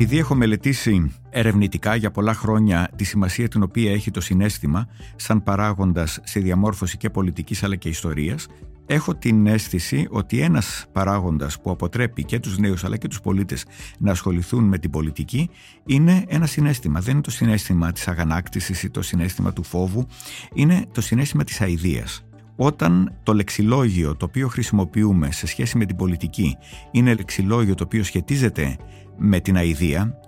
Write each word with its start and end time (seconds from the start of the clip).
Επειδή 0.00 0.18
έχω 0.18 0.34
μελετήσει 0.34 1.12
ερευνητικά 1.30 1.94
για 1.94 2.10
πολλά 2.10 2.34
χρόνια 2.34 2.90
τη 2.96 3.04
σημασία 3.04 3.48
την 3.48 3.62
οποία 3.62 3.92
έχει 3.92 4.10
το 4.10 4.20
συνέστημα 4.20 4.88
σαν 5.16 5.42
παράγοντας 5.42 6.20
σε 6.24 6.40
διαμόρφωση 6.40 6.96
και 6.96 7.10
πολιτικής 7.10 7.62
αλλά 7.62 7.76
και 7.76 7.88
ιστορίας, 7.88 8.46
έχω 8.86 9.14
την 9.14 9.46
αίσθηση 9.46 10.06
ότι 10.10 10.40
ένας 10.40 10.86
παράγοντας 10.92 11.60
που 11.60 11.70
αποτρέπει 11.70 12.24
και 12.24 12.38
τους 12.38 12.58
νέους 12.58 12.84
αλλά 12.84 12.96
και 12.96 13.08
τους 13.08 13.20
πολίτες 13.20 13.64
να 13.98 14.10
ασχοληθούν 14.10 14.64
με 14.64 14.78
την 14.78 14.90
πολιτική 14.90 15.50
είναι 15.86 16.24
ένα 16.28 16.46
συνέστημα. 16.46 17.00
Δεν 17.00 17.12
είναι 17.12 17.22
το 17.22 17.30
συνέστημα 17.30 17.92
της 17.92 18.08
αγανάκτησης 18.08 18.82
ή 18.82 18.90
το 18.90 19.02
συνέστημα 19.02 19.52
του 19.52 19.62
φόβου, 19.62 20.06
είναι 20.54 20.86
το 20.92 21.00
συνέστημα 21.00 21.44
της 21.44 21.60
αηδίας. 21.60 22.27
Όταν 22.60 23.12
το 23.22 23.34
λεξιλόγιο 23.34 24.16
το 24.16 24.24
οποίο 24.24 24.48
χρησιμοποιούμε 24.48 25.30
σε 25.30 25.46
σχέση 25.46 25.78
με 25.78 25.84
την 25.84 25.96
πολιτική 25.96 26.56
είναι 26.90 27.14
λεξιλόγιο 27.14 27.74
το 27.74 27.84
οποίο 27.84 28.04
σχετίζεται 28.04 28.76
με 29.16 29.40
την 29.40 29.56
αηδία, 29.56 30.18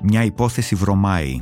μια 0.00 0.24
υπόθεση 0.24 0.74
βρωμάει. 0.74 1.40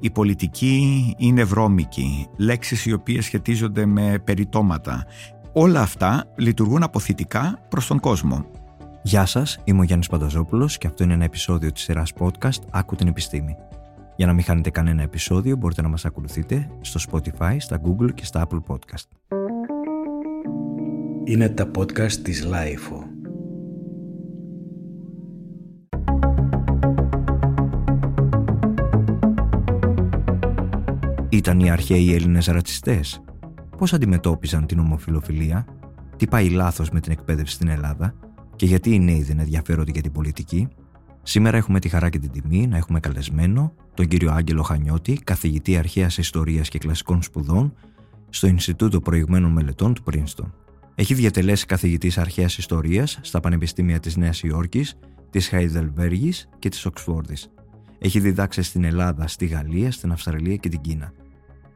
Η 0.00 0.10
πολιτική 0.10 1.14
είναι 1.18 1.44
βρώμικη, 1.44 2.26
λέξεις 2.36 2.86
οι 2.86 2.92
οποίες 2.92 3.24
σχετίζονται 3.24 3.86
με 3.86 4.18
περιτώματα. 4.24 5.06
Όλα 5.52 5.80
αυτά 5.80 6.24
λειτουργούν 6.36 6.82
αποθητικά 6.82 7.58
προς 7.68 7.86
τον 7.86 8.00
κόσμο. 8.00 8.44
Γεια 9.02 9.26
σας, 9.26 9.58
είμαι 9.64 9.80
ο 9.80 9.82
Γιάννης 9.82 10.08
Πανταζόπουλος 10.08 10.78
και 10.78 10.86
αυτό 10.86 11.04
είναι 11.04 11.12
ένα 11.12 11.24
επεισόδιο 11.24 11.72
της 11.72 11.82
σειράς 11.82 12.12
podcast 12.18 12.60
«Άκου 12.70 12.96
την 12.96 13.08
επιστήμη». 13.08 13.56
Για 14.20 14.28
να 14.28 14.34
μην 14.34 14.44
χάνετε 14.44 14.70
κανένα 14.70 15.02
επεισόδιο 15.02 15.56
μπορείτε 15.56 15.82
να 15.82 15.88
μας 15.88 16.04
ακολουθείτε 16.04 16.70
στο 16.80 17.00
Spotify, 17.10 17.56
στα 17.58 17.80
Google 17.84 18.14
και 18.14 18.24
στα 18.24 18.46
Apple 18.46 18.58
Podcast. 18.66 19.04
Είναι 21.24 21.48
τα 21.48 21.70
podcast 21.78 22.12
της 22.12 22.46
Lifeo. 22.46 23.02
Ήταν 31.28 31.60
οι 31.60 31.70
αρχαίοι 31.70 32.14
Έλληνες 32.14 32.46
ρατσιστές. 32.46 33.22
Πώς 33.76 33.92
αντιμετώπιζαν 33.92 34.66
την 34.66 34.78
ομοφιλοφιλία, 34.78 35.66
τι 36.16 36.26
πάει 36.26 36.50
λάθος 36.50 36.90
με 36.90 37.00
την 37.00 37.12
εκπαίδευση 37.12 37.54
στην 37.54 37.68
Ελλάδα; 37.68 38.14
Και 38.56 38.66
γιατί 38.66 38.94
οι 38.94 38.98
νέοι 38.98 39.22
δεν 39.22 39.38
ενδιαφέρονται 39.38 39.90
για 39.90 40.02
την 40.02 40.12
πολιτική; 40.12 40.68
Σήμερα 41.22 41.56
έχουμε 41.56 41.80
τη 41.80 41.88
χαρά 41.88 42.08
και 42.08 42.18
την 42.18 42.30
τιμή 42.30 42.66
να 42.66 42.76
έχουμε 42.76 43.00
καλεσμένο 43.00 43.74
τον 43.94 44.08
κύριο 44.08 44.30
Άγγελο 44.30 44.62
Χανιώτη, 44.62 45.20
καθηγητή 45.24 45.76
αρχαίας 45.76 46.18
ιστορίας 46.18 46.68
και 46.68 46.78
κλασικών 46.78 47.22
σπουδών 47.22 47.74
στο 48.28 48.46
Ινστιτούτο 48.46 49.00
Προηγμένων 49.00 49.52
Μελετών 49.52 49.94
του 49.94 50.02
Πρίνστον. 50.02 50.54
Έχει 50.94 51.14
διατελέσει 51.14 51.66
καθηγητής 51.66 52.18
αρχαίας 52.18 52.58
ιστορίας 52.58 53.18
στα 53.22 53.40
πανεπιστήμια 53.40 54.00
της 54.00 54.16
Νέας 54.16 54.42
Υόρκης, 54.42 54.98
της 55.30 55.48
Χαϊδελβέργης 55.48 56.48
και 56.58 56.68
της 56.68 56.86
Οξφόρδης. 56.86 57.50
Έχει 57.98 58.20
διδάξει 58.20 58.62
στην 58.62 58.84
Ελλάδα, 58.84 59.26
στη 59.26 59.46
Γαλλία, 59.46 59.92
στην 59.92 60.12
Αυστραλία 60.12 60.56
και 60.56 60.68
την 60.68 60.80
Κίνα. 60.80 61.12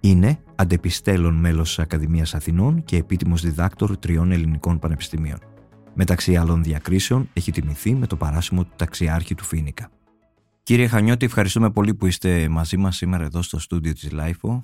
Είναι 0.01 0.39
αντεπιστέλων 0.55 1.35
μέλος 1.35 1.69
της 1.69 1.79
Ακαδημίας 1.79 2.35
Αθηνών 2.35 2.85
και 2.85 2.97
επίτιμος 2.97 3.43
διδάκτορ 3.43 3.97
τριών 3.97 4.33
ελληνικών 4.33 4.79
πανεπιστημίων. 4.79 5.39
Μεταξύ 5.97 6.37
άλλων 6.37 6.63
διακρίσεων 6.63 7.29
έχει 7.33 7.53
τιμηθεί 7.53 7.95
με 7.95 8.07
το 8.07 8.17
παράσημο 8.17 8.65
του 8.65 8.73
ταξιάρχη 8.77 9.35
του 9.35 9.45
Φίνικα. 9.45 9.91
Κύριε 10.63 10.87
Χανιώτη, 10.87 11.25
ευχαριστούμε 11.25 11.71
πολύ 11.71 11.95
που 11.95 12.07
είστε 12.07 12.49
μαζί 12.49 12.77
μας 12.77 12.97
σήμερα 12.97 13.25
εδώ 13.25 13.43
στο 13.43 13.59
στούντιο 13.59 13.93
της 13.93 14.09
LIFO. 14.13 14.63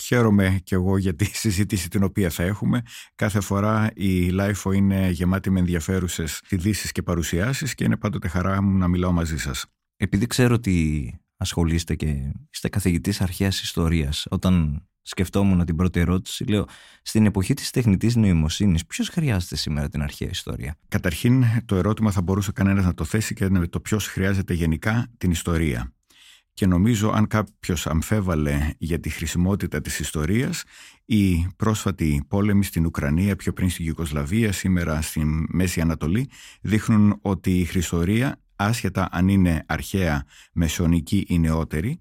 Χαίρομαι 0.00 0.60
και 0.64 0.74
εγώ 0.74 0.98
για 0.98 1.14
τη 1.14 1.24
συζήτηση 1.24 1.88
την 1.88 2.02
οποία 2.02 2.30
θα 2.30 2.42
έχουμε. 2.42 2.82
Κάθε 3.14 3.40
φορά 3.40 3.90
η 3.94 4.30
LIFO 4.32 4.74
είναι 4.74 5.10
γεμάτη 5.10 5.50
με 5.50 5.58
ενδιαφέρουσες 5.58 6.42
ειδήσεις 6.48 6.92
και 6.92 7.02
παρουσιάσεις 7.02 7.74
και 7.74 7.84
είναι 7.84 7.96
πάντοτε 7.96 8.28
χαρά 8.28 8.62
μου 8.62 8.78
να 8.78 8.88
μιλάω 8.88 9.12
μαζί 9.12 9.38
σας. 9.38 9.66
Επειδή 9.96 10.26
ξέρω 10.26 10.54
ότι 10.54 11.14
ασχολείστε 11.36 11.94
και 11.94 12.32
είστε 12.52 12.68
καθηγητής 12.68 13.20
αρχαίας 13.20 13.60
ιστορίας, 13.60 14.26
όταν 14.30 14.86
σκεφτόμουν 15.08 15.64
την 15.64 15.76
πρώτη 15.76 16.00
ερώτηση, 16.00 16.44
λέω 16.44 16.66
στην 17.02 17.26
εποχή 17.26 17.54
της 17.54 17.70
τεχνητής 17.70 18.16
νοημοσύνης 18.16 18.86
ποιος 18.86 19.08
χρειάζεται 19.08 19.56
σήμερα 19.56 19.88
την 19.88 20.02
αρχαία 20.02 20.28
ιστορία; 20.28 20.76
Καταρχήν 20.88 21.44
το 21.64 21.76
ερώτημα 21.76 22.10
θα 22.10 22.22
μπορούσε 22.22 22.52
κανένας 22.52 22.84
να 22.84 22.94
το 22.94 23.04
θέσει 23.04 23.34
και 23.34 23.44
είναι 23.44 23.66
το 23.66 23.80
ποιος 23.80 24.06
χρειάζεται 24.06 24.54
γενικά 24.54 25.06
την 25.18 25.30
ιστορία. 25.30 25.90
Και 26.52 26.66
νομίζω 26.66 27.10
αν 27.10 27.26
κάποιος 27.26 27.86
αμφέβαλε 27.86 28.70
για 28.78 29.00
τη 29.00 29.08
χρησιμότητα 29.08 29.80
της 29.80 29.98
ιστορίας, 29.98 30.62
η 31.04 31.46
πρόσφατη 31.56 32.24
πόλεμη 32.28 32.64
στην 32.64 32.86
Ουκρανία, 32.86 33.36
πιο 33.36 33.52
πριν 33.52 33.70
στη 33.70 33.82
Γιουγκοσλαβία, 33.82 34.52
σήμερα 34.52 35.02
στη 35.02 35.24
Μέση 35.48 35.80
Ανατολή, 35.80 36.28
δείχνουν 36.60 37.18
ότι 37.22 37.50
η 37.50 37.68
ιστορία 37.74 38.40
άσχετα 38.56 39.08
αν 39.10 39.28
είναι 39.28 39.64
αρχαία, 39.66 40.24
μεσονική 40.52 41.24
ή 41.28 41.38
νεότερη, 41.38 42.00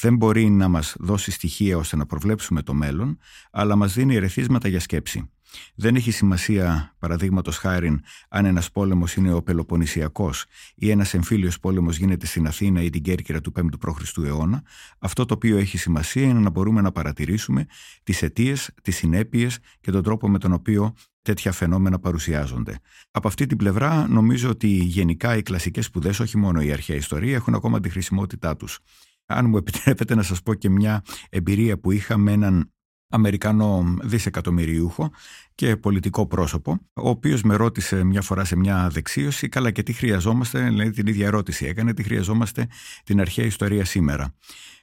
δεν 0.00 0.16
μπορεί 0.16 0.50
να 0.50 0.68
μας 0.68 0.94
δώσει 0.98 1.30
στοιχεία 1.30 1.76
ώστε 1.76 1.96
να 1.96 2.06
προβλέψουμε 2.06 2.62
το 2.62 2.74
μέλλον, 2.74 3.18
αλλά 3.50 3.76
μας 3.76 3.94
δίνει 3.94 4.14
ερεθίσματα 4.14 4.68
για 4.68 4.80
σκέψη. 4.80 5.30
Δεν 5.74 5.96
έχει 5.96 6.10
σημασία, 6.10 6.94
παραδείγματος 6.98 7.56
χάρη, 7.56 8.00
αν 8.28 8.44
ένας 8.44 8.70
πόλεμος 8.70 9.14
είναι 9.14 9.32
ο 9.32 9.42
Πελοποννησιακός 9.42 10.44
ή 10.74 10.90
ένας 10.90 11.14
εμφύλιος 11.14 11.60
πόλεμος 11.60 11.96
γίνεται 11.96 12.26
στην 12.26 12.46
Αθήνα 12.46 12.82
ή 12.82 12.90
την 12.90 13.02
Κέρκυρα 13.02 13.40
του 13.40 13.52
5ου 13.56 13.78
π.Χ. 13.78 14.18
αιώνα. 14.24 14.62
Αυτό 14.98 15.24
το 15.24 15.34
οποίο 15.34 15.56
έχει 15.56 15.78
σημασία 15.78 16.22
είναι 16.22 16.40
να 16.40 16.50
μπορούμε 16.50 16.80
να 16.80 16.92
παρατηρήσουμε 16.92 17.66
τις 18.02 18.22
αιτίες, 18.22 18.70
τις 18.82 18.96
συνέπειες 18.96 19.58
και 19.80 19.90
τον 19.90 20.02
τρόπο 20.02 20.28
με 20.28 20.38
τον 20.38 20.52
οποίο 20.52 20.94
τέτοια 21.22 21.52
φαινόμενα 21.52 21.98
παρουσιάζονται. 21.98 22.78
Από 23.10 23.28
αυτή 23.28 23.46
την 23.46 23.56
πλευρά 23.56 24.06
νομίζω 24.08 24.48
ότι 24.48 24.68
γενικά 24.68 25.36
οι 25.36 25.42
κλασικές 25.42 25.84
σπουδές, 25.84 26.20
όχι 26.20 26.36
μόνο 26.36 26.60
η 26.60 26.72
αρχαία 26.72 26.96
ιστορία, 26.96 27.34
έχουν 27.34 27.54
ακόμα 27.54 27.80
τη 27.80 27.88
χρησιμότητά 27.88 28.56
τους. 28.56 28.78
Αν 29.26 29.48
μου 29.48 29.56
επιτρέπετε 29.56 30.14
να 30.14 30.22
σας 30.22 30.42
πω 30.42 30.54
και 30.54 30.70
μια 30.70 31.02
εμπειρία 31.30 31.78
που 31.78 31.90
είχα 31.90 32.16
με 32.16 32.32
έναν 32.32 32.70
Αμερικανό 33.08 33.96
δισεκατομμυριούχο 34.02 35.10
και 35.54 35.76
πολιτικό 35.76 36.26
πρόσωπο, 36.26 36.78
ο 36.92 37.08
οποίος 37.08 37.42
με 37.42 37.54
ρώτησε 37.54 38.04
μια 38.04 38.22
φορά 38.22 38.44
σε 38.44 38.56
μια 38.56 38.88
δεξίωση, 38.88 39.48
καλά 39.48 39.70
και 39.70 39.82
τι 39.82 39.92
χρειαζόμαστε, 39.92 40.62
δηλαδή 40.62 40.90
την 40.90 41.06
ίδια 41.06 41.26
ερώτηση 41.26 41.66
έκανε, 41.66 41.94
τι 41.94 42.02
χρειαζόμαστε 42.02 42.68
την 43.04 43.20
αρχαία 43.20 43.44
ιστορία 43.44 43.84
σήμερα. 43.84 44.34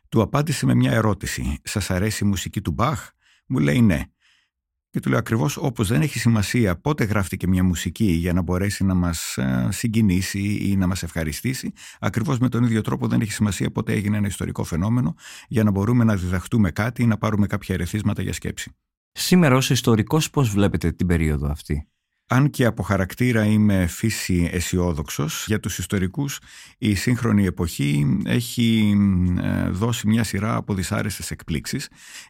Του 0.10 0.22
απάντησε 0.22 0.66
με 0.66 0.74
μια 0.74 0.92
ερώτηση, 0.92 1.60
σας 1.64 1.90
αρέσει 1.92 2.24
η 2.24 2.28
μουσική 2.28 2.62
του 2.62 2.72
Μπαχ; 2.72 3.10
Μου 3.48 3.60
λέει 3.60 3.82
ναι. 3.82 4.02
Και 4.94 5.00
του 5.00 5.10
λέω 5.10 5.18
ακριβώς 5.18 5.58
όπως 5.58 5.88
δεν 5.88 6.02
έχει 6.02 6.20
σημασία 6.20 6.76
πότε 6.76 7.04
γράφτηκε 7.04 7.48
μια 7.48 7.64
μουσική 7.64 8.12
για 8.12 8.34
να 8.34 8.42
μπορέσει 8.42 8.84
να 8.84 8.94
μας 8.94 9.38
ε, 9.38 9.68
συγκινήσει 9.72 10.58
ή 10.62 10.76
να 10.76 10.88
μας 10.88 11.04
ευχαριστήσει, 11.04 11.74
ακριβώς 12.00 12.40
με 12.40 12.50
τον 12.50 12.64
ίδιο 12.64 12.82
τρόπο 12.82 13.08
δεν 13.08 13.22
έχει 13.22 13.32
σημασία 13.32 13.72
πότε 13.72 13.94
έγινε 13.94 14.18
ένα 14.18 14.28
ιστορικό 14.28 14.64
φαινόμενο 14.64 15.16
για 15.48 15.64
να 15.64 15.72
μπορούμε 15.72 16.04
να 16.04 16.16
διδαχτούμε 16.16 16.72
κάτι 16.72 17.04
ή 17.04 17.06
να 17.06 17.18
πάρουμε 17.18 17.48
κάποια 17.48 17.76
ερεθίσματα 17.76 18.22
για 18.22 18.34
σκέψη. 18.34 18.72
Σήμερα 19.12 19.56
ως 19.56 19.70
ιστορικός, 19.70 20.30
πώς 20.30 20.50
βλέπετε 20.50 20.92
την 20.92 21.08
περίοδο 21.08 21.48
αυτή; 21.48 21.88
Αν 22.28 22.50
και 22.50 22.66
από 22.66 22.84
χαρακτήρα 22.84 23.46
είμαι 23.46 23.88
φύση 23.88 24.50
αισιόδοξος, 24.52 25.46
για 25.48 25.60
τους 25.60 25.78
ιστορικούς 25.78 26.40
η 26.78 26.96
σύγχρονη 26.96 27.46
εποχή 27.46 28.18
έχει 28.26 28.98
ε, 29.42 29.70
δώσει 29.70 30.08
μια 30.08 30.24
σειρά 30.24 30.56
από 30.56 30.74
δυσάρεστες 30.74 31.32
εκπλήξεις 31.32 31.90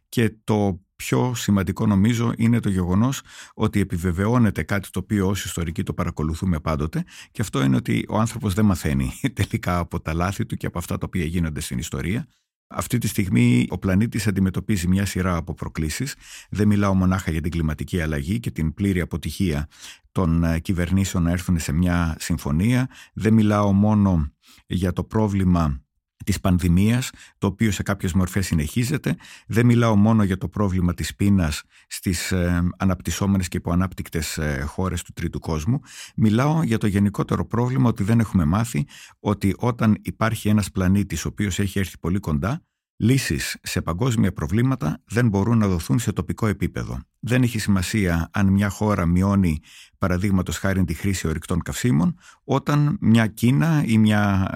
και 0.10 0.34
το 0.44 0.82
πιο 1.06 1.34
σημαντικό 1.36 1.86
νομίζω 1.86 2.34
είναι 2.38 2.60
το 2.60 2.70
γεγονός 2.70 3.22
ότι 3.54 3.80
επιβεβαιώνεται 3.80 4.64
κάτι 4.64 4.90
το 4.90 5.00
οποίο 5.00 5.28
ως 5.28 5.46
ιστορικοί 5.46 5.84
το 5.84 5.94
παρακολουθούμε 5.94 6.60
πάντοτε 6.60 7.04
και 7.32 7.42
αυτό 7.42 7.64
είναι 7.64 7.76
ότι 7.76 8.06
ο 8.10 8.18
άνθρωπος 8.18 8.54
δεν 8.54 8.66
μαθαίνει 8.66 9.12
τελικά 9.40 9.78
από 9.78 10.00
τα 10.00 10.14
λάθη 10.14 10.46
του 10.46 10.56
και 10.56 10.66
από 10.66 10.78
αυτά 10.78 10.98
τα 10.98 11.06
οποία 11.06 11.26
γίνονται 11.26 11.60
στην 11.60 11.78
ιστορία. 11.78 12.28
Αυτή 12.68 12.98
τη 12.98 13.08
στιγμή 13.08 13.68
ο 13.70 13.78
πλανήτης 13.78 14.28
αντιμετωπίζει 14.28 14.88
μια 14.88 15.06
σειρά 15.06 15.36
από 15.36 15.54
προκλήσεις. 15.54 16.16
Δεν 16.50 16.68
μιλάω 16.68 16.94
μονάχα 16.94 17.32
για 17.32 17.42
την 17.42 17.52
κλιματική 17.52 18.02
αλλαγή 18.02 18.40
και 18.40 18.52
την 18.52 18.74
πλήρη 18.74 19.00
αποτυχία 19.00 19.68
των 20.12 20.44
ε, 20.44 20.60
κυβερνήσεων 20.60 21.24
να 21.24 21.32
έρθουν 21.32 21.60
σε 21.60 21.72
μια 21.72 22.16
συμφωνία. 22.20 22.90
Δεν 23.14 23.34
μιλάω 23.34 23.72
μόνο 23.72 24.32
για 24.66 24.94
το 24.94 25.04
πρόβλημα 25.04 25.83
της 26.24 26.40
πανδημίας, 26.40 27.10
το 27.38 27.48
οποίο 27.48 27.72
σε 27.72 27.84
κάποιες 27.84 28.14
μορφές 28.14 28.46
συνεχίζεται. 28.46 29.16
Δεν 29.48 29.66
μιλάω 29.66 29.96
μόνο 29.96 30.24
για 30.24 30.38
το 30.38 30.48
πρόβλημα 30.48 30.94
της 30.94 31.16
πείνας 31.16 31.64
στις 31.88 32.32
ε, 32.32 32.70
αναπτυσσόμενες 32.78 33.48
και 33.48 33.58
υποανάπτυκτες 33.58 34.38
ε, 34.38 34.64
χώρες 34.68 35.04
του 35.04 35.14
τρίτου 35.14 35.40
κόσμου. 35.40 35.80
Μιλάω 36.16 36.64
για 36.64 36.78
το 36.78 36.88
γενικότερο 36.88 37.46
πρόβλημα 37.46 37.90
ότι 37.90 38.04
δεν 38.04 38.20
έχουμε 38.20 38.46
μάθει 38.46 38.86
ότι 39.20 39.56
όταν 39.58 39.98
υπάρχει 40.02 40.50
ένας 40.50 40.72
πλανήτης 40.72 41.26
ο 41.26 41.28
οποίος 41.28 41.60
έχει 41.60 41.80
έρθει 41.80 41.98
πολύ 42.00 42.20
κοντά, 42.20 42.62
Λύσεις 42.98 43.58
σε 43.64 43.82
παγκόσμια 43.82 44.34
προβλήματα 44.34 45.02
δεν 45.06 45.28
μπορούν 45.28 45.58
να 45.58 45.68
δοθούν 45.68 46.00
σε 46.00 46.12
τοπικό 46.12 46.48
επίπεδο. 46.48 47.00
Δεν 47.20 47.44
έχει 47.44 47.60
σημασία 47.60 48.30
αν 48.34 48.48
μια 48.48 48.70
χώρα 48.70 49.06
μειώνει 49.06 49.60
παραδείγματος 49.98 50.58
χάρη 50.58 50.84
τη 50.84 50.94
χρήση 50.94 51.28
ορυκτών 51.28 51.62
καυσίμων, 51.62 52.16
όταν 52.44 52.98
μια 53.02 53.28
Κίνα 53.28 53.84
ή 53.86 53.98
μια 53.98 54.50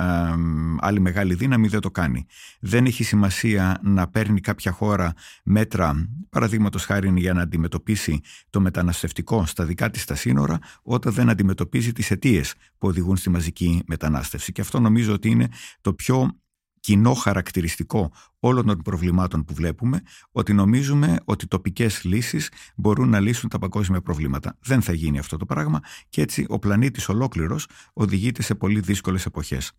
άλλη 0.79 0.99
μεγάλη 0.99 1.33
δύναμη 1.33 1.67
δεν 1.67 1.79
το 1.79 1.91
κάνει. 1.91 2.25
Δεν 2.59 2.85
έχει 2.85 3.03
σημασία 3.03 3.79
να 3.83 4.07
παίρνει 4.07 4.39
κάποια 4.39 4.71
χώρα 4.71 5.13
μέτρα, 5.43 6.09
παραδείγματος 6.29 6.85
χάρη 6.85 7.13
για 7.15 7.33
να 7.33 7.41
αντιμετωπίσει 7.41 8.21
το 8.49 8.59
μεταναστευτικό 8.59 9.45
στα 9.45 9.65
δικά 9.65 9.89
της 9.89 10.05
τα 10.05 10.15
σύνορα, 10.15 10.59
όταν 10.81 11.13
δεν 11.13 11.29
αντιμετωπίζει 11.29 11.91
τις 11.91 12.11
αιτίες 12.11 12.53
που 12.77 12.87
οδηγούν 12.87 13.17
στη 13.17 13.29
μαζική 13.29 13.83
μετανάστευση. 13.87 14.51
Και 14.51 14.61
αυτό 14.61 14.79
νομίζω 14.79 15.13
ότι 15.13 15.29
είναι 15.29 15.47
το 15.81 15.93
πιο 15.93 16.39
κοινό 16.87 17.13
χαρακτηριστικό 17.13 18.11
όλων 18.39 18.65
των 18.65 18.81
προβλημάτων 18.81 19.43
που 19.43 19.53
βλέπουμε, 19.53 20.01
ότι 20.31 20.53
νομίζουμε 20.53 21.17
ότι 21.25 21.47
τοπικές 21.47 22.03
λύσεις 22.03 22.51
μπορούν 22.75 23.09
να 23.09 23.19
λύσουν 23.19 23.49
τα 23.49 23.59
παγκόσμια 23.59 24.01
προβλήματα. 24.01 24.57
Δεν 24.59 24.81
θα 24.81 24.93
γίνει 24.93 25.19
αυτό 25.19 25.37
το 25.37 25.45
πράγμα 25.45 25.79
και 26.09 26.21
έτσι 26.21 26.45
ο 26.47 26.59
πλανήτης 26.59 27.09
ολόκληρος 27.09 27.67
οδηγείται 27.93 28.41
σε 28.41 28.55
πολύ 28.55 28.79
δύσκολες 28.79 29.25
εποχές. 29.25 29.71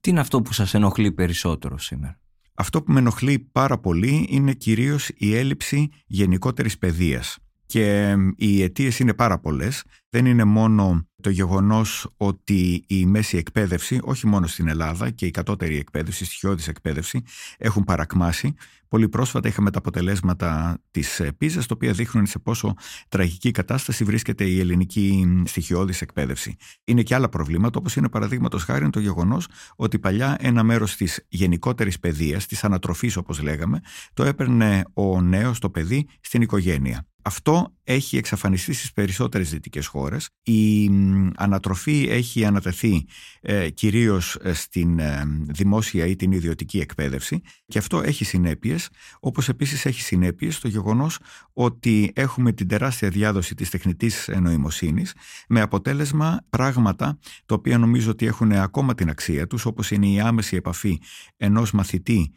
Τι 0.00 0.10
είναι 0.10 0.20
αυτό 0.20 0.42
που 0.42 0.52
σας 0.52 0.74
ενοχλεί 0.74 1.12
περισσότερο 1.12 1.78
σήμερα; 1.78 2.20
Αυτό 2.54 2.82
που 2.82 2.92
με 2.92 2.98
ενοχλεί 2.98 3.38
πάρα 3.38 3.78
πολύ 3.78 4.26
είναι 4.30 4.52
κυρίως 4.52 5.10
η 5.14 5.36
έλλειψη 5.36 5.88
γενικότερης 6.06 6.78
παιδείας. 6.78 7.38
Και 7.66 8.16
οι 8.36 8.62
αιτίες 8.62 8.98
είναι 8.98 9.14
πάρα 9.14 9.38
πολλές. 9.38 9.84
Δεν 10.10 10.26
είναι 10.26 10.44
μόνο 10.44 11.08
το 11.20 11.30
γεγονός 11.30 12.08
ότι 12.16 12.84
η 12.86 13.06
μέση 13.06 13.36
εκπαίδευση, 13.36 13.98
όχι 14.02 14.26
μόνο 14.26 14.46
στην 14.46 14.68
Ελλάδα 14.68 15.10
και 15.10 15.26
η 15.26 15.30
κατώτερη 15.30 15.78
εκπαίδευση, 15.78 16.22
η 16.22 16.26
στοιχειώδης 16.26 16.68
εκπαίδευση, 16.68 17.22
έχουν 17.58 17.84
παρακμάσει. 17.84 18.54
Πολύ 18.88 19.08
πρόσφατα 19.08 19.48
είχαμε 19.48 19.70
τα 19.70 19.78
αποτελέσματα 19.78 20.78
της 20.90 21.22
πίζας, 21.38 21.66
τα 21.66 21.74
οποία 21.74 21.92
δείχνουν 21.92 22.26
σε 22.26 22.38
πόσο 22.38 22.74
τραγική 23.08 23.50
κατάσταση 23.50 24.04
βρίσκεται 24.04 24.44
η 24.44 24.60
ελληνική 24.60 25.42
στοιχειώδης 25.46 26.00
εκπαίδευση. 26.02 26.56
Είναι 26.84 27.02
και 27.02 27.14
άλλα 27.14 27.28
προβλήματα, 27.28 27.78
όπως 27.78 27.96
είναι 27.96 28.08
παραδείγματος 28.08 28.64
χάρη 28.64 28.90
το 28.90 29.00
γεγονός 29.00 29.46
ότι 29.76 29.98
παλιά 29.98 30.36
ένα 30.40 30.62
μέρος 30.62 30.96
της 30.96 31.26
γενικότερης 31.28 31.98
παιδείας, 31.98 32.46
της 32.46 32.64
ανατροφής 32.64 33.16
όπως 33.16 33.40
λέγαμε, 33.42 33.80
το 34.14 34.24
έπαιρνε 34.24 34.82
ο 34.92 35.20
νέος, 35.20 35.58
το 35.58 35.70
παιδί, 35.70 36.08
στην 36.20 36.42
οικογένεια. 36.42 37.09
Αυτό 37.22 37.74
έχει 37.84 38.16
εξαφανιστεί 38.16 38.72
στις 38.72 38.92
περισσότερες 38.92 39.50
δυτικές 39.50 39.86
χώρες. 39.86 40.28
Η 40.42 40.90
ανατροφή 41.36 42.06
έχει 42.10 42.44
ανατεθεί 42.44 43.06
ε, 43.40 43.70
κυρίως 43.70 44.38
ε, 44.42 44.52
στην 44.52 44.98
ε, 44.98 45.22
δημόσια 45.48 46.06
ή 46.06 46.16
την 46.16 46.32
ιδιωτική 46.32 46.78
εκπαίδευση 46.80 47.40
και 47.66 47.78
αυτό 47.78 48.02
έχει 48.02 48.24
συνέπειες, 48.24 48.88
όπως 49.20 49.48
επίσης 49.48 49.86
έχει 49.86 50.02
συνέπειες 50.02 50.58
το 50.58 50.68
γεγονός 50.68 51.18
ότι 51.52 52.12
έχουμε 52.14 52.52
την 52.52 52.68
τεράστια 52.68 53.08
διάδοση 53.08 53.54
της 53.54 53.70
τεχνητής 53.70 54.30
νοημοσύνης 54.40 55.14
με 55.48 55.60
αποτέλεσμα 55.60 56.40
πράγματα 56.50 57.18
τα 57.46 57.54
οποία 57.54 57.78
νομίζω 57.78 58.10
ότι 58.10 58.26
έχουν 58.26 58.52
ακόμα 58.52 58.94
την 58.94 59.10
αξία 59.10 59.46
τους, 59.46 59.64
όπως 59.64 59.90
είναι 59.90 60.06
η 60.06 60.20
άμεση 60.20 60.56
επαφή 60.56 61.00
ενός 61.36 61.72
μαθητή 61.72 62.32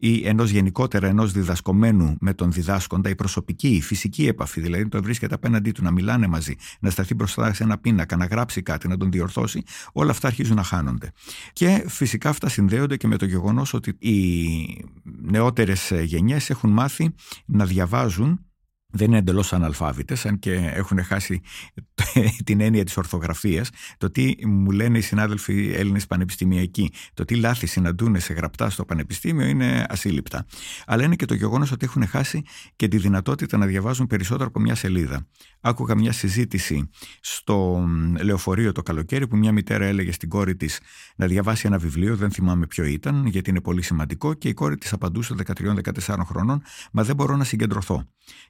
ή 0.00 0.26
ενός 0.26 0.50
γενικότερα 0.50 1.06
ενός 1.06 1.32
διδασκομένου 1.32 2.16
με 2.20 2.34
τον 2.34 2.52
διδάσκοντα, 2.52 3.08
η 3.08 3.14
προσωπική, 3.14 3.68
η 3.68 3.80
φυσική 3.80 4.26
επαφή, 4.26 4.60
δηλαδή 4.60 4.88
το 4.88 5.02
βρίσκεται 5.02 5.34
απέναντί 5.34 5.72
του 5.72 5.82
να 5.82 5.90
μιλάνε 5.90 6.26
μαζί, 6.26 6.56
να 6.80 6.90
σταθεί 6.90 7.14
μπροστά 7.14 7.52
σε 7.52 7.62
ένα 7.62 7.78
πίνακα, 7.78 8.16
να 8.16 8.24
γράψει 8.24 8.62
κάτι, 8.62 8.88
να 8.88 8.96
τον 8.96 9.10
διορθώσει, 9.10 9.62
όλα 9.92 10.10
αυτά 10.10 10.26
αρχίζουν 10.26 10.56
να 10.56 10.62
χάνονται. 10.62 11.12
Και 11.52 11.84
φυσικά 11.88 12.28
αυτά 12.28 12.48
συνδέονται 12.48 12.96
και 12.96 13.06
με 13.06 13.16
το 13.16 13.24
γεγονός 13.24 13.74
ότι 13.74 13.96
οι 13.98 14.84
νεότερες 15.22 15.92
γενιές 16.02 16.50
έχουν 16.50 16.70
μάθει 16.70 17.14
να 17.46 17.64
διαβάζουν 17.66 18.47
δεν 18.90 19.06
είναι 19.06 19.18
εντελώς 19.18 19.52
αναλφάβητες, 19.52 20.26
αν 20.26 20.38
και 20.38 20.52
έχουν 20.52 21.04
χάσει 21.04 21.40
την 22.44 22.60
έννοια 22.60 22.84
της 22.84 22.96
ορθογραφίας. 22.96 23.70
Το 23.98 24.10
τι 24.10 24.46
μου 24.46 24.70
λένε 24.70 24.98
οι 24.98 25.00
συνάδελφοι 25.00 25.72
Έλληνες 25.74 26.06
πανεπιστημιακοί, 26.06 26.92
το 27.14 27.24
τι 27.24 27.34
λάθη 27.34 27.66
συναντούν 27.66 28.20
σε 28.20 28.32
γραπτά 28.32 28.70
στο 28.70 28.84
πανεπιστήμιο 28.84 29.46
είναι 29.46 29.86
ασύλληπτα. 29.88 30.46
Αλλά 30.86 31.04
είναι 31.04 31.16
και 31.16 31.24
το 31.24 31.34
γεγονός 31.34 31.72
ότι 31.72 31.84
έχουν 31.84 32.06
χάσει 32.06 32.42
και 32.76 32.88
τη 32.88 32.96
δυνατότητα 32.96 33.56
να 33.56 33.66
διαβάζουν 33.66 34.06
περισσότερο 34.06 34.48
από 34.48 34.60
μια 34.60 34.74
σελίδα. 34.74 35.26
Άκουγα 35.60 35.94
μια 35.94 36.12
συζήτηση 36.12 36.90
στο 37.20 37.88
λεωφορείο 38.22 38.72
το 38.72 38.82
καλοκαίρι 38.82 39.26
που 39.26 39.36
μια 39.36 39.52
μητέρα 39.52 39.84
έλεγε 39.84 40.12
στην 40.12 40.28
κόρη 40.28 40.56
της 40.56 40.80
να 41.16 41.26
διαβάσει 41.26 41.66
ένα 41.66 41.78
βιβλίο, 41.78 42.16
δεν 42.16 42.30
θυμάμαι 42.30 42.66
ποιο 42.66 42.84
ήταν, 42.84 43.26
γιατί 43.26 43.50
είναι 43.50 43.60
πολύ 43.60 43.82
σημαντικό, 43.82 44.34
και 44.34 44.48
η 44.48 44.54
κόρη 44.54 44.76
της 44.76 44.92
απαντούσε 44.92 45.34
13-14 45.46 46.16
χρονών, 46.24 46.62
Μα 46.92 47.02
δεν 47.02 47.16
μπορώ 47.16 47.36
να 47.36 47.44
συγκεντρωθώ. 47.44 48.04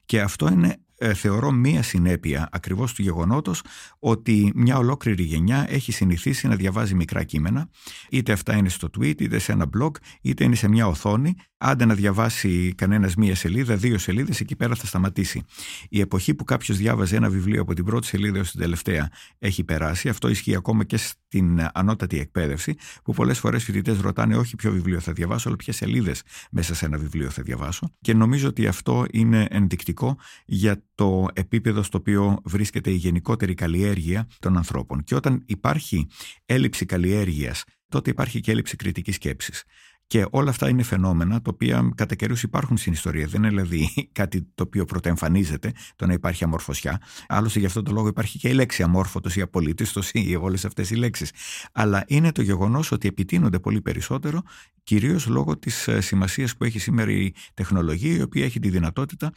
Και 0.05 0.21
αυτό 0.29 0.51
είναι 0.51 0.77
ε, 1.01 1.13
θεωρώ 1.13 1.51
μία 1.51 1.83
συνέπεια 1.83 2.49
ακριβώς 2.51 2.93
του 2.93 3.01
γεγονότος 3.01 3.61
ότι 3.99 4.51
μια 4.55 4.77
ολόκληρη 4.77 5.23
γενιά 5.23 5.65
έχει 5.69 5.91
συνηθίσει 5.91 6.47
να 6.47 6.55
διαβάζει 6.55 6.95
μικρά 6.95 7.23
κείμενα 7.23 7.69
είτε 8.09 8.31
αυτά 8.31 8.55
είναι 8.55 8.69
στο 8.69 8.89
tweet 8.97 9.21
είτε 9.21 9.39
σε 9.39 9.51
ένα 9.51 9.69
blog 9.77 9.91
είτε 10.21 10.43
είναι 10.43 10.55
σε 10.55 10.67
μια 10.67 10.87
οθόνη 10.87 11.35
άντε 11.57 11.85
να 11.85 11.93
διαβάσει 11.93 12.73
κανένας 12.77 13.15
μία 13.15 13.35
σελίδα, 13.35 13.75
δύο 13.75 13.97
σελίδες 13.97 14.39
εκεί 14.39 14.55
πέρα 14.55 14.75
θα 14.75 14.85
σταματήσει. 14.85 15.43
Η 15.89 15.99
εποχή 15.99 16.33
που 16.33 16.43
κάποιος 16.43 16.77
διάβαζε 16.77 17.15
ένα 17.15 17.29
βιβλίο 17.29 17.61
από 17.61 17.73
την 17.73 17.85
πρώτη 17.85 18.07
σελίδα 18.07 18.37
έως 18.37 18.51
την 18.51 18.59
τελευταία 18.59 19.09
έχει 19.39 19.63
περάσει. 19.63 20.09
Αυτό 20.09 20.29
ισχύει 20.29 20.55
ακόμα 20.55 20.83
και 20.83 20.97
στην 20.97 21.67
ανώτατη 21.73 22.19
εκπαίδευση 22.19 22.75
που 23.03 23.13
πολλές 23.13 23.39
φορές 23.39 23.63
φοιτητές 23.63 23.99
ρωτάνε 23.99 24.35
όχι 24.35 24.55
ποιο 24.55 24.71
βιβλίο 24.71 24.99
θα 24.99 25.13
διαβάσω 25.13 25.47
αλλά 25.47 25.57
ποιες 25.57 25.75
σελίδες 25.75 26.23
μέσα 26.51 26.75
σε 26.75 26.85
ένα 26.85 26.97
βιβλίο 26.97 27.29
θα 27.29 27.41
διαβάσω 27.41 27.93
και 28.01 28.13
νομίζω 28.13 28.47
ότι 28.47 28.67
αυτό 28.67 29.05
είναι 29.11 29.47
ενδεικτικό 29.49 30.17
για 30.45 30.83
το 30.99 31.27
επίπεδο 31.33 31.83
στο 31.83 31.97
οποίο 31.97 32.41
βρίσκεται 32.43 32.89
η 32.91 32.93
γενικότερη 32.93 33.53
καλλιέργεια 33.53 34.27
των 34.39 34.57
ανθρώπων. 34.57 35.03
Και 35.03 35.15
όταν 35.15 35.43
υπάρχει 35.45 36.07
έλλειψη 36.45 36.85
καλλιέργειας, 36.85 37.63
τότε 37.87 38.09
υπάρχει 38.09 38.39
και 38.39 38.51
έλλειψη 38.51 38.75
κριτικής 38.75 39.15
σκέψης. 39.15 39.63
Και 40.09 40.25
όλα 40.29 40.49
αυτά 40.49 40.69
είναι 40.69 40.83
φαινόμενα 40.83 41.41
τα 41.41 41.51
οποία 41.53 41.91
κατά 41.95 42.15
καιρούς 42.15 42.43
υπάρχουν 42.43 42.77
στην 42.77 42.93
ιστορία. 42.93 43.27
Δεν 43.27 43.43
είναι 43.43 43.49
δηλαδή 43.49 43.89
κάτι 44.19 44.47
το 44.55 44.63
οποίο 44.63 44.85
πρωτοεμφανίζεται, 44.85 45.71
το 45.95 46.05
να 46.05 46.13
υπάρχει 46.13 46.43
αμορφωσιά. 46.43 47.01
Άλλωστε, 47.27 47.59
γι' 47.59 47.65
αυτό 47.65 47.83
το 47.83 47.91
λόγο 47.91 48.07
υπάρχει 48.07 48.39
και 48.39 48.49
η 48.49 48.53
λέξη 48.53 48.83
αμόρφωτος 48.83 49.35
ή 49.35 49.41
απολύτιστος 49.41 50.11
ή 50.13 50.35
όλες 50.35 50.65
αυτές 50.65 50.89
οι 50.89 50.95
λέξεις. 50.95 51.31
Αλλά 51.71 52.03
είναι 52.07 52.31
το 52.31 52.41
γεγονός 52.41 52.91
ότι 52.91 53.07
επιτείνονται 53.07 53.59
πολύ 53.59 53.81
περισσότερο, 53.81 54.41
κυρίως 54.83 55.27
λόγω 55.27 55.57
της 55.57 55.87
ε, 55.87 56.01
σημασίας 56.01 56.57
που 56.57 56.63
έχει 56.63 56.79
σήμερα 56.79 57.11
η 57.11 57.33
τεχνολογία, 57.53 58.15
η 58.15 58.21
οποία 58.21 58.45
έχει 58.45 58.59
τη 58.59 58.69
δυνατότητα 58.69 59.31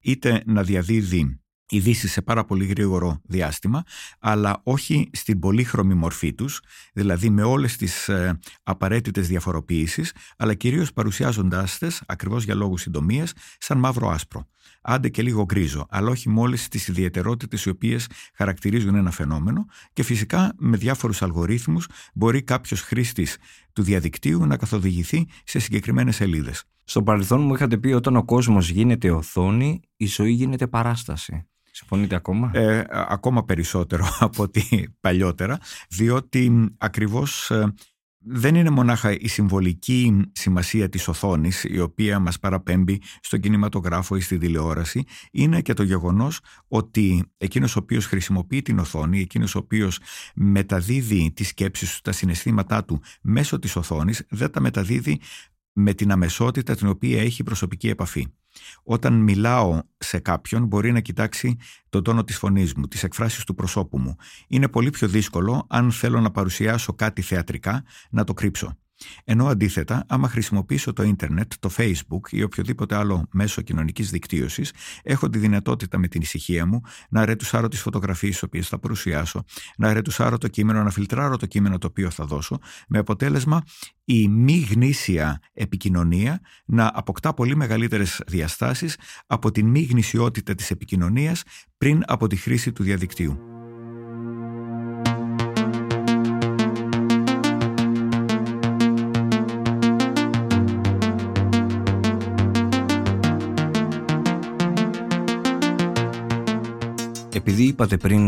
είτε 0.00 0.42
να 0.46 0.62
διαδίδει 0.62 1.40
ειδήσεις 1.70 2.12
σε 2.12 2.22
πάρα 2.22 2.44
πολύ 2.44 2.66
γρήγορο 2.66 3.20
διάστημα, 3.24 3.82
αλλά 4.18 4.60
όχι 4.62 5.10
στην 5.12 5.38
πολύχρωμη 5.38 5.94
μορφή 5.94 6.32
τους, 6.34 6.60
δηλαδή 6.92 7.30
με 7.30 7.42
όλες 7.42 7.76
τις 7.76 8.08
ε, 8.08 8.38
απαραίτητες 8.62 9.28
διαφοροποιήσεις, 9.28 10.12
αλλά 10.36 10.54
κυρίως 10.54 10.92
παρουσιάζοντάς 10.92 11.78
τες, 11.78 12.02
ακριβώς 12.06 12.44
για 12.44 12.54
λόγους 12.54 12.80
συντομίας, 12.80 13.32
σαν 13.58 13.78
μαύρο-άσπρο. 13.78 14.46
Άντε 14.82 15.08
και 15.08 15.22
λίγο 15.22 15.44
γκρίζο, 15.44 15.86
αλλά 15.90 16.10
όχι 16.10 16.28
με 16.28 16.40
όλες 16.40 16.68
τις 16.68 16.88
ιδιαιτερότητες 16.88 17.64
οι 17.64 17.68
οποίες 17.68 18.06
χαρακτηρίζουν 18.34 18.94
ένα 18.94 19.10
φαινόμενο 19.10 19.66
και 19.92 20.02
φυσικά 20.02 20.54
με 20.58 20.76
διάφορους 20.76 21.22
αλγορίθμους 21.22 21.86
μπορεί 22.14 22.42
κάποιος 22.42 22.80
χρήστης 22.80 23.36
του 23.72 23.82
διαδικτύου 23.82 24.46
να 24.46 24.56
καθοδηγηθεί 24.56 25.26
σε 25.44 25.58
συγκεκριμένες 25.58 26.16
σελίδες. 26.16 26.64
Στο 26.84 27.02
παρελθόν 27.02 27.40
μου 27.40 27.54
είχατε 27.54 27.76
πει 27.76 27.88
όταν 27.88 28.16
ο 28.16 28.24
κόσμος 28.24 28.70
γίνεται 28.70 29.10
οθόνη, 29.10 29.80
η 29.96 30.06
ζωή 30.06 30.32
γίνεται 30.32 30.66
παράσταση. 30.66 31.46
Συμφωνείτε 31.78 32.14
ακόμα; 32.14 32.50
Ε, 32.54 32.84
ακόμα 32.90 33.44
περισσότερο 33.44 34.06
από 34.18 34.42
ότι 34.42 34.94
παλιότερα, 35.00 35.58
διότι 35.88 36.74
ακριβώς 36.78 37.50
ε, 37.50 37.74
δεν 38.18 38.54
είναι 38.54 38.70
μονάχα 38.70 39.12
η 39.12 39.28
συμβολική 39.28 40.30
σημασία 40.32 40.88
της 40.88 41.08
οθόνης 41.08 41.64
η 41.64 41.80
οποία 41.80 42.18
μας 42.18 42.38
παραπέμπει 42.38 43.00
στον 43.20 43.40
κινηματογράφο 43.40 44.16
ή 44.16 44.20
στη 44.20 44.38
τηλεόραση 44.38 45.04
είναι 45.30 45.60
και 45.60 45.72
το 45.72 45.82
γεγονός 45.82 46.40
ότι 46.68 47.24
εκείνος 47.36 47.76
ο 47.76 47.78
οποίος 47.78 48.06
χρησιμοποιεί 48.06 48.62
την 48.62 48.78
οθόνη, 48.78 49.20
εκείνος 49.20 49.54
ο 49.54 49.58
οποίος 49.58 49.98
μεταδίδει 50.34 51.32
τις 51.34 51.48
σκέψεις 51.48 51.94
του, 51.94 52.00
τα 52.02 52.12
συναισθήματά 52.12 52.84
του 52.84 53.02
μέσω 53.22 53.58
της 53.58 53.76
οθόνης 53.76 54.26
δεν 54.28 54.50
τα 54.50 54.60
μεταδίδει 54.60 55.20
με 55.72 55.94
την 55.94 56.10
αμεσότητα 56.10 56.74
την 56.74 56.88
οποία 56.88 57.20
έχει 57.20 57.42
προσωπική 57.42 57.88
επαφή. 57.88 58.26
Όταν 58.82 59.14
μιλάω 59.14 59.82
σε 59.98 60.18
κάποιον 60.18 60.66
μπορεί 60.66 60.92
να 60.92 61.00
κοιτάξει 61.00 61.56
τον 61.88 62.02
τόνο 62.02 62.24
της 62.24 62.36
φωνής 62.36 62.74
μου, 62.74 62.88
τις 62.88 63.02
εκφράσεις 63.02 63.44
του 63.44 63.54
προσώπου 63.54 63.98
μου. 63.98 64.16
Είναι 64.48 64.68
πολύ 64.68 64.90
πιο 64.90 65.08
δύσκολο 65.08 65.66
αν 65.68 65.90
θέλω 65.92 66.20
να 66.20 66.30
παρουσιάσω 66.30 66.92
κάτι 66.92 67.22
θεατρικά 67.22 67.84
να 68.10 68.24
το 68.24 68.34
κρύψω. 68.34 68.76
Ενώ 69.24 69.46
αντίθετα, 69.46 70.04
άμα 70.08 70.28
χρησιμοποιήσω 70.28 70.92
το 70.92 71.02
ίντερνετ, 71.02 71.52
το 71.60 71.70
facebook 71.76 72.30
ή 72.30 72.42
οποιοδήποτε 72.42 72.94
άλλο 72.94 73.26
μέσο 73.32 73.62
κοινωνικής 73.62 74.10
δικτύωσης, 74.10 74.72
έχω 75.02 75.28
τη 75.28 75.38
δυνατότητα 75.38 75.98
με 75.98 76.08
την 76.08 76.20
ησυχία 76.20 76.66
μου 76.66 76.80
να 77.08 77.24
ρετουσάρω 77.24 77.68
τις 77.68 77.80
φωτογραφίες 77.80 78.32
τις 78.32 78.42
οποίες 78.42 78.68
θα 78.68 78.78
παρουσιάσω, 78.78 79.44
να 79.76 79.92
ρετουσάρω 79.92 80.38
το 80.38 80.48
κείμενο, 80.48 80.82
να 80.82 80.90
φιλτράρω 80.90 81.36
το 81.36 81.46
κείμενο 81.46 81.78
το 81.78 81.86
οποίο 81.86 82.10
θα 82.10 82.24
δώσω, 82.24 82.58
με 82.88 82.98
αποτέλεσμα 82.98 83.62
η 84.04 84.28
μη 84.28 84.66
γνήσια 84.70 85.40
επικοινωνία 85.52 86.40
να 86.64 86.90
αποκτά 86.94 87.34
πολύ 87.34 87.56
μεγαλύτερες 87.56 88.22
διαστάσεις 88.26 88.96
από 89.26 89.50
την 89.50 89.66
μη 89.66 89.80
γνησιότητα 89.80 90.54
της 90.54 90.70
επικοινωνίας 90.70 91.42
πριν 91.78 92.02
από 92.06 92.26
τη 92.26 92.36
χρήση 92.36 92.72
του 92.72 92.82
διαδικτύου. 92.82 93.57
Επειδή 107.38 107.62
είπατε 107.62 107.96
πριν 107.96 108.22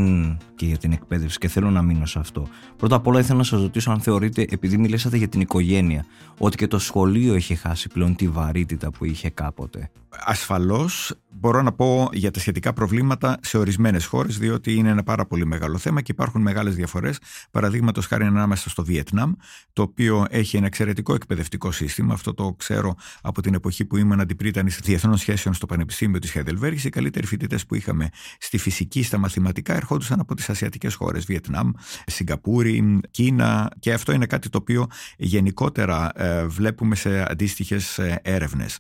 και 0.54 0.66
για 0.66 0.78
την 0.78 0.92
εκπαίδευση 0.92 1.38
και 1.38 1.48
θέλω 1.48 1.70
να 1.70 1.82
μείνω 1.82 2.06
σε 2.06 2.18
αυτό. 2.18 2.48
Πρώτα 2.76 2.96
απ' 2.96 3.06
όλα 3.06 3.20
ήθελα 3.20 3.38
να 3.38 3.44
σας 3.44 3.60
ρωτήσω 3.60 3.90
αν 3.90 4.00
θεωρείτε, 4.00 4.46
επειδή 4.50 4.78
μιλήσατε 4.78 5.16
για 5.16 5.28
την 5.28 5.40
οικογένεια, 5.40 6.04
ότι 6.38 6.56
και 6.56 6.66
το 6.66 6.78
σχολείο 6.78 7.34
έχει 7.34 7.54
χάσει 7.54 7.88
πλέον 7.88 8.16
τη 8.16 8.28
βαρύτητα 8.28 8.90
που 8.90 9.04
είχε 9.04 9.30
κάποτε. 9.30 9.90
Ασφαλώς 10.24 11.14
μπορώ 11.30 11.62
να 11.62 11.72
πω 11.72 12.08
για 12.12 12.30
τα 12.30 12.40
σχετικά 12.40 12.72
προβλήματα 12.72 13.38
σε 13.42 13.58
ορισμένες 13.58 14.04
χώρες, 14.04 14.38
διότι 14.38 14.74
είναι 14.74 14.88
ένα 14.88 15.02
πάρα 15.02 15.26
πολύ 15.26 15.46
μεγάλο 15.46 15.78
θέμα 15.78 16.00
και 16.00 16.12
υπάρχουν 16.12 16.42
μεγάλες 16.42 16.74
διαφορές. 16.74 17.18
Παραδείγματος 17.50 18.06
χάρη 18.06 18.24
ανάμεσα 18.24 18.70
στο 18.70 18.84
Βιετνάμ, 18.84 19.32
το 19.72 19.82
οποίο 19.82 20.26
έχει 20.30 20.56
ένα 20.56 20.66
εξαιρετικό 20.66 21.14
εκπαιδευτικό 21.14 21.72
σύστημα. 21.72 22.14
Αυτό 22.14 22.34
το 22.34 22.54
ξέρω 22.58 22.94
από 23.22 23.42
την 23.42 23.54
εποχή 23.54 23.84
που 23.84 23.96
ήμουν 23.96 24.20
αντιπρίτανης 24.20 24.78
διεθνών 24.82 25.16
σχέσεων 25.16 25.54
στο 25.54 25.66
Πανεπιστήμιο 25.66 26.18
της 26.18 26.30
Χαϊδελβέργη. 26.30 26.86
Οι 26.86 26.90
καλύτεροι 26.90 27.26
φοιτητές 27.26 27.66
που 27.66 27.74
είχαμε 27.74 28.08
στη 28.38 28.58
φυσική, 28.58 29.02
στα 29.10 29.18
μαθηματικά, 29.18 29.74
ερχόντουσαν 29.74 30.20
από 30.20 30.34
τις 30.34 30.50
ασιατικές 30.50 30.94
χώρες. 30.94 31.24
Βιετνάμ, 31.24 31.70
Σιγκαπούρη, 32.06 33.00
Κίνα. 33.10 33.70
Και 33.78 33.92
αυτό 33.92 34.12
είναι 34.12 34.26
κάτι 34.26 34.48
το 34.48 34.58
οποίο 34.58 34.86
γενικότερα 35.16 36.10
ε, 36.14 36.46
βλέπουμε 36.46 36.94
σε 36.94 37.30
αντίστοιχες 37.30 37.98
έρευνες. 38.22 38.78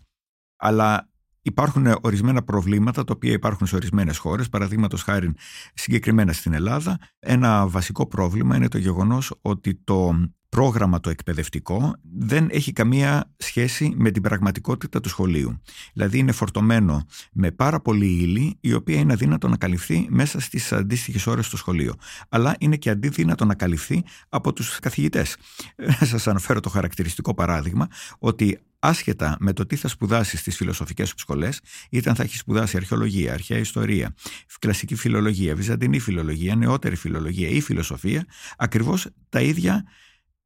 Αλλά 0.56 1.10
Υπάρχουν 1.42 1.94
ορισμένα 2.00 2.42
προβλήματα 2.42 3.04
τα 3.04 3.12
οποία 3.16 3.32
υπάρχουν 3.32 3.66
σε 3.66 3.74
ορισμένες 3.74 4.18
χώρες, 4.18 4.48
παραδείγματος 4.48 5.02
χάρη 5.02 5.34
συγκεκριμένα 5.74 6.32
στην 6.32 6.52
Ελλάδα. 6.52 6.98
Ένα 7.18 7.66
βασικό 7.66 8.06
πρόβλημα 8.06 8.56
είναι 8.56 8.68
το 8.68 8.78
γεγονός 8.78 9.34
ότι 9.42 9.74
το 9.74 10.14
πρόγραμμα 10.50 11.00
το 11.00 11.10
εκπαιδευτικό 11.10 11.94
δεν 12.18 12.48
έχει 12.50 12.72
καμία 12.72 13.32
σχέση 13.36 13.92
με 13.96 14.10
την 14.10 14.22
πραγματικότητα 14.22 15.00
του 15.00 15.08
σχολείου. 15.08 15.60
Δηλαδή 15.92 16.18
είναι 16.18 16.32
φορτωμένο 16.32 17.06
με 17.32 17.50
πάρα 17.50 17.80
πολύ 17.80 18.06
ύλη 18.06 18.56
η 18.60 18.72
οποία 18.72 18.98
είναι 18.98 19.12
αδύνατο 19.12 19.48
να 19.48 19.56
καλυφθεί 19.56 20.06
μέσα 20.10 20.40
στις 20.40 20.72
αντίστοιχες 20.72 21.26
ώρες 21.26 21.46
στο 21.46 21.56
σχολείο. 21.56 21.94
Αλλά 22.28 22.56
είναι 22.58 22.76
και 22.76 22.90
αντίδυνατο 22.90 23.44
να 23.44 23.54
καλυφθεί 23.54 24.04
από 24.28 24.52
τους 24.52 24.78
καθηγητές. 24.78 25.36
Να 26.00 26.06
σας 26.06 26.26
αναφέρω 26.26 26.60
το 26.60 26.68
χαρακτηριστικό 26.68 27.34
παράδειγμα 27.34 27.88
ότι 28.18 28.58
άσχετα 28.78 29.36
με 29.40 29.52
το 29.52 29.66
τι 29.66 29.76
θα 29.76 29.88
σπουδάσει 29.88 30.36
στις 30.36 30.56
φιλοσοφικές 30.56 31.08
σου 31.08 31.14
σχολές, 31.18 31.60
είτε 31.90 32.08
αν 32.08 32.14
θα 32.14 32.22
έχει 32.22 32.36
σπουδάσει 32.36 32.76
αρχαιολογία, 32.76 33.32
αρχαία 33.32 33.58
ιστορία, 33.58 34.14
κλασική 34.58 34.94
φιλολογία, 34.94 35.54
βυζαντινή 35.54 35.98
φιλολογία, 35.98 36.56
νεότερη 36.56 36.96
φιλολογία 36.96 37.48
ή 37.48 37.60
φιλοσοφία, 37.60 38.24
ακριβώς 38.56 39.06
τα 39.28 39.40
ίδια 39.40 39.84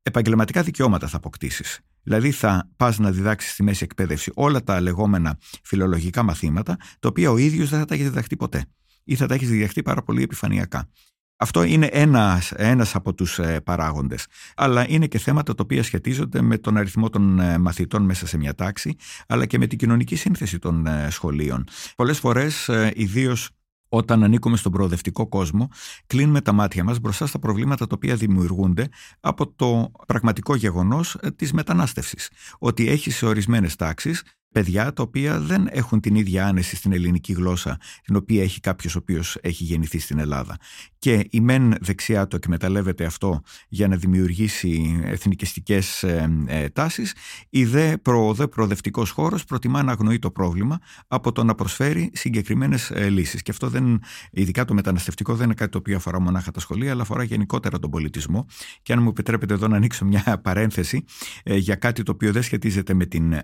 επαγγελματικά 0.05 0.63
δικαιώματα 0.63 1.07
θα 1.07 1.17
αποκτήσεις. 1.17 1.81
Δηλαδή 2.03 2.31
θα 2.31 2.71
πας 2.77 2.99
να 2.99 3.11
διδάξεις 3.11 3.53
στη 3.53 3.63
μέση 3.63 3.85
εκπαίδευση 3.85 4.31
όλα 4.35 4.63
τα 4.63 4.81
λεγόμενα 4.81 5.39
φιλολογικά 5.63 6.23
μαθήματα, 6.23 6.77
τα 6.99 7.09
οποία 7.09 7.31
ο 7.31 7.37
ίδιος 7.37 7.69
δεν 7.69 7.79
θα 7.79 7.85
τα 7.85 7.95
έχεις 7.95 8.07
διδαχτεί 8.07 8.37
ποτέ 8.37 8.65
ή 9.05 9.15
θα 9.15 9.27
τα 9.27 9.35
έχεις 9.35 9.49
διδαχτεί 9.49 9.83
πάρα 9.83 10.03
πολύ 10.03 10.23
επιφανειακά. 10.23 10.89
Αυτό 11.37 11.63
είναι 11.63 11.87
ένας, 11.87 12.53
ένας 12.53 12.95
από 12.95 13.15
τους 13.15 13.39
ε, 13.39 13.61
παράγοντες. 13.61 14.27
Αλλά 14.57 14.89
είναι 14.89 15.07
και 15.07 15.19
θέματα 15.19 15.55
τα 15.55 15.63
οποία 15.63 15.83
σχετίζονται 15.83 16.43
με 16.43 16.59
τον 16.59 16.77
αριθμό 16.77 17.09
των 17.09 17.41
ε, 17.41 17.59
μαθητών 17.59 18.03
μέσα 18.03 18.27
σε 18.27 18.37
μια 18.37 18.55
τάξη, 18.55 18.97
αλλά 19.29 19.47
και 19.47 19.59
με 19.59 19.67
την 19.67 19.79
κοινωνική 19.79 20.17
σύνθεση 20.17 20.59
των 20.59 20.87
ε, 20.87 21.11
σχολείων. 21.11 21.65
Πολλές 21.97 22.19
φορές, 22.19 22.71
ιδίως 22.95 23.51
όταν 23.89 24.25
ανήκουμε 24.25 24.57
στον 24.57 24.73
προοδευτικό 24.73 25.29
κόσμο, 25.29 25.69
κλείνουμε 26.07 26.41
τα 26.41 26.53
μάτια 26.53 26.85
μας 26.85 26.99
μπροστά 26.99 27.27
στα 27.27 27.39
προβλήματα 27.39 27.87
τα 27.87 27.95
οποία 27.97 28.17
δημιουργούνται 28.17 28.89
από 29.21 29.53
το 29.53 29.93
πραγματικό 30.07 30.55
γεγονός 30.55 31.19
της 31.37 31.53
μετανάστευσης. 31.53 32.31
Ότι 32.59 32.89
έχει 32.89 33.11
σε 33.11 33.27
ορισμένες 33.27 33.77
τάξεις 33.77 34.23
παιδιά 34.55 34.93
τα 34.93 35.03
οποία 35.03 35.41
δεν 35.41 35.69
έχουν 35.71 36.01
την 36.01 36.15
ίδια 36.15 36.47
άνεση 36.47 36.77
στην 36.77 36.93
ελληνική 36.93 37.33
γλώσσα 37.33 37.79
την 38.03 38.17
οποία 38.17 38.43
έχει 38.43 38.61
κάποιος 38.61 38.95
ο 38.95 38.99
οποίος 38.99 39.39
έχει 39.41 39.65
γεννηθεί 39.65 39.99
στην 39.99 40.19
Ελλάδα. 40.19 40.57
Και 40.99 41.27
η 41.31 41.41
μεν 41.41 41.75
δεξιά 41.81 42.27
το 42.27 42.37
εκμεταλλεύεται 42.37 43.05
αυτό 43.05 43.43
για 43.69 43.89
να 43.89 43.97
δημιουργήσει 43.97 45.01
εθνικιστικές 45.05 46.03
ε, 46.03 46.45
ε, 46.47 46.69
τάσεις, 46.69 47.15
η 47.51 47.65
δε 47.65 47.97
προοδε, 47.97 48.47
προοδευτικός 48.47 49.11
χώρος 49.11 49.45
προτιμά 49.45 49.83
να 49.83 49.93
αγνοεί 49.93 50.19
το 50.19 50.31
πρόβλημα 50.31 50.79
από 51.07 51.33
το 51.33 51.45
να 51.45 51.55
προσφέρει 51.55 52.11
συγκεκριμένες 52.15 52.91
ε, 52.91 53.09
λύσεις. 53.09 53.43
Και 53.43 53.51
αυτό 53.51 53.69
δεν, 53.69 54.03
ειδικά 54.31 54.65
το 54.65 54.75
μεταναστευτικό, 54.75 55.35
δεν 55.35 55.45
είναι 55.45 55.55
κάτι 55.55 55.71
το 55.71 55.79
οποίο 55.79 55.97
αφορά 55.97 56.21
μονάχα 56.21 56.51
τα 56.51 56.61
σχολεία, 56.61 56.91
αλλά 56.93 57.03
αφορά 57.03 57.23
γενικότερα 57.23 57.79
τον 57.79 57.91
πολιτισμό. 57.91 58.47
Και 58.83 58.93
αν 58.93 59.03
μου 59.03 59.09
επιτρέπετε 59.09 59.55
εδώ 59.55 59.69
να 59.69 59.77
ανοίξω 59.77 60.05
μια 60.05 60.41
παρένθεση 60.45 61.05
ε, 61.43 61.57
για 61.57 61.75
κάτι 61.75 62.03
το 62.03 62.13
οποίο 62.13 62.33
δεν 62.33 62.43
σχετίζεται 62.43 62.95
με 62.95 63.07
την 63.07 63.35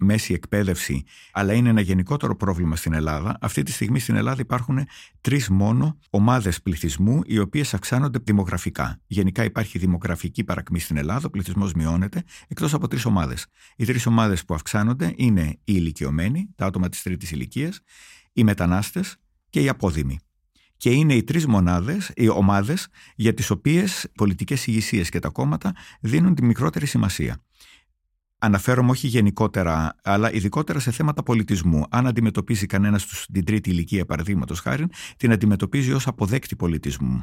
μέση 0.00 0.32
εκπαίδευση, 0.32 1.02
αλλά 1.32 1.52
είναι 1.52 1.68
ένα 1.68 1.80
γενικότερο 1.80 2.36
πρόβλημα 2.36 2.76
στην 2.76 2.92
Ελλάδα. 2.92 3.38
Αυτή 3.40 3.62
τη 3.62 3.72
στιγμή 3.72 3.98
στην 3.98 4.16
Ελλάδα 4.16 4.40
υπάρχουν 4.40 4.86
τρεις 5.20 5.48
μόνο 5.48 5.98
ομάδες 6.10 6.62
πληθυσμού, 6.62 7.20
οι 7.24 7.38
οποίες 7.38 7.74
αυξάνονται 7.74 8.18
δημογραφικά. 8.22 9.00
Γενικά 9.06 9.44
υπάρχει 9.44 9.78
δημογραφική 9.78 10.44
παρακμή 10.44 10.78
στην 10.78 10.96
Ελλάδα, 10.96 11.26
ο 11.26 11.30
πληθυσμός 11.30 11.72
μειώνεται, 11.72 12.24
εκτός 12.48 12.74
από 12.74 12.88
τρεις 12.88 13.04
ομάδες. 13.04 13.46
Οι 13.76 13.84
τρεις 13.84 14.06
ομάδες 14.06 14.44
που 14.44 14.54
αυξάνονται 14.54 15.12
είναι 15.16 15.42
οι 15.42 15.58
ηλικιωμένοι, 15.64 16.48
τα 16.54 16.66
άτομα 16.66 16.88
της 16.88 17.02
τρίτης 17.02 17.30
ηλικίας, 17.30 17.80
οι 18.32 18.44
μετανάστες 18.44 19.16
και 19.50 19.60
οι 19.60 19.68
απόδημοι. 19.68 20.18
Και 20.76 20.90
είναι 20.90 21.14
οι 21.14 21.22
τρεις 21.22 21.46
μονάδες, 21.46 22.12
οι 22.14 22.28
ομάδες, 22.28 22.88
για 23.16 23.34
τις 23.34 23.50
οποίες 23.50 24.06
πολιτικές 24.14 24.66
ηγεσίες 24.66 25.08
και 25.08 25.18
τα 25.18 25.28
κόμματα 25.28 25.74
δίνουν 26.00 26.34
τη 26.34 26.44
μικρότερη 26.44 26.86
σημασία. 26.86 27.42
Αναφέρομαι 28.42 28.90
όχι 28.90 29.06
γενικότερα, 29.06 29.94
αλλά 30.02 30.32
ειδικότερα 30.32 30.78
σε 30.78 30.90
θέματα 30.90 31.22
πολιτισμού. 31.22 31.84
Αν 31.90 32.06
αντιμετωπίζει 32.06 32.66
κανένας 32.66 33.26
την 33.32 33.44
τρίτη 33.44 33.70
ηλικία, 33.70 34.04
παραδείγματος 34.04 34.60
χάρη, 34.60 34.86
την 35.16 35.32
αντιμετωπίζει 35.32 35.92
ως 35.92 36.06
αποδέκτη 36.06 36.56
πολιτισμού 36.56 37.20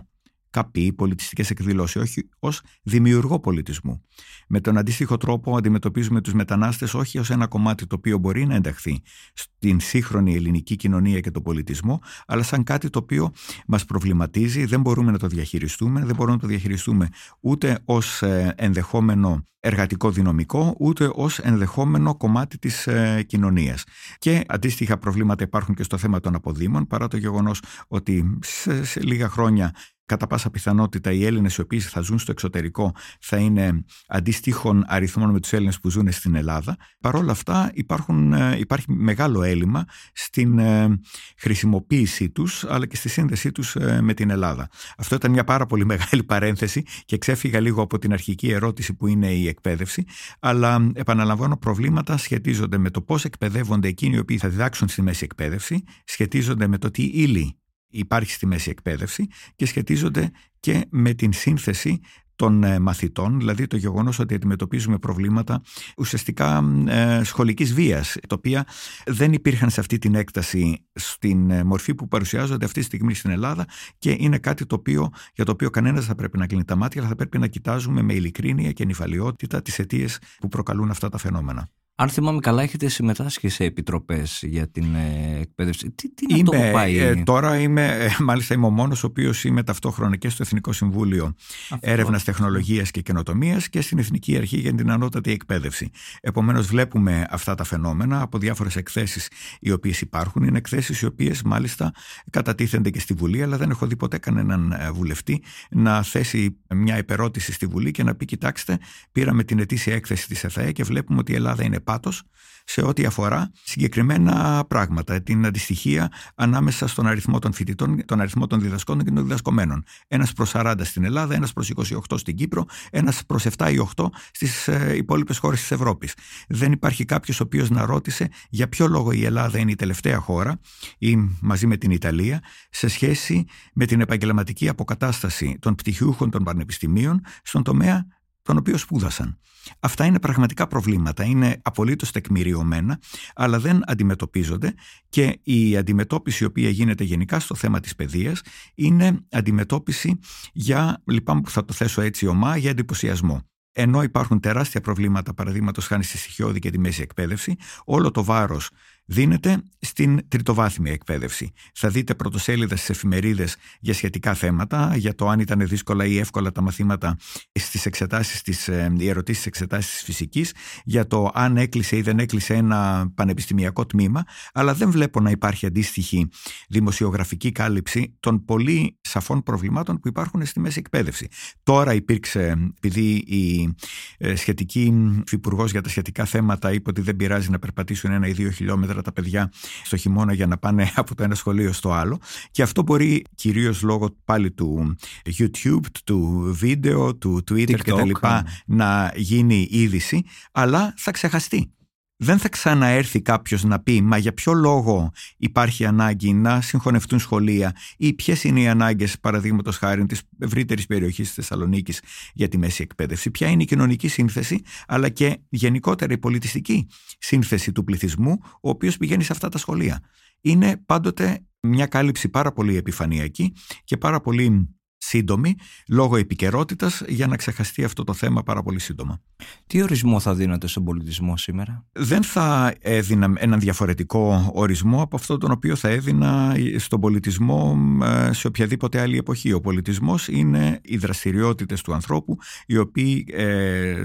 καπή, 0.50 0.94
πολιτιστικές 0.94 1.50
εκδηλώσεις, 1.50 2.02
όχι 2.02 2.30
ως 2.40 2.62
δημιουργό 2.84 3.40
πολιτισμού. 3.40 4.02
Με 4.48 4.60
τον 4.60 4.78
αντίστοιχο 4.78 5.18
τρόπο 5.18 5.58
αντιμετωπίζουμε 5.58 6.22
τους 6.22 6.34
μετανάστες 6.34 6.94
όχι 6.94 7.20
ως 7.20 7.30
ένα 7.30 7.48
κομμάτι 7.48 7.88
το 7.88 7.96
οποίο 7.96 8.18
μπορεί 8.18 8.46
να 8.46 8.56
ενταχθεί 8.56 9.02
στην 9.34 9.80
σύγχρονη 9.80 10.36
ελληνική 10.36 10.76
κοινωνία 10.76 11.20
και 11.20 11.32
τον 11.32 11.44
πολιτισμό, 11.44 12.02
αλλά 12.28 12.44
σαν 12.44 12.64
κάτι 12.64 12.90
το 12.90 13.00
οποίο 13.00 13.32
μας 13.68 13.86
προβληματίζει, 13.86 14.66
δεν 14.66 14.82
μπορούμε 14.82 15.12
να 15.12 15.18
το 15.18 15.28
διαχειριστούμε, 15.28 16.06
δεν 16.06 16.16
μπορούμε 16.16 16.36
να 16.36 16.42
το 16.42 16.48
διαχειριστούμε 16.48 17.10
ούτε 17.40 17.80
ως 17.86 18.22
ε, 18.22 18.54
ενδεχόμενο 18.58 19.44
εργατικό 19.60 20.12
δυναμικό, 20.12 20.76
ούτε 20.80 21.10
ως 21.14 21.40
ενδεχόμενο 21.40 22.16
κομμάτι 22.16 22.58
της 22.58 22.88
ε, 22.88 23.24
κοινωνίας. 23.28 23.84
Και 24.18 24.44
αντίστοιχα 24.48 24.98
προβλήματα 24.98 25.44
υπάρχουν 25.44 25.76
και 25.76 25.84
στο 25.84 25.98
θέμα 25.98 26.20
των 26.20 26.36
αποδήμων, 26.36 26.88
παρά 26.88 27.08
το 27.08 27.18
γεγονός 27.18 27.62
ότι 27.88 28.40
σε 28.82 29.02
λίγα 29.02 29.30
χρόνια 29.30 29.74
κατά 30.08 30.28
πάσα 30.28 30.50
πιθανότητα 30.50 31.12
οι 31.12 31.26
Έλληνες 31.26 31.56
οι 31.56 31.62
οποίοι 31.62 31.80
θα 31.80 32.02
ζουν 32.02 32.20
στο 32.20 32.32
εξωτερικό 32.32 32.96
θα 33.20 33.38
είναι 33.38 33.84
αντίστοιχων 34.08 34.84
αριθμών 34.88 35.30
με 35.30 35.40
τους 35.40 35.54
Έλληνες 35.54 35.80
που 35.80 35.90
ζουν 35.90 36.12
στην 36.12 36.36
Ελλάδα. 36.36 36.78
Παρ' 37.00 37.16
όλα 37.16 37.32
αυτά 37.32 37.72
υπάρχουν, 37.74 38.34
ε, 38.34 38.58
υπάρχει 38.58 38.92
μεγάλο 38.92 39.44
έλλειμμα 39.44 39.86
στην 40.14 40.60
ε, 40.60 41.00
χρησιμοποίησή 41.38 42.30
τους 42.30 42.64
αλλά 42.64 42.86
και 42.86 42.96
στη 42.96 43.10
σύνδεσή 43.10 43.52
τους 43.52 43.76
ε, 43.76 44.02
με 44.02 44.14
την 44.14 44.30
Ελλάδα. 44.30 44.70
Αυτό 44.98 45.16
ήταν 45.16 45.32
μια 45.32 45.44
πάρα 45.44 45.66
πολύ 45.66 45.86
μεγάλη 45.96 46.24
παρένθεση 46.24 46.84
και 47.06 47.18
ξέφυγα 47.18 47.60
λίγο 47.60 47.82
από 47.82 48.00
την 48.00 48.14
αρχική 48.14 48.52
ερώτηση 48.52 48.94
που 48.94 49.08
είναι 49.08 49.32
η 49.32 49.48
εκπαίδευση 49.48 50.06
αλλά 50.40 50.92
επαναλαμβάνω 50.94 51.58
προβλήματα 51.58 52.18
σχετίζονται 52.18 52.78
με 52.78 52.90
το 52.90 53.02
πώς 53.02 53.26
εκπαιδεύονται 53.26 53.88
εκείνοι 53.88 54.16
οι 54.16 54.20
οποίοι 54.20 54.38
θα 54.38 54.50
διδάξουν 54.50 54.88
στη 54.88 55.02
μέση 55.02 55.24
εκπαίδευση, 55.24 55.84
σχετίζονται 56.04 56.68
με 56.68 56.78
το 56.78 56.92
τι 56.92 57.04
ύλη 57.04 57.58
υπάρχει 57.90 58.32
στη 58.32 58.46
μέση 58.46 58.70
εκπαίδευση 58.70 59.28
και 59.56 59.66
σχετίζονται 59.66 60.32
και 60.60 60.86
με 60.90 61.14
την 61.14 61.34
σύνθεση 61.34 62.02
των 62.38 62.64
ε, 62.64 62.80
μαθητών, 62.80 63.38
δηλαδή 63.38 63.68
το 63.68 63.78
γεγονός 63.78 64.20
ότι 64.20 64.34
αντιμετωπίζουμε 64.34 64.98
προβλήματα 64.98 65.62
ουσιαστικά 65.98 66.64
ε, 66.88 67.24
σχολικής 67.24 67.74
βίας, 67.74 68.18
τα 68.28 68.36
οποία 68.36 68.66
δεν 69.06 69.34
υπήρχαν 69.34 69.70
σε 69.70 69.80
αυτή 69.80 69.98
την 69.98 70.16
έκταση 70.16 70.86
στην 70.94 71.50
ε, 71.52 71.64
μορφή 71.64 71.96
που 71.96 72.08
παρουσιάζονται 72.08 72.66
αυτή 72.66 72.80
τη 72.80 72.86
στιγμή 72.86 73.14
στην 73.14 73.30
Ελλάδα 73.32 73.66
και 73.98 74.16
είναι 74.20 74.38
κάτι 74.38 74.66
το 74.66 74.76
οποίο, 74.76 75.10
για 75.34 75.46
το 75.46 75.52
οποίο 75.52 75.70
κανένας 75.70 76.06
θα 76.06 76.16
πρέπει 76.16 76.38
να 76.38 76.48
κλείνει 76.48 76.66
τα 76.66 76.76
μάτια, 76.76 77.02
αλλά 77.02 77.10
θα 77.10 77.16
πρέπει 77.16 77.38
να 77.38 77.48
κοιτάζουμε 77.48 78.02
με 78.02 78.14
ειλικρίνεια 78.14 78.72
και 78.72 78.86
νυφαλιότητα 78.86 79.62
τις 79.62 79.80
αιτίες 79.80 80.20
που 80.40 80.48
προκαλούν 80.48 80.90
αυτά 80.90 81.10
τα 81.10 81.18
φαινόμενα. 81.18 81.70
Αν 82.00 82.10
θυμάμαι 82.10 82.40
καλά, 82.40 82.62
έχετε 82.62 82.88
συμμετάσχει 82.88 83.50
σε 83.50 83.64
επιτροπές 83.64 84.44
για 84.46 84.68
την 84.68 84.96
ε, 84.96 85.40
εκπαίδευση. 85.42 85.92
Τι, 85.92 86.14
τι 86.14 86.26
είναι 86.30 86.50
αυτό 86.50 86.52
που 86.52 86.72
πάει. 86.74 86.98
Ε, 86.98 87.16
τώρα 87.16 87.60
είμαι, 87.60 87.86
ε, 87.88 88.10
μάλιστα, 88.20 88.54
είμαι 88.54 88.66
ο 88.66 88.70
μόνος 88.70 89.04
ο 89.04 89.08
οποίος 89.08 89.44
είμαι 89.44 89.64
ταυτόχρονα 89.64 90.16
και 90.16 90.30
στο 90.30 90.44
Εθνικό 90.44 90.72
Συμβούλιο 90.72 91.34
Έρευνας 91.80 92.24
Τεχνολογίας 92.24 92.92
και 92.92 93.02
Καινοτομίας 93.02 93.70
και 93.70 93.82
στην 93.82 93.98
Εθνική 93.98 94.38
Αρχή 94.38 94.60
για 94.60 94.74
την 94.74 94.92
Ανώτατη 94.92 95.32
Εκπαίδευση. 95.32 95.90
Επομένως, 96.22 96.68
βλέπουμε 96.68 97.26
αυτά 97.30 97.56
τα 97.56 97.64
φαινόμενα 97.64 98.22
από 98.22 98.38
διάφορες 98.38 98.76
εκθέσεις 98.76 99.30
οι 99.60 99.72
οποίες 99.72 100.02
υπάρχουν. 100.02 100.44
Είναι 100.44 100.58
εκθέσεις 100.58 101.02
οι 101.02 101.06
οποίες 101.06 101.42
μάλιστα 101.42 101.92
κατατίθενται 102.30 102.90
και 102.90 103.00
στη 103.00 103.14
Βουλή, 103.14 103.44
αλλά 103.44 103.58
δεν 103.58 103.70
έχω 103.70 103.88
δει 103.88 103.96
ποτέ 103.96 104.18
κανέναν 104.18 104.72
ε, 104.72 104.92
βουλευτή 104.92 105.44
να 105.70 106.04
θέσει 106.04 106.58
μια 106.76 106.96
επερώτηση 106.96 107.52
στη 107.52 107.66
Βουλή 107.66 107.92
και 107.92 108.04
να 108.04 108.16
πει: 108.16 108.26
Κοιτάξτε, 108.26 108.80
πήραμε 109.12 109.44
την 109.44 109.60
ετήσια 109.60 109.96
έκθεση 109.96 110.28
της 110.28 110.44
ΕΘΑΕ 110.44 110.72
και 110.72 110.84
βλέπουμε 110.84 111.20
ότι 111.20 111.32
η 111.32 111.36
Ελλάδα 111.36 111.64
είναι 111.64 111.80
πάτος 111.88 112.24
σε 112.70 112.82
ό,τι 112.82 113.06
αφορά 113.06 113.52
συγκεκριμένα 113.64 114.66
πράγματα. 114.68 115.22
Την 115.22 115.46
αντιστοιχία 115.46 116.12
ανάμεσα 116.36 116.88
στον 116.88 117.08
αριθμό 117.08 117.40
των 117.40 117.54
φοιτητών, 117.54 118.06
τον 118.06 118.20
αριθμό 118.20 118.48
των 118.48 118.62
διδασκόντων 118.62 119.06
και 119.06 119.12
των 119.12 119.24
διδασκομένων. 119.24 119.84
Ένας 120.08 120.34
προς 120.34 120.52
40 120.54 120.74
στην 120.84 121.04
Ελλάδα, 121.04 121.36
ένας 121.36 121.54
προς 121.54 121.70
28 121.70 122.18
στην 122.18 122.36
Κύπρο, 122.36 122.66
ένας 122.92 123.26
προς 123.26 123.46
7 123.46 123.72
ή 123.72 123.78
8 123.96 124.06
στις 124.32 124.68
ε, 124.68 124.94
υπόλοιπες 124.96 125.38
χώρες 125.38 125.60
της 125.60 125.72
Ευρώπης. 125.72 126.14
Δεν 126.48 126.72
υπάρχει 126.72 127.06
κάποιος 127.06 127.40
ο 127.40 127.44
οποίος 127.44 127.70
να 127.70 127.86
ρώτησε 127.86 128.30
για 128.50 128.70
ποιο 128.70 128.88
λόγο 128.88 129.12
η 129.12 129.26
Ελλάδα 129.26 129.58
είναι 129.58 129.72
η 129.72 129.76
τελευταία 129.76 130.20
χώρα 130.20 130.60
ή 130.98 131.18
μαζί 131.42 131.68
με 131.68 131.78
την 131.78 131.92
Ιταλία 131.92 132.42
σε 132.70 132.88
σχέση 132.88 133.46
με 133.74 133.86
την 133.86 134.02
επαγγελματική 134.02 134.70
αποκατάσταση 134.70 135.58
των 135.62 135.76
πτυχιούχων 135.76 136.30
των 136.30 136.44
πανεπιστημίων 136.44 137.22
στον 137.44 137.64
τομέα 137.64 138.06
τον 138.48 138.58
οποίο 138.58 138.78
σπούδασαν. 138.78 139.40
Αυτά 139.80 140.06
είναι 140.06 140.20
πραγματικά 140.20 140.68
προβλήματα, 140.68 141.24
είναι 141.24 141.60
απολύτως 141.62 142.12
τεκμηριωμένα, 142.12 143.00
αλλά 143.36 143.60
δεν 143.60 143.82
αντιμετωπίζονται 143.86 144.74
και 145.10 145.40
η 145.44 145.78
αντιμετώπιση 145.78 146.44
η 146.44 146.48
οποία 146.48 146.70
γίνεται 146.70 147.04
γενικά 147.04 147.40
στο 147.40 147.56
θέμα 147.56 147.80
της 147.80 147.96
παιδείας 147.96 148.42
είναι 148.76 149.20
αντιμετώπιση 149.32 150.20
για, 150.54 151.02
λυπάμαι 151.06 151.42
που 151.42 151.50
θα 151.50 151.66
το 151.66 151.74
θέσω 151.74 152.02
έτσι 152.02 152.28
ομά, 152.28 152.58
για 152.58 152.70
εντυπωσιασμό 152.70 153.42
ενώ 153.80 154.04
υπάρχουν 154.04 154.40
τεράστια 154.40 154.82
προβλήματα, 154.82 155.34
παραδείγματος 155.34 155.88
χάνει 155.88 156.04
στη 156.04 156.18
στοιχειώδη 156.18 156.60
και 156.60 156.70
τη 156.70 156.80
μέση 156.80 157.02
εκπαίδευση, 157.02 157.56
όλο 157.86 158.12
το 158.12 158.24
βάρος 158.24 158.70
δίνεται 159.08 159.62
στην 159.80 160.28
τριτοβάθμια 160.28 160.92
εκπαίδευση. 160.92 161.52
Θα 161.74 161.90
δείτε 161.90 162.16
πρωτοσέλιδα 162.16 162.76
στις 162.76 162.90
εφημερίδες 162.90 163.56
για 163.80 163.94
σχετικά 163.94 164.34
θέματα, 164.34 164.94
για 164.96 165.16
το 165.16 165.28
αν 165.28 165.40
ήταν 165.40 165.68
δύσκολα 165.68 166.06
ή 166.06 166.18
εύκολα 166.18 166.52
τα 166.52 166.62
μαθήματα 166.62 167.18
στις 167.54 167.86
εξετάσεις, 167.86 168.42
τις, 168.42 168.68
ε, 168.68 168.94
οι 168.98 169.10
ερωτήσεις 169.10 169.42
τη 169.42 169.48
εξετάσεις 169.48 169.92
της 169.92 170.04
φυσικής, 170.04 170.54
για 170.84 171.08
το 171.08 171.32
αν 171.34 171.58
έκλεισε 171.58 171.98
ή 171.98 172.02
δεν 172.02 172.20
έκλεισε 172.20 172.54
ένα 172.54 173.12
πανεπιστημιακό 173.16 173.86
τμήμα, 173.86 174.24
αλλά 174.54 174.74
δεν 174.74 174.92
βλέπω 174.92 175.20
να 175.20 175.30
υπάρχει 175.30 175.66
αντίστοιχη 175.66 176.30
δημοσιογραφική 176.70 177.52
κάλυψη 177.52 178.18
των 178.20 178.46
πολύ 178.46 178.98
σαφών 179.02 179.44
προβλημάτων 179.44 180.00
που 180.00 180.08
υπάρχουν 180.08 180.46
στη 180.46 180.60
μέση 180.60 180.80
εκπαίδευση. 180.80 181.28
Τώρα 181.64 181.94
υπήρξε, 181.94 182.72
επειδή 182.78 183.10
η 183.16 183.76
ε, 184.18 184.36
σχετική 184.36 185.14
υπουργός 185.32 185.72
για 185.72 185.82
τα 185.82 185.90
σχετικά 185.90 186.26
θέματα 186.26 186.74
είπε 186.74 186.90
ότι 186.90 187.02
δεν 187.02 187.16
πειράζει 187.16 187.50
να 187.50 187.60
περπατήσουν 187.60 188.12
ένα 188.12 188.28
ή 188.28 188.32
δύο 188.32 188.52
χιλιόμετρα 188.52 188.97
τα 189.02 189.12
παιδιά 189.12 189.52
στο 189.84 189.98
χειμώνα 189.98 190.34
για 190.34 190.48
να 190.48 190.58
πάνε 190.58 190.92
από 190.96 191.16
το 191.16 191.24
ένα 191.24 191.36
σχολείο 191.36 191.74
στο 191.74 191.92
άλλο. 191.92 192.20
Και 192.52 192.62
αυτό 192.62 192.82
μπορεί 192.82 193.26
κυρίως 193.36 193.82
λόγω 193.82 194.16
πάλι 194.26 194.52
του 194.52 194.98
YouTube, 195.38 195.86
του 196.04 196.50
βίντεο, 196.54 197.16
του 197.16 197.44
Twitter 197.52 197.78
κτλ. 197.78 198.12
Ναι. 198.22 198.42
να 198.66 199.14
γίνει 199.16 199.68
είδηση, 199.72 200.24
αλλά 200.52 200.94
θα 200.98 201.12
ξεχαστεί 201.12 201.72
δεν 202.20 202.38
θα 202.38 202.50
ξαναέρθει 202.50 203.22
κάποιος 203.22 203.64
να 203.64 203.80
πει 203.80 204.02
«Μα 204.02 204.18
για 204.18 204.34
ποιο 204.34 204.54
λόγο 204.54 205.12
υπάρχει 205.38 205.86
ανάγκη 205.86 206.34
να 206.34 206.62
συγχωνευτούν 206.62 207.20
σχολεία» 207.20 207.76
ή 207.98 208.14
ποιες 208.14 208.44
είναι 208.44 208.62
οι 208.62 208.68
ανάγκες 208.68 209.20
παραδείγματος 209.20 209.78
χάρη 209.78 210.06
της 210.06 210.22
ευρύτερης 210.40 210.86
περιοχής 210.86 211.26
της 211.26 211.36
Θεσσαλονίκης 211.36 212.02
για 212.34 212.48
τη 212.48 212.58
μέση 212.58 212.82
εκπαίδευση, 212.82 213.32
ποια 213.32 213.48
είναι 213.48 213.64
η 213.64 213.66
κοινωνική 213.66 214.08
σύνθεση 214.08 214.62
αλλά 214.88 215.10
και 215.10 215.40
γενικότερα 215.50 216.14
η 216.14 216.18
πολιτιστική 216.18 216.88
σύνθεση 217.20 217.72
του 217.72 217.84
πληθυσμού 217.84 218.40
ο 218.62 218.70
οποίος 218.70 218.98
πηγαίνει 218.98 219.24
σε 219.24 219.32
αυτά 219.32 219.50
τα 219.50 219.58
σχολεία; 219.58 220.00
Είναι 220.42 220.78
πάντοτε 220.86 221.40
μια 221.60 221.86
κάλυψη 221.86 222.30
πάρα 222.30 222.52
πολύ 222.52 222.76
επιφανειακή 222.78 223.54
και 223.84 223.98
πάρα 223.98 224.22
πολύ 224.22 224.77
σύντομη 224.98 225.56
λόγω 225.88 226.16
επικαιρότητας 226.18 227.04
για 227.08 227.28
να 227.28 227.36
ξεχαστεί 227.36 227.84
αυτό 227.84 228.04
το 228.04 228.14
θέμα 228.14 228.44
πάρα 228.44 228.64
πολύ 228.64 228.80
σύντομα. 228.80 229.22
Τι 229.68 229.82
ορισμό 229.82 230.20
θα 230.20 230.34
δίνατε 230.34 230.68
στον 230.68 230.84
πολιτισμό 230.84 231.38
σήμερα; 231.38 231.86
Δεν 231.92 232.24
θα 232.24 232.74
έδινα 232.80 233.34
έναν 233.38 233.60
διαφορετικό 233.60 234.52
ορισμό 234.54 235.02
από 235.02 235.16
αυτό 235.16 235.38
τον 235.38 235.52
οποίο 235.52 235.76
θα 235.76 235.90
έδινα 235.90 236.56
στον 236.78 237.00
πολιτισμό 237.00 237.78
ε, 238.04 238.34
σε 238.34 238.48
οποιαδήποτε 238.48 239.02
άλλη 239.02 239.18
εποχή. 239.18 239.54
Ο 239.54 239.62
πολιτισμός 239.62 240.28
είναι 240.28 240.80
οι 240.84 240.98
δραστηριότητες 240.98 241.82
του 241.82 241.94
ανθρώπου 241.94 242.38
οι 242.66 242.78
οποίοι 242.78 243.26
ε, 243.34 244.02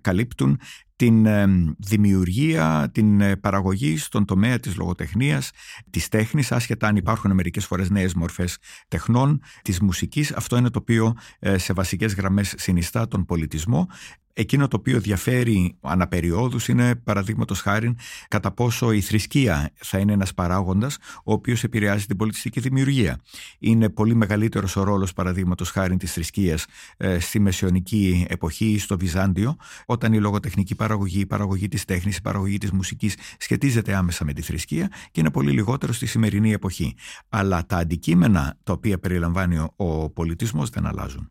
καλύπτουν 0.00 0.60
την 0.96 1.26
ε, 1.26 1.46
δημιουργία, 1.78 2.90
την 2.92 3.20
ε, 3.20 3.36
παραγωγή 3.36 3.96
στον 3.96 4.24
τομέα 4.24 4.60
της 4.60 4.76
λογοτεχνίας, 4.76 5.50
της 5.90 6.08
τέχνης, 6.08 6.52
άσχετα 6.52 6.86
αν 6.86 6.96
υπάρχουν 6.96 7.32
μερικές 7.34 7.66
φορές 7.66 7.90
νέες 7.90 8.14
μορφές 8.14 8.58
τεχνών, 8.88 9.40
της 9.62 9.80
μουσικής. 9.80 10.32
Αυτό 10.32 10.56
είναι 10.56 10.70
το 10.70 10.78
οποίο 10.78 11.14
ε, 11.38 11.58
σε 11.58 11.72
βασικές 11.72 12.14
γραμμές 12.14 12.54
συνιστά 12.56 13.08
τον 13.08 13.24
πολιτισμό. 13.24 13.88
Εκείνο 14.36 14.68
το 14.68 14.76
οποίο 14.76 15.00
διαφέρει 15.00 15.76
αναπεριόδους 15.80 16.68
είναι 16.68 16.94
παραδείγματος 16.94 17.60
χάρη 17.60 17.96
κατά 18.28 18.50
πόσο 18.50 18.92
η 18.92 19.00
θρησκεία 19.00 19.70
θα 19.74 19.98
είναι 19.98 20.12
ένας 20.12 20.34
παράγοντας 20.34 20.96
ο 21.24 21.32
οποίος 21.32 21.64
επηρεάζει 21.64 22.06
την 22.06 22.16
πολιτιστική 22.16 22.60
δημιουργία. 22.60 23.20
Είναι 23.58 23.88
πολύ 23.88 24.14
μεγαλύτερος 24.14 24.76
ο 24.76 24.82
ρόλος 24.82 25.12
παραδείγματος 25.12 25.70
χάρη 25.70 25.96
της 25.96 26.12
θρησκείας 26.12 26.66
ε, 26.96 27.18
στη 27.18 27.38
μεσαιωνική 27.38 28.26
εποχή 28.28 28.64
ή 28.64 28.78
στο 28.78 28.98
Βυζάντιο, 28.98 29.56
όταν 29.86 30.12
η 30.12 30.20
λογοτεχνική 30.20 30.74
παραγωγή, 30.74 31.20
η 31.20 31.26
παραγωγή 31.26 31.68
της 31.68 31.84
τέχνης, 31.84 32.16
η 32.16 32.20
παραγωγή 32.22 32.58
της 32.58 32.70
μουσικής 32.70 33.16
σχετίζεται 33.38 33.94
άμεσα 33.94 34.24
με 34.24 34.32
τη 34.32 34.42
θρησκεία 34.42 34.90
και 35.10 35.20
είναι 35.20 35.30
πολύ 35.30 35.50
λιγότερο 35.50 35.92
στη 35.92 36.06
σημερινή 36.06 36.52
εποχή. 36.52 36.94
Αλλά 37.28 37.66
τα 37.66 37.76
αντικείμενα 37.76 38.56
τα 38.62 38.72
οποία 38.72 38.98
περιλαμβάνει 38.98 39.66
ο 39.76 40.10
πολιτισμός 40.10 40.70
δεν 40.70 40.86
αλλάζουν. 40.86 41.30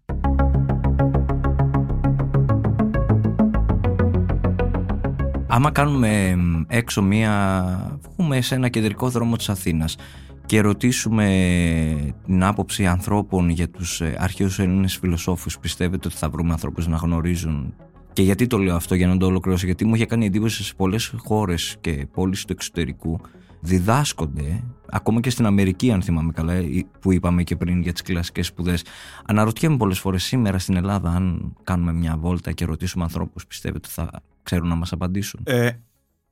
Άμα 5.55 5.71
κάνουμε 5.71 6.35
έξω 6.67 7.01
μία, 7.01 7.99
βγούμε 8.01 8.41
σε 8.41 8.55
ένα 8.55 8.69
κεντρικό 8.69 9.09
δρόμο 9.09 9.35
της 9.35 9.49
Αθήνας 9.49 9.95
και 10.45 10.61
ρωτήσουμε 10.61 12.13
την 12.25 12.43
άποψη 12.43 12.85
ανθρώπων 12.85 13.49
για 13.49 13.69
τους 13.69 14.01
ε, 14.01 14.15
αρχαίους 14.19 14.59
Έλληνες 14.59 14.97
φιλοσόφους 14.97 15.59
πιστεύετε 15.59 16.07
ότι 16.07 16.17
θα 16.17 16.29
βρούμε 16.29 16.51
ανθρώπους 16.51 16.87
να 16.87 16.95
γνωρίζουν; 16.97 17.73
Και 18.13 18.21
γιατί 18.21 18.47
το 18.47 18.57
λέω 18.57 18.75
αυτό 18.75 18.95
για 18.95 19.07
να 19.07 19.17
το 19.17 19.25
ολοκληρώσω 19.25 19.65
γιατί 19.65 19.85
μου 19.85 19.95
είχε 19.95 20.05
κάνει 20.05 20.25
εντύπωση 20.25 20.63
σε 20.63 20.73
πολλές 20.77 21.13
χώρες 21.17 21.75
και 21.81 22.07
πόλεις 22.13 22.45
του 22.45 22.51
εξωτερικού 22.51 23.19
διδάσκονται 23.59 24.63
ακόμα 24.89 25.19
και 25.19 25.29
στην 25.29 25.45
Αμερική 25.45 25.91
αν 25.91 26.01
θυμάμαι 26.01 26.31
καλά 26.31 26.53
που 26.99 27.11
είπαμε 27.11 27.43
και 27.43 27.55
πριν 27.55 27.81
για 27.81 27.91
τις 27.91 28.01
κλασικές 28.01 28.47
σπουδές. 28.47 28.83
Αναρωτιέμαι 29.25 29.77
πολλές 29.77 29.99
φορές 29.99 30.23
σήμερα 30.23 30.59
στην 30.59 30.75
Ελλάδα 30.75 31.09
αν 31.09 31.53
κάνουμε 31.63 31.93
μια 31.93 32.17
βόλτα 32.17 32.51
και 32.51 32.65
ρωτήσουμε 32.65 33.03
ανθρώπους 33.03 33.47
πιστεύετε 33.47 33.87
ότι 33.87 33.93
θα 33.93 34.21
ξέρουν 34.43 34.67
να 34.67 34.75
μας 34.75 34.91
απαντήσουν. 34.91 35.39
Ε, 35.43 35.69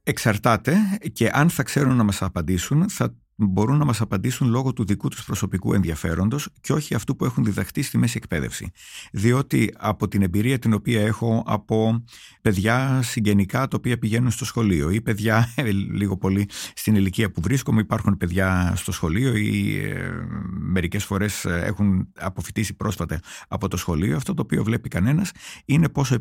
εξαρτάται 0.04 0.78
και 1.14 1.30
αν 1.34 1.50
θα 1.50 1.64
ξέρουν 1.64 1.96
να 1.96 2.04
μας 2.04 2.22
απαντήσουν 2.22 2.90
θα 2.90 3.16
μπορούν 3.46 3.78
να 3.78 3.86
μας 3.86 4.02
απαντήσουν 4.02 4.50
λόγω 4.50 4.74
του 4.74 4.86
δικού 4.86 5.08
τους 5.08 5.26
προσωπικού 5.26 5.74
ενδιαφέροντος 5.74 6.50
και 6.62 6.74
όχι 6.74 6.96
αυτού 6.96 7.16
που 7.16 7.26
έχουν 7.26 7.44
διδαχτεί 7.44 7.82
στη 7.82 7.98
μέση 7.98 8.18
εκπαίδευση. 8.18 8.72
Διότι 9.12 9.74
από 9.78 10.08
την 10.08 10.22
εμπειρία 10.22 10.60
την 10.60 10.74
οποία 10.74 11.02
έχω 11.02 11.44
από 11.48 12.04
παιδιά 12.42 13.02
συγγενικά 13.02 13.68
τα 13.68 13.78
οποία 13.78 13.98
πηγαίνουν 13.98 14.32
στο 14.32 14.46
σχολείο 14.46 14.90
ή 14.90 15.02
παιδιά 15.02 15.54
ε, 15.56 15.72
λίγο 15.72 16.18
πολύ 16.18 16.50
στην 16.76 16.96
ηλικία 16.96 17.32
που 17.32 17.42
βρίσκομαι 17.42 17.82
υπάρχουν 17.82 18.18
παιδιά 18.18 18.74
στο 18.76 18.92
σχολείο 18.92 19.36
ή 19.36 19.78
ε, 19.78 20.12
μερικές 20.50 21.04
φορές 21.04 21.46
ε, 21.46 21.62
έχουν 21.66 22.08
αποφυτίσει 22.20 22.74
πρόσφατα 22.74 23.20
από 23.48 23.68
το 23.68 23.78
σχολείο 23.78 24.16
αυτό 24.16 24.34
το 24.34 24.42
οποίο 24.42 24.64
βλέπει 24.64 24.90
κανένας 24.90 25.32
είναι 25.66 25.90
πόσο 25.90 26.16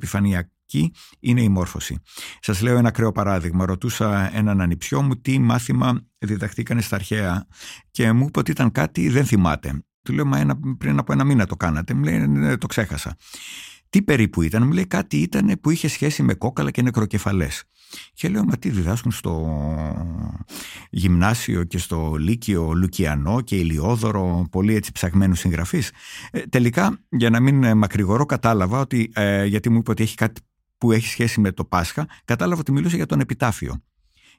επιφανειακή 0.71 0.93
είναι 1.21 1.43
η 1.43 1.49
μόρφωση. 1.49 1.99
Σας 2.41 2.61
λέω 2.61 2.77
ένα 2.77 2.89
ακραίο 2.89 3.13
παράδειγμα. 3.13 3.67
Ρωτούσα 3.67 4.37
έναν 4.37 4.61
ανιψιό 4.61 5.03
μου 5.03 5.17
τι 5.17 5.39
μάθημα 5.39 6.01
διδαχτήκανε 6.19 6.81
στα 6.81 6.97
αρχαία 6.97 7.47
και 7.91 8.13
μου 8.13 8.25
είπε 8.29 8.39
ότι 8.39 8.51
ήταν 8.51 8.73
κάτι 8.73 9.09
δεν 9.09 9.25
θυμάται. 9.25 9.83
Του 10.03 10.13
λέω, 10.13 10.25
μα 10.25 10.39
ένα, 10.39 10.61
πριν 10.79 10.99
από 10.99 11.13
ένα 11.13 11.25
μήνα 11.25 11.47
το 11.47 11.57
κάνατε. 11.57 11.95
Μου 11.95 12.03
λέει, 12.03 12.27
«Ναι, 12.27 12.57
το 12.57 12.67
ξέχασα. 12.67 13.17
Τι 13.89 14.03
περίπου 14.03 14.43
ήταν, 14.43 14.67
μου 14.67 14.73
λέει 14.73 14.87
κάτι 14.87 15.17
ήταν 15.17 15.59
που 15.61 15.71
είχε 15.71 15.89
σχέση 15.89 16.23
με 16.23 16.35
κόκαλα 16.35 16.71
και 16.71 16.83
νεκροκεφαλές. 16.83 17.65
Και 18.15 18.29
λέω, 18.29 18.45
μα 18.45 18.57
τι 18.57 18.71
διδάσκουν 18.71 19.13
στο 19.13 19.63
γυμνάσιο 20.91 21.65
και 21.65 21.79
στο 21.79 22.15
Λύκειο 22.19 22.73
Λουκιανό 22.73 23.41
και 23.41 23.57
Ηλιόδωρο, 23.57 24.47
πολύ 24.51 24.75
έτσι 24.75 24.93
ψαγμένου 24.93 25.35
συγγραφείς. 25.35 25.91
Ε, 26.31 26.41
τελικά, 26.41 26.99
για 27.09 27.31
να 27.31 27.41
μην 27.41 27.77
μακρηγορώ, 27.77 28.27
κατάλαβα 28.27 28.81
ότι, 28.81 29.11
ε, 29.15 29.45
γιατί 29.45 29.71
μου 29.71 29.79
είπε 29.79 29.91
ότι 29.91 30.03
έχει 30.03 30.15
κάτι 30.15 30.41
που 30.81 30.93
έχει 30.93 31.07
σχέση 31.07 31.41
με 31.41 31.53
το 31.53 31.65
Πάσχα, 31.65 32.07
κατάλαβα 32.25 32.61
ότι 32.61 32.73
μιλούσε 32.73 32.97
για 32.97 33.07
τον 33.07 33.21
επιτάφιο. 33.21 33.83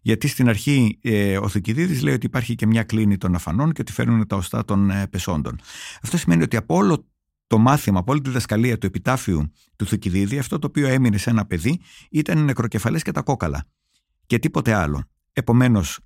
Γιατί 0.01 0.27
στην 0.27 0.49
αρχή 0.49 0.99
ε, 1.01 1.37
ο 1.37 1.47
Θουκυδίδης 1.47 2.01
λέει 2.01 2.13
ότι 2.13 2.25
υπάρχει 2.25 2.55
και 2.55 2.65
μια 2.65 2.83
κλίνη 2.83 3.17
των 3.17 3.35
αφανών 3.35 3.71
και 3.71 3.81
ότι 3.81 3.91
φέρνουν 3.91 4.27
τα 4.27 4.35
οστά 4.35 4.65
των 4.65 4.89
ε, 4.89 5.07
πεσόντων. 5.07 5.59
Αυτό 6.01 6.17
σημαίνει 6.17 6.43
ότι 6.43 6.57
από 6.57 6.75
όλο 6.75 7.07
το 7.47 7.57
μάθημα, 7.57 7.99
από 7.99 8.11
όλη 8.11 8.21
τη 8.21 8.27
διδασκαλία 8.27 8.77
του 8.77 8.85
επιτάφιου 8.85 9.51
του 9.75 9.85
Θουκυδίδη, 9.85 10.37
αυτό 10.37 10.59
το 10.59 10.67
οποίο 10.67 10.87
έμεινε 10.87 11.17
σε 11.17 11.29
ένα 11.29 11.45
παιδί 11.45 11.81
ήταν 12.09 12.37
οι 12.37 12.41
νεκροκεφαλές 12.41 13.03
και 13.03 13.11
τα 13.11 13.21
κόκαλα. 13.21 13.67
Και 14.25 14.39
τίποτε 14.39 14.73
άλλο. 14.73 15.03
Επομένως, 15.33 15.99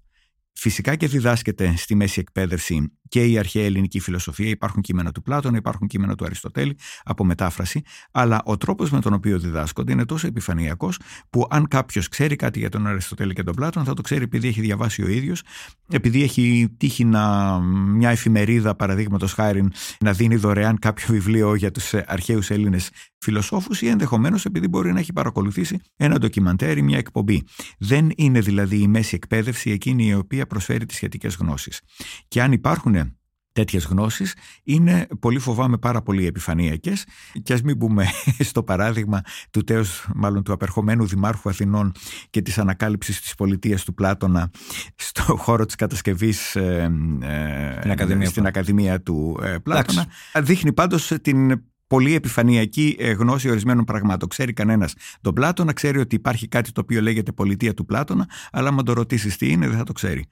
Φυσικά 0.57 0.95
και 0.95 1.07
διδάσκεται 1.07 1.73
στη 1.77 1.95
μέση 1.95 2.19
εκπαίδευση 2.19 2.91
και 3.07 3.25
η 3.25 3.37
αρχαία 3.37 3.63
ελληνική 3.63 3.99
φιλοσοφία. 3.99 4.49
Υπάρχουν 4.49 4.81
κείμενα 4.81 5.11
του 5.11 5.21
Πλάτωνα, 5.21 5.57
υπάρχουν 5.57 5.87
κείμενα 5.87 6.15
του 6.15 6.25
Αριστοτέλη 6.25 6.77
από 7.03 7.25
μετάφραση. 7.25 7.81
Αλλά 8.11 8.41
ο 8.45 8.57
τρόπος 8.57 8.91
με 8.91 9.01
τον 9.01 9.13
οποίο 9.13 9.39
διδάσκονται 9.39 9.91
είναι 9.91 10.05
τόσο 10.05 10.27
επιφανειακός 10.27 10.99
που 11.29 11.47
αν 11.49 11.67
κάποιος 11.67 12.07
ξέρει 12.07 12.35
κάτι 12.35 12.59
για 12.59 12.69
τον 12.69 12.87
Αριστοτέλη 12.87 13.33
και 13.33 13.43
τον 13.43 13.55
Πλάτωνα 13.55 13.85
θα 13.85 13.93
το 13.93 14.01
ξέρει 14.01 14.23
επειδή 14.23 14.47
έχει 14.47 14.61
διαβάσει 14.61 15.03
ο 15.03 15.07
ίδιος, 15.07 15.41
επειδή 15.89 16.23
έχει 16.23 16.75
τύχει 16.77 17.05
να, 17.05 17.59
μια 17.59 18.09
εφημερίδα, 18.09 18.75
παραδείγματος 18.75 19.33
χάρη, 19.33 19.67
να 19.99 20.11
δίνει 20.11 20.35
δωρεάν 20.35 20.79
κάποιο 20.79 21.05
βιβλίο 21.13 21.55
για 21.55 21.71
τους 21.71 21.93
αρχαίους 21.93 22.49
Έλληνες 22.49 22.89
φιλοσόφους 23.25 23.81
ή 23.81 23.87
ενδεχομένως 23.87 24.45
επειδή 24.45 24.67
μπορεί 24.67 24.93
να 24.93 24.99
έχει 24.99 25.13
παρακολουθήσει 25.13 25.79
ένα 25.95 26.19
ντοκιμαντέρ 26.19 26.77
ή 26.77 26.81
μια 26.81 26.97
εκπομπή. 26.97 27.43
Δεν 27.79 28.09
είναι 28.15 28.39
δηλαδή 28.39 28.77
η 28.81 28.87
μέση 28.87 29.15
εκπαίδευση 29.15 29.71
εκείνη 29.71 30.05
η 30.05 30.13
οποία 30.13 30.44
προσφέρει 30.45 30.85
τις 30.85 30.95
σχετικές 30.95 31.35
γνώσεις. 31.35 31.81
Και 32.27 32.41
αν 32.41 32.51
υπάρχουν 32.51 33.17
τέτοιες 33.55 33.85
γνώσεις 33.85 34.33
είναι 34.63 35.07
πολύ 35.19 35.39
φοβάμαι 35.39 35.77
πάρα 35.77 36.01
πολύ 36.01 36.25
επιφανειακές. 36.25 37.05
Και 37.43 37.53
ας 37.53 37.61
μην 37.61 37.77
μπούμε 37.77 38.05
στο 38.49 38.63
παράδειγμα 38.63 39.21
του 39.51 39.63
τέος, 39.63 40.07
μάλλον 40.15 40.43
του 40.43 40.53
απερχομένου 40.53 41.05
Δημάρχου 41.05 41.49
Αθηνών 41.49 41.91
και 42.29 42.41
της 42.41 42.57
ανακάλυψης 42.57 43.21
της 43.21 43.35
πολιτείας 43.35 43.83
του 43.83 43.93
Πλάτωνα 43.93 44.51
στο 44.95 45.35
χώρο 45.43 45.65
της 45.65 45.75
κατασκευής 45.75 46.55
ε, 46.55 46.91
ε, 47.21 48.25
στην 48.25 48.45
Ακαδημία 48.45 49.01
του 49.01 49.39
ε, 49.43 49.57
Πλάτωνα. 49.63 50.05
Δείχνει 50.41 50.73
πάντως 50.73 51.11
την 51.21 51.61
πολύ 51.95 52.13
επιφανειακή 52.13 52.95
ε, 52.99 53.11
γνώση 53.11 53.49
ορισμένων 53.49 53.83
πραγμάτων. 53.83 54.29
Ξέρει 54.29 54.53
κανένας 54.53 54.93
τον 55.21 55.33
Πλάτωνα, 55.33 55.73
ξέρει 55.73 55.99
ότι 55.99 56.15
υπάρχει 56.15 56.47
κάτι 56.47 56.71
το 56.71 56.81
οποίο 56.81 57.01
λέγεται 57.01 57.31
πολιτεία 57.31 57.73
του 57.73 57.85
Πλάτωνα, 57.85 58.29
αλλά 58.51 58.69
αν 58.69 58.85
το 58.85 58.93
ρωτήσεις 58.93 59.37
τι 59.37 59.51
είναι, 59.51 59.67
δεν 59.67 59.77
θα 59.77 59.83
το 59.83 59.93
ξέρει. 59.93 60.25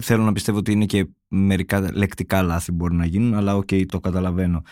Θέλω 0.00 0.22
να 0.22 0.32
πιστεύω 0.32 0.58
ότι 0.58 0.72
είναι 0.72 0.84
και 0.84 1.06
μερικά 1.28 1.92
λεκτικά 1.92 2.42
λάθη 2.42 2.72
μπορεί 2.72 2.94
να 2.94 3.06
γίνουν, 3.06 3.34
αλλά 3.34 3.56
OK, 3.56 3.68
okay, 3.70 3.84
το 3.86 4.00
καταλαβαίνω. 4.00 4.62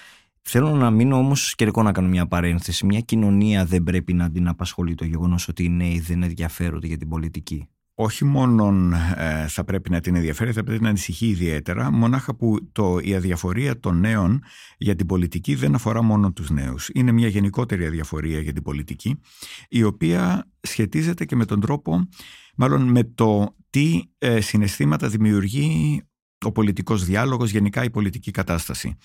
Θέλω 0.43 0.71
να 0.71 0.91
μείνω 0.91 1.17
όμως 1.17 1.55
και 1.55 1.65
εγώ 1.65 1.83
να 1.83 1.93
κάνω 1.93 2.09
μια 2.09 2.27
παρένθεση. 2.27 2.87
Μια 2.87 3.01
κοινωνία 3.01 3.65
δεν 3.65 3.83
πρέπει 3.83 4.13
να 4.13 4.31
την 4.31 4.49
απασχολεί 4.49 4.95
το 4.95 5.05
γεγονός 5.05 5.49
ότι 5.49 5.65
οι 5.65 5.69
νέοι 5.69 6.01
δεν 6.01 6.23
ενδιαφέρονται 6.23 6.87
για 6.87 6.99
την 6.99 7.09
πολιτική 7.09 7.69
όχι 7.99 8.25
μόνο 8.25 8.95
ε, 9.17 9.47
θα 9.49 9.65
πρέπει 9.65 9.91
να 9.91 10.01
την 10.01 10.15
ενδιαφέρει, 10.15 10.53
θα 10.53 10.65
πρέπει 10.65 10.83
να 10.83 10.89
ανησυχεί 10.89 11.27
ιδιαίτερα, 11.27 11.91
μονάχα 11.91 12.35
που 12.35 12.69
το, 12.73 12.99
η 13.03 13.15
αδιαφορία 13.15 13.81
των 13.81 14.01
νέων 14.01 14.43
για 14.79 14.95
την 14.95 15.07
πολιτική 15.07 15.55
δεν 15.55 15.75
αφορά 15.75 16.03
μόνο 16.03 16.33
τους 16.33 16.51
νέους. 16.51 16.89
Είναι 16.93 17.13
μια 17.13 17.29
γενικότερη 17.29 17.87
αδιαφορία 17.87 18.41
για 18.41 18.53
την 18.53 18.63
πολιτική, 18.63 19.21
η 19.69 19.83
οποία 19.83 20.51
σχετίζεται 20.61 21.25
και 21.25 21.37
με 21.37 21.45
τον 21.45 21.61
τρόπο, 21.61 22.09
μάλλον 22.57 22.83
με 22.83 23.05
το 23.05 23.57
τι 23.71 24.03
ε, 24.19 24.41
συναισθήματα 24.41 25.09
δημιουργεί 25.09 26.03
ο 26.45 26.53
πολιτικός 26.53 27.05
διάλογος, 27.05 27.51
γενικά 27.51 27.85
η 27.85 27.91
πολιτική 27.91 28.31
κατάσταση. 28.31 28.97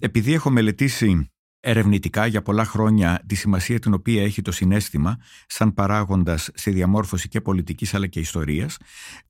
Επειδή 0.00 0.32
έχω 0.32 0.50
μελετήσει 0.50 1.30
ερευνητικά 1.60 2.26
για 2.26 2.42
πολλά 2.42 2.64
χρόνια 2.64 3.22
τη 3.26 3.34
σημασία 3.34 3.78
την 3.78 3.94
οποία 3.94 4.22
έχει 4.22 4.42
το 4.42 4.52
συνέστημα 4.52 5.18
σαν 5.46 5.74
παράγοντας 5.74 6.50
στη 6.54 6.70
διαμόρφωση 6.70 7.28
και 7.28 7.40
πολιτικής 7.40 7.94
αλλά 7.94 8.06
και 8.06 8.20
ιστορίας, 8.20 8.76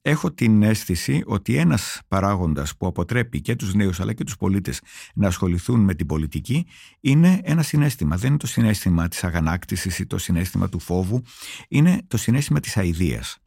έχω 0.02 0.32
την 0.32 0.62
αίσθηση 0.62 1.22
ότι 1.26 1.56
ένας 1.56 2.00
παράγοντας 2.08 2.76
που 2.76 2.86
αποτρέπει 2.86 3.40
και 3.40 3.56
τους 3.56 3.74
νέους 3.74 4.00
αλλά 4.00 4.12
και 4.12 4.24
τους 4.24 4.36
πολίτες 4.36 4.80
να 5.14 5.26
ασχοληθούν 5.26 5.80
με 5.80 5.94
την 5.94 6.06
πολιτική 6.06 6.66
είναι 7.00 7.40
ένα 7.44 7.62
συνέστημα. 7.62 8.16
Δεν 8.16 8.28
είναι 8.28 8.38
το 8.38 8.46
συνέστημα 8.46 9.08
της 9.08 9.24
αγανάκτησης 9.24 9.98
ή 9.98 10.06
το 10.06 10.18
συνέστημα 10.18 10.68
του 10.68 10.78
φόβου, 10.78 11.22
είναι 11.68 12.02
το 12.08 12.16
συνέστημα 12.16 12.60
της 12.60 12.76
αηδίας. 12.76 13.38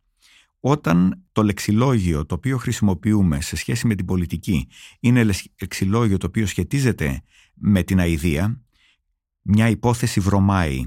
Όταν 0.60 1.24
το 1.32 1.44
λεξιλόγιο 1.44 2.26
το 2.26 2.36
οποίο 2.36 2.58
χρησιμοποιούμε 2.58 3.42
σε 3.42 3.56
σχέση 3.56 3.88
με 3.88 3.96
την 3.96 4.06
πολιτική 4.06 4.68
είναι 5.00 5.24
λεξιλόγιο 5.24 6.18
το 6.18 6.28
οποίο 6.28 6.46
σχετίζεται 6.46 7.22
με 7.54 7.84
την 7.84 8.00
αηδία, 8.00 8.62
μια 9.42 9.70
υπόθεση 9.70 10.20
βρωμάει. 10.20 10.86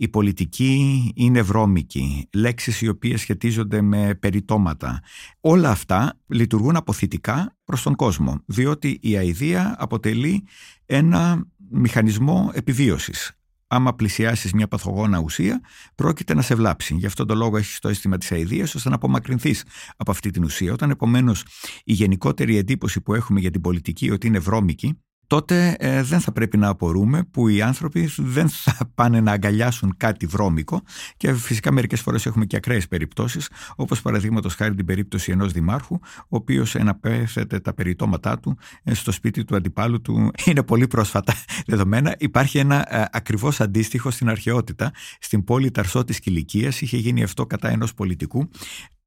Η 0.00 0.08
πολιτική 0.08 1.12
είναι 1.14 1.42
βρώμικη, 1.42 2.28
λέξεις 2.32 2.80
οι 2.80 2.88
οποίες 2.88 3.20
σχετίζονται 3.20 3.80
με 3.80 4.14
περιτώματα. 4.14 5.02
Όλα 5.40 5.70
αυτά 5.70 6.20
λειτουργούν 6.26 6.76
αποθητικά 6.76 7.56
προς 7.64 7.82
τον 7.82 7.94
κόσμο, 7.94 8.42
διότι 8.46 8.98
η 9.02 9.16
αηδία 9.16 9.76
αποτελεί 9.78 10.44
ένα 10.86 11.46
μηχανισμό 11.70 12.50
επιβίωσης. 12.54 13.32
Άμα 13.66 13.94
πλησιάσεις 13.94 14.52
μια 14.52 14.68
παθογόνα 14.68 15.18
ουσία, 15.18 15.60
πρόκειται 15.94 16.34
να 16.34 16.42
σε 16.42 16.54
βλάψει. 16.54 16.94
Γι' 16.94 17.06
αυτόν 17.06 17.26
τον 17.26 17.36
λόγο 17.36 17.56
έχεις 17.56 17.78
το 17.78 17.88
αίσθημα 17.88 18.18
της 18.18 18.32
αηδίας, 18.32 18.74
ώστε 18.74 18.88
να 18.88 18.94
απομακρυνθείς 18.94 19.64
από 19.96 20.10
αυτή 20.10 20.30
την 20.30 20.44
ουσία. 20.44 20.72
Όταν 20.72 20.90
επομένως 20.90 21.44
η 21.84 21.92
γενικότερη 21.92 22.56
εντύπωση 22.56 23.00
που 23.00 23.14
έχουμε 23.14 23.40
για 23.40 23.50
την 23.50 23.60
πολιτική 23.60 24.10
ότι 24.10 24.26
είναι 24.26 24.38
βρώμικη, 24.38 24.98
τότε 25.28 25.76
ε, 25.78 26.02
δεν 26.02 26.20
θα 26.20 26.32
πρέπει 26.32 26.56
να 26.56 26.68
απορούμε 26.68 27.22
που 27.30 27.48
οι 27.48 27.62
άνθρωποι 27.62 28.10
δεν 28.16 28.48
θα 28.48 28.90
πάνε 28.94 29.20
να 29.20 29.32
αγκαλιάσουν 29.32 29.94
κάτι 29.96 30.26
βρώμικο 30.26 30.82
και 31.16 31.32
φυσικά 31.34 31.72
μερικές 31.72 32.00
φορές 32.00 32.26
έχουμε 32.26 32.44
και 32.44 32.56
ακραίες 32.56 32.88
περιπτώσεις 32.88 33.48
όπως 33.76 34.02
παραδείγματος 34.02 34.54
χάρη 34.54 34.74
την 34.74 34.84
περίπτωση 34.86 35.32
ενός 35.32 35.52
δημάρχου 35.52 35.98
ο 36.18 36.26
οποίος 36.28 36.74
εναπέθεται 36.74 37.60
τα 37.60 37.74
περιτώματά 37.74 38.38
του 38.38 38.58
ε, 38.82 38.94
στο 38.94 39.12
σπίτι 39.12 39.44
του 39.44 39.56
αντιπάλου 39.56 40.00
του. 40.00 40.30
Είναι 40.46 40.62
πολύ 40.62 40.86
πρόσφατα 40.86 41.34
δεδομένα. 41.66 42.14
Υπάρχει 42.18 42.58
ένα 42.58 42.96
ε, 42.96 43.04
ακριβώς 43.12 43.60
αντίστοιχο 43.60 44.10
στην 44.10 44.28
αρχαιότητα. 44.28 44.92
Στην 45.20 45.44
πόλη 45.44 45.70
Ταρσό 45.70 46.04
της 46.04 46.20
Κιλικίας 46.20 46.80
είχε 46.80 46.96
γίνει 46.96 47.22
αυτό 47.22 47.46
κατά 47.46 47.68
ενός 47.68 47.94
πολιτικού 47.94 48.48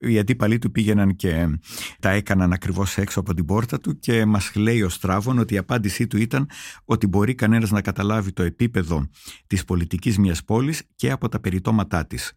οι 0.02 0.20
αντίπαλοι 0.20 0.60
του 0.60 0.72
πήγαιναν 0.72 1.16
και 1.16 1.60
τα 2.00 2.10
έκαναν 2.10 2.54
ακριβώς 2.54 2.98
έξω 2.98 3.20
από 3.20 3.34
την 3.34 3.46
πόρτα 3.46 3.80
του 3.80 4.00
και 4.00 4.26
μας 4.26 4.56
λέει 4.56 4.82
ο 4.82 4.90
Στράβων 4.90 5.40
ότι 5.40 5.54
η 5.54 5.58
απάντησή 5.58 6.08
του 6.08 6.18
ήταν 6.18 6.50
ότι 6.86 7.08
μπορεί 7.08 7.36
κανένας 7.36 7.72
να 7.72 7.82
καταλάβει 7.82 8.32
το 8.32 8.44
επίπεδο 8.44 9.10
της 9.48 9.64
πολιτικής 9.64 10.18
μιας 10.18 10.44
πόλης 10.44 10.84
και 10.96 11.12
από 11.12 11.30
τα 11.30 11.40
περιτώματά 11.40 12.06
της. 12.06 12.34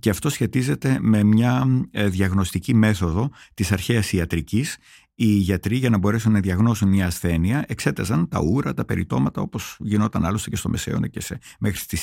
Και 0.00 0.10
αυτό 0.10 0.28
σχετίζεται 0.28 0.98
με 1.00 1.22
μια 1.22 1.66
ε, 1.90 2.08
διαγνωστική 2.08 2.74
μέθοδο 2.74 3.30
της 3.54 3.72
αρχαίας 3.72 4.12
ιατρικής 4.12 4.76
οι 5.22 5.36
γιατροί 5.36 5.76
για 5.76 5.90
να 5.90 5.98
μπορέσουν 5.98 6.32
να 6.32 6.40
διαγνώσουν 6.40 6.88
μια 6.88 7.06
ασθένεια 7.06 7.64
εξέταζαν 7.68 8.28
τα 8.28 8.40
ούρα, 8.40 8.74
τα 8.74 8.84
περιτώματα 8.84 9.40
όπως 9.40 9.76
γινόταν 9.80 10.24
άλλωστε 10.24 10.50
και 10.50 10.56
στο 10.56 10.68
Μεσαίωνα 10.68 11.08
και 11.08 11.20
σε, 11.20 11.38
μέχρι 11.58 11.78
στη, 11.78 11.96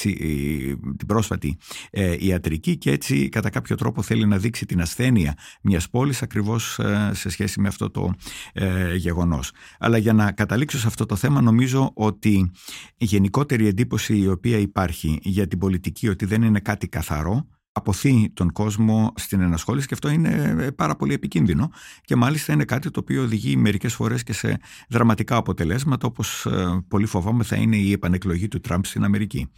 την 0.97 1.07
πρόσφατη 1.07 1.57
ε, 1.89 2.15
ιατρική 2.19 2.77
και 2.77 2.91
έτσι 2.91 3.29
κατά 3.29 3.49
κάποιο 3.49 3.75
τρόπο 3.75 4.01
θέλει 4.01 4.25
να 4.25 4.37
δείξει 4.37 4.65
την 4.65 4.81
ασθένεια 4.81 5.37
μιας 5.61 5.89
πόλης 5.89 6.21
ακριβώς 6.21 6.79
ε, 6.79 7.11
σε 7.13 7.29
σχέση 7.29 7.61
με 7.61 7.67
αυτό 7.67 7.89
το 7.89 8.13
ε, 8.53 8.95
γεγονός. 8.95 9.51
Αλλά 9.79 9.97
για 9.97 10.13
να 10.13 10.31
καταλήξω 10.31 10.77
σε 10.77 10.87
αυτό 10.87 11.05
το 11.05 11.15
θέμα 11.15 11.41
νομίζω 11.41 11.91
ότι 11.93 12.51
η 12.97 13.05
γενικότερη 13.05 13.67
εντύπωση 13.67 14.17
η 14.17 14.27
οποία 14.27 14.57
υπάρχει 14.57 15.19
για 15.21 15.47
την 15.47 15.59
πολιτική 15.59 16.07
ότι 16.07 16.25
δεν 16.25 16.41
είναι 16.41 16.59
κάτι 16.59 16.87
καθαρό 16.87 17.47
αποθεί 17.79 18.29
τον 18.33 18.51
κόσμο 18.51 19.13
στην 19.15 19.41
ενασχόληση 19.41 19.87
και 19.87 19.93
αυτό 19.93 20.09
είναι 20.09 20.55
ε, 20.59 20.71
πάρα 20.71 20.95
πολύ 20.95 21.13
επικίνδυνο 21.13 21.71
και 22.01 22.15
μάλιστα 22.15 22.53
είναι 22.53 22.65
κάτι 22.65 22.91
το 22.91 22.99
οποίο 22.99 23.23
οδηγεί 23.23 23.55
μερικές 23.55 23.93
φορές 23.93 24.23
και 24.23 24.33
σε 24.33 24.59
δραματικά 24.89 25.35
αποτελέσματα 25.35 26.07
όπως 26.07 26.45
ε, 26.45 26.83
πολύ 26.87 27.05
φοβάμαι 27.05 27.43
θα 27.43 27.55
είναι 27.55 27.75
η 27.77 27.91
επανεκλογή 27.91 28.47
του 28.47 28.59
Τραμπ 28.59 28.83
στην 28.83 29.03
Αμερική. 29.03 29.49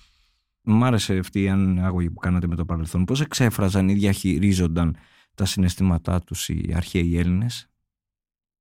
Μ' 0.63 0.83
άρεσε 0.83 1.17
αυτή 1.17 1.41
η 1.41 1.49
ανάγωγη 1.49 2.09
που 2.09 2.19
κάνατε 2.19 2.47
με 2.47 2.55
το 2.55 2.65
παρελθόν. 2.65 3.05
Πώς 3.05 3.21
εξέφραζαν 3.21 3.89
ή 3.89 3.93
διαχειρίζονταν 3.93 4.95
τα 5.35 5.45
συναισθήματά 5.45 6.19
τους 6.21 6.49
οι 6.49 6.71
αρχαίοι 6.75 7.17
Έλληνες; 7.17 7.69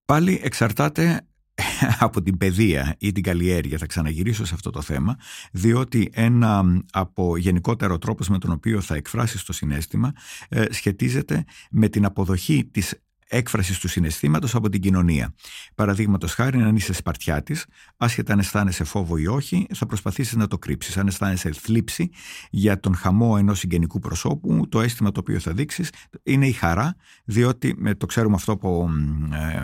Πάλι 0.05 0.41
εξαρτάται 0.43 1.27
από 2.07 2.23
την 2.23 2.37
παιδεία 2.37 2.97
ή 2.99 3.13
την 3.13 3.23
καλλιέργεια, 3.23 3.79
θα 3.79 3.87
ξαναγυρίσω 3.87 4.45
σε 4.45 4.55
αυτό 4.55 4.71
το 4.71 4.81
θέμα, 4.83 5.17
διότι 5.53 6.11
ένα 6.13 6.65
από 6.93 7.37
γενικότερο 7.37 7.99
τρόπος 7.99 8.29
με 8.29 8.39
τον 8.39 8.51
οποίο 8.51 8.81
θα 8.81 8.95
εκφράσεις 8.95 9.43
το 9.43 9.53
συνέστημα 9.53 10.13
ε, 10.49 10.65
σχετίζεται 10.71 11.45
με 11.71 11.89
την 11.89 12.05
αποδοχή 12.05 12.65
της 12.65 12.95
έκφρασης 13.31 13.79
του 13.79 13.89
συναισθήματος 13.89 14.55
από 14.55 14.69
την 14.69 14.81
κοινωνία. 14.81 15.35
Παραδείγματος 15.75 16.35
χάρη, 16.35 16.61
αν 16.61 16.77
είσαι 16.77 16.93
Σπαρτιάτης, 16.93 17.67
άσχετα 17.97 18.33
αν 18.33 18.39
αισθάνεσαι 18.39 18.85
φόβο 18.85 19.17
ή 19.17 19.27
όχι, 19.27 19.67
θα 19.75 19.87
προσπαθήσεις 19.87 20.37
να 20.37 20.47
το 20.47 20.59
κρύψεις. 20.59 20.97
Αν 20.97 21.07
αισθάνεσαι 21.07 21.51
θλίψη 21.53 22.11
για 22.51 22.81
τον 22.81 22.95
χαμό 22.95 23.35
ενός 23.39 23.59
συγγενικού 23.59 23.99
προσώπου, 23.99 24.69
το 24.69 24.81
αίσθημα 24.81 25.13
το 25.13 25.21
οποίο 25.21 25.39
θα 25.39 25.53
δείξεις 25.53 25.91
είναι 26.23 26.47
η 26.47 26.53
χαρά, 26.53 26.97
διότι 27.25 27.97
το 27.97 28.07
ξέρουμε 28.07 28.35
αυτό 28.35 28.53
από 28.53 28.89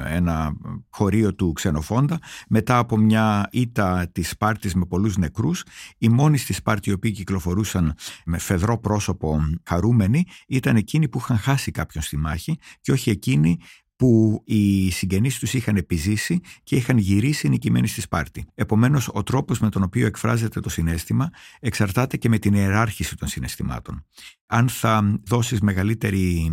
ε, 0.07 0.17
ένα 0.17 0.57
χωρίο 0.91 1.35
του 1.35 1.53
Ξενοφόντα, 1.53 2.19
μετά 2.49 2.79
από 2.79 2.97
μια 2.97 3.49
ήττα 3.53 4.09
της 4.13 4.29
Σπάρτης 4.29 4.75
με 4.75 4.85
πολλούς 4.87 5.17
νεκρούς, 5.17 5.65
οι 5.99 6.09
μόνοι 6.09 6.39
στη 6.39 6.53
Σπάρτη 6.53 6.91
οι 6.91 6.93
οποίοι 6.93 7.11
κυκλοφορούσαν 7.11 7.95
με 8.25 8.39
φεδρό 8.39 8.79
πρόσωπο 8.79 9.41
χαρούμενοι 9.65 10.25
ήταν 10.47 10.77
εκείνοι 10.77 11.09
που 11.09 11.19
είχαν 11.19 11.39
χάσει 11.39 11.71
κάποιον 11.71 12.03
στη 12.03 12.17
μάχη 12.17 12.59
και 12.81 12.93
όχι 12.93 13.11
εκείνοι 13.11 13.56
που 13.97 14.43
οι 14.45 14.91
συγγενείς 14.91 15.39
τους 15.39 15.55
είχαν 15.55 15.77
επιζήσει 15.77 16.41
και 16.63 16.77
είχαν 16.77 16.99
γυρίσει 16.99 17.49
νικημένοι 17.49 17.87
στη 17.87 18.01
Σπάρτη. 18.01 18.45
Επομένως, 18.55 19.09
ο 19.13 19.23
τρόπος 19.23 19.59
με 19.59 19.69
τον 19.69 19.83
οποίο 19.83 20.07
εκφράζεται 20.07 20.61
το 20.61 20.69
συνέστημα 20.69 21.31
εξαρτάται 21.61 22.17
και 22.17 22.29
με 22.29 22.39
την 22.39 22.55
ιεράρχηση 22.55 23.17
των 23.17 23.29
συναισθημάτων. 23.29 24.05
Αν 24.47 24.69
θα 24.69 25.21
δώσεις 25.27 25.61
μεγαλύτερη 25.61 26.53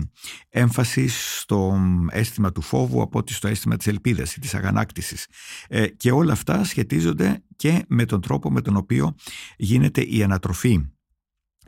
έμφαση 0.50 1.08
στο 1.08 1.80
αίσθημα 2.10 2.52
του 2.52 2.62
φόβου 2.62 3.02
από 3.02 3.20
ότι 3.20 3.34
στο 3.34 3.48
αίσθημα 3.48 3.78
της 3.78 3.88
ελπίδας 3.88 4.36
ή 4.36 4.39
της 4.39 4.54
αγανάκτησης. 4.54 5.28
Ε, 5.68 5.88
και 5.88 6.12
όλα 6.12 6.32
αυτά 6.32 6.63
σχετίζονται 6.63 7.44
και 7.56 7.86
με 7.88 8.06
τον 8.06 8.22
τρόπο 8.22 8.52
με 8.52 8.62
τον 8.62 8.76
οποίο 8.76 9.16
γίνεται 9.58 10.02
η 10.02 10.24
ανατροφή 10.24 10.93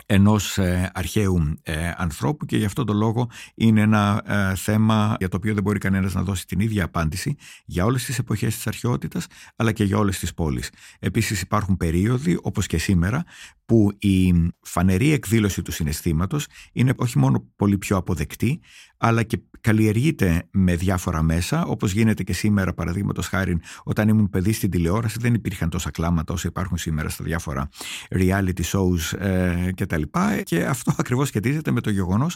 ενός 0.05 0.57
ε, 0.57 0.91
αρχαίου 0.93 1.59
ε, 1.63 1.91
ανθρώπου 1.97 2.45
και 2.45 2.57
γι' 2.57 2.65
αυτό 2.65 2.83
το 2.83 2.93
λόγο 2.93 3.29
είναι 3.55 3.81
ένα 3.81 4.23
ε, 4.25 4.55
θέμα 4.55 5.15
για 5.19 5.29
το 5.29 5.37
οποίο 5.37 5.53
δεν 5.53 5.63
μπορεί 5.63 5.79
κανένας 5.79 6.13
να 6.13 6.23
δώσει 6.23 6.47
την 6.47 6.59
ίδια 6.59 6.83
απάντηση 6.83 7.35
για 7.65 7.85
όλες 7.85 8.03
τις 8.03 8.19
εποχές 8.19 8.55
της 8.55 8.67
αρχαιότητας 8.67 9.27
αλλά 9.55 9.71
και 9.71 9.83
για 9.83 9.97
όλες 9.97 10.19
τις 10.19 10.33
πόλεις. 10.33 10.69
Επίσης 10.99 11.41
υπάρχουν 11.41 11.77
περίοδοι 11.77 12.39
όπως 12.41 12.67
και 12.67 12.77
σήμερα 12.77 13.23
που 13.65 13.91
η 13.97 14.33
φανερή 14.61 15.11
εκδήλωση 15.11 15.61
του 15.61 15.71
συναισθήματος 15.71 16.47
είναι 16.73 16.93
όχι 16.95 17.17
μόνο 17.17 17.47
πολύ 17.55 17.77
πιο 17.77 17.97
αποδεκτή 17.97 18.59
αλλά 18.97 19.23
και 19.23 19.39
καλλιεργείται 19.61 20.47
με 20.51 20.75
διάφορα 20.75 21.21
μέσα, 21.21 21.65
όπως 21.65 21.91
γίνεται 21.91 22.23
και 22.23 22.33
σήμερα 22.33 22.73
παραδείγματος 22.73 23.27
χάρη 23.27 23.59
όταν 23.83 24.07
ήμουν 24.07 24.29
παιδί 24.29 24.53
στην 24.53 24.69
τηλεόραση 24.69 25.17
δεν 25.19 25.33
υπήρχαν 25.33 25.69
τόσα 25.69 25.91
κλάματα 25.91 26.33
όσο 26.33 26.47
υπάρχουν 26.47 26.77
σήμερα 26.77 27.09
στα 27.09 27.23
διάφορα 27.23 27.69
reality 28.09 28.63
shows 28.63 29.19
ε, 29.19 29.69
κτλ. 29.75 30.01
Και, 30.01 30.41
και 30.43 30.65
αυτό 30.65 30.93
ακριβώς 30.99 31.27
σχετίζεται 31.27 31.71
με 31.71 31.81
το 31.81 31.89
γεγονός 31.89 32.35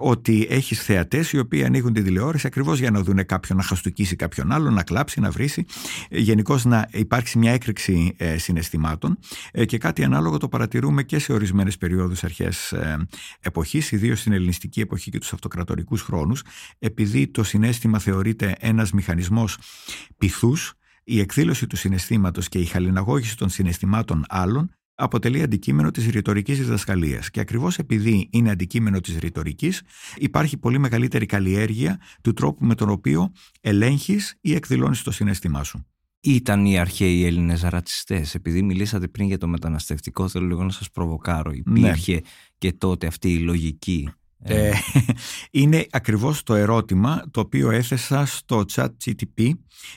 ότι 0.00 0.46
έχεις 0.50 0.82
θεατές 0.82 1.32
οι 1.32 1.38
οποίοι 1.38 1.64
ανοίγουν 1.64 1.92
την 1.92 2.04
τηλεόραση 2.04 2.46
ακριβώς 2.46 2.78
για 2.78 2.90
να 2.90 3.02
δουν 3.02 3.26
κάποιον 3.26 3.58
να 3.58 3.64
χαστοκίσει 3.64 4.16
κάποιον 4.16 4.52
άλλο, 4.52 4.70
να 4.70 4.82
κλάψει, 4.82 5.20
να 5.20 5.30
βρίσει. 5.30 5.64
Γενικώς 6.10 6.64
να 6.64 6.88
υπάρξει 6.92 7.38
μια 7.38 7.52
έκρηξη 7.52 8.14
ε, 8.16 8.38
συναισθημάτων. 8.38 9.18
Ε, 9.52 9.64
και 9.64 9.78
κάτι 9.78 10.04
ανάλογο 10.04 10.36
το 10.36 10.48
παρατηρούμε 10.48 11.02
και 11.02 11.18
σε 11.18 11.32
ορισμένες 11.32 11.78
περιόδους 11.78 12.24
αρχές 12.24 12.72
ε, 12.72 13.06
εποχής, 13.40 13.92
ιδίως 13.92 14.20
στην 14.20 14.32
ελληνιστική 14.32 14.80
εποχή 14.80 15.10
και 15.10 15.18
τους 15.18 15.32
αυτοκρατορικούς 15.32 16.02
χρόνους, 16.02 16.42
επειδή 16.78 17.28
το 17.28 17.42
συνέστημα 17.42 17.98
θεωρείται 17.98 18.54
ένας 18.58 18.92
μηχανισμός 18.92 19.58
πυθούς. 20.18 20.74
Η 21.04 21.20
εκδήλωση 21.20 21.66
του 21.66 21.76
συναισθήματος 21.76 22.48
και 22.48 22.58
η 22.58 22.64
χαλιναγώγηση 22.64 23.36
των 23.36 23.48
συναισθημάτων 23.48 24.24
άλλων 24.28 24.70
αποτελεί 25.00 25.42
αντικείμενο 25.42 25.90
της 25.90 26.06
ρητορικής 26.06 26.58
διδασκαλίας 26.58 27.30
και 27.30 27.40
ακριβώς 27.40 27.78
επειδή 27.78 28.28
είναι 28.32 28.50
αντικείμενο 28.50 29.00
της 29.00 29.18
ρητορικής, 29.18 29.82
υπάρχει 30.16 30.56
πολύ 30.56 30.78
μεγαλύτερη 30.78 31.26
καλλιέργεια 31.26 32.00
του 32.22 32.32
τρόπου 32.32 32.64
με 32.64 32.74
τον 32.74 32.88
οποίο 32.90 33.32
ελέγχεις 33.60 34.38
ή 34.40 34.54
εκδηλώνεις 34.54 35.02
το 35.02 35.10
συνέστημά 35.10 35.64
σου. 35.64 35.84
Ήταν 36.22 36.64
οι 36.64 36.78
αρχαίοι 36.78 37.24
Έλληνες 37.24 37.62
ρατσιστές. 37.62 38.34
Επειδή 38.34 38.62
μιλήσατε 38.62 39.08
πριν 39.08 39.26
για 39.26 39.38
το 39.38 39.48
μεταναστευτικό, 39.48 40.28
θέλω 40.28 40.46
λίγο 40.46 40.64
να 40.64 40.70
σας 40.70 40.90
προβοκάρω. 40.90 41.50
Υπήρχε 41.52 42.12
ναι. 42.12 42.20
και 42.58 42.72
τότε 42.72 43.06
αυτή 43.06 43.32
η 43.32 43.38
λογική 43.38 44.10
ε, 44.42 44.68
ε, 44.68 44.72
είναι 45.60 45.86
ακριβώς 45.90 46.42
το 46.42 46.54
ερώτημα 46.54 47.22
το 47.30 47.40
οποίο 47.40 47.70
έθεσα 47.70 48.26
στο 48.26 48.64
chat 48.72 48.88
GTP 49.04 49.50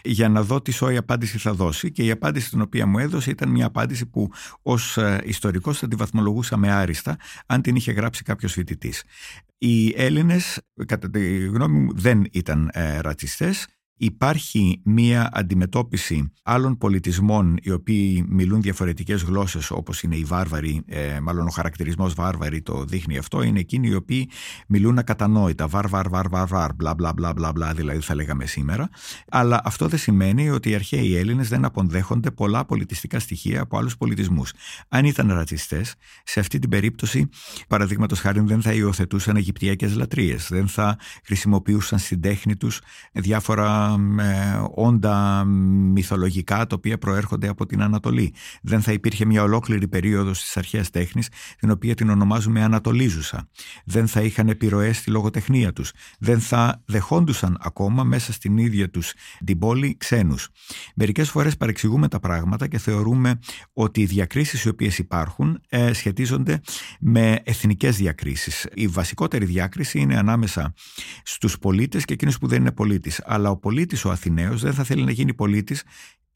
για 0.03 0.29
να 0.29 0.43
δω 0.43 0.61
τι 0.61 0.73
η 0.91 0.97
απάντηση 0.97 1.37
θα 1.37 1.53
δώσει 1.53 1.91
και 1.91 2.03
η 2.03 2.11
απάντηση 2.11 2.49
την 2.49 2.61
οποία 2.61 2.85
μου 2.85 2.99
έδωσε 2.99 3.31
ήταν 3.31 3.49
μια 3.49 3.65
απάντηση 3.65 4.05
που 4.05 4.29
ως 4.61 4.97
ε, 4.97 5.21
ιστορικός 5.23 5.79
θα 5.79 5.87
τη 5.87 5.95
βαθμολογούσα 5.95 6.57
με 6.57 6.71
άριστα 6.71 7.17
αν 7.45 7.61
την 7.61 7.75
είχε 7.75 7.91
γράψει 7.91 8.23
κάποιος 8.23 8.53
φοιτητής. 8.53 9.03
Οι 9.57 9.93
Έλληνες 9.95 10.61
κατά 10.85 11.09
τη 11.09 11.37
γνώμη 11.37 11.79
μου 11.79 11.91
δεν 11.95 12.27
ήταν 12.31 12.69
ε, 12.73 12.99
ρατσιστές 12.99 13.67
υπάρχει 14.03 14.81
μία 14.83 15.29
αντιμετώπιση 15.33 16.31
άλλων 16.43 16.77
πολιτισμών 16.77 17.57
οι 17.61 17.71
οποίοι 17.71 18.25
μιλούν 18.29 18.61
διαφορετικές 18.61 19.21
γλώσσες 19.23 19.71
όπως 19.71 20.03
είναι 20.03 20.15
οι 20.15 20.23
βάρβαροι, 20.23 20.83
ε, 20.85 21.19
μάλλον 21.19 21.47
ο 21.47 21.49
χαρακτηρισμός 21.49 22.13
βάρβαροι 22.13 22.61
το 22.61 22.85
δείχνει 22.85 23.17
αυτό, 23.17 23.41
είναι 23.41 23.59
εκείνοι 23.59 23.87
οι 23.87 23.95
οποίοι 23.95 24.29
μιλούν 24.67 24.97
ακατανόητα, 24.97 25.67
βάρ, 25.67 25.87
βάρ, 25.87 26.09
βάρ, 26.09 26.29
βάρ, 26.29 26.47
βάρ, 26.47 26.73
μπλα, 26.75 26.93
μπλα, 26.93 27.13
μπλα, 27.13 27.33
μπλα, 27.33 27.51
μπλα, 27.51 27.73
δηλαδή 27.73 27.99
θα 27.99 28.15
λέγαμε 28.15 28.45
σήμερα. 28.45 28.89
Αλλά 29.29 29.61
αυτό 29.63 29.87
δεν 29.87 29.99
σημαίνει 29.99 30.49
ότι 30.49 30.69
οι 30.69 30.75
αρχαίοι 30.75 31.15
Έλληνες 31.15 31.49
δεν 31.49 31.65
αποδέχονται 31.65 32.31
πολλά 32.31 32.65
πολιτιστικά 32.65 33.19
στοιχεία 33.19 33.61
από 33.61 33.77
άλλους 33.77 33.97
πολιτισμούς. 33.97 34.53
Αν 34.89 35.05
ήταν 35.05 35.33
ρατσιστές, 35.33 35.95
σε 36.23 36.39
αυτή 36.39 36.59
την 36.59 36.69
περίπτωση, 36.69 37.29
παραδείγματος 37.67 38.19
χάρη 38.19 38.39
δεν 38.39 38.61
θα 38.61 38.73
υιοθετούσαν 38.73 39.35
αιγυπτιακές 39.35 39.95
λατρείες, 39.95 40.47
δεν 40.49 40.67
θα 40.67 40.97
χρησιμοποιούσαν 41.23 41.99
στην 41.99 42.21
τέχνη 42.21 42.55
τους 42.55 42.81
διάφορα 43.11 43.92
ε, 44.19 44.61
όντα 44.75 45.43
μυθολογικά 45.43 46.67
τα 46.67 46.75
οποία 46.75 46.97
προέρχονται 46.97 47.47
από 47.47 47.65
την 47.65 47.81
Ανατολή. 47.81 48.33
Δεν 48.61 48.81
θα 48.81 48.91
υπήρχε 48.91 49.25
μια 49.25 49.43
ολόκληρη 49.43 49.87
περίοδος 49.87 50.41
της 50.41 50.57
αρχαίας 50.57 50.89
τέχνης 50.89 51.29
την 51.59 51.71
οποία 51.71 51.95
την 51.95 52.09
ονομάζουμε 52.09 52.63
Ανατολίζουσα. 52.63 53.49
Δεν 53.85 54.07
θα 54.07 54.21
είχαν 54.21 54.47
επιρροές 54.47 54.97
στη 54.97 55.11
λογοτεχνία 55.11 55.73
τους. 55.73 55.91
Δεν 56.19 56.39
θα 56.39 56.81
δεχόντουσαν 56.85 57.57
ακόμα 57.61 58.03
μέσα 58.03 58.33
στην 58.33 58.57
ίδια 58.57 58.89
τους 58.89 59.13
την 59.45 59.59
πόλη 59.59 59.97
ξένους. 59.97 60.49
Μερικές 60.95 61.29
φορές 61.29 61.57
παρεξηγούμε 61.57 62.07
τα 62.07 62.19
πράγματα 62.19 62.67
και 62.67 62.77
θεωρούμε 62.77 63.39
ότι 63.73 64.01
οι 64.01 64.05
διακρίσεις 64.05 64.63
οι 64.63 64.69
οποίες 64.69 64.97
υπάρχουν 64.97 65.61
ε, 65.69 65.93
σχετίζονται 65.93 66.61
με 66.99 67.39
εθνικές 67.43 67.97
διακρίσεις. 67.97 68.67
Η 68.73 68.87
βασικότερη 68.87 69.45
διάκριση 69.45 69.99
είναι 69.99 70.17
ανάμεσα 70.17 70.73
στους 71.23 71.57
πολίτες 71.57 72.05
και 72.05 72.13
εκείνους 72.13 72.37
που 72.37 72.47
δεν 72.47 72.59
είναι 72.61 72.71
πολίτης. 72.71 73.21
Αλλά 73.25 73.49
ο 73.49 73.57
πολίτης 73.73 74.05
ο 74.05 74.11
Αθηναίος 74.11 74.61
δεν 74.61 74.73
θα 74.73 74.83
θέλει 74.83 75.03
να 75.03 75.11
γίνει 75.11 75.33
πολίτης 75.33 75.83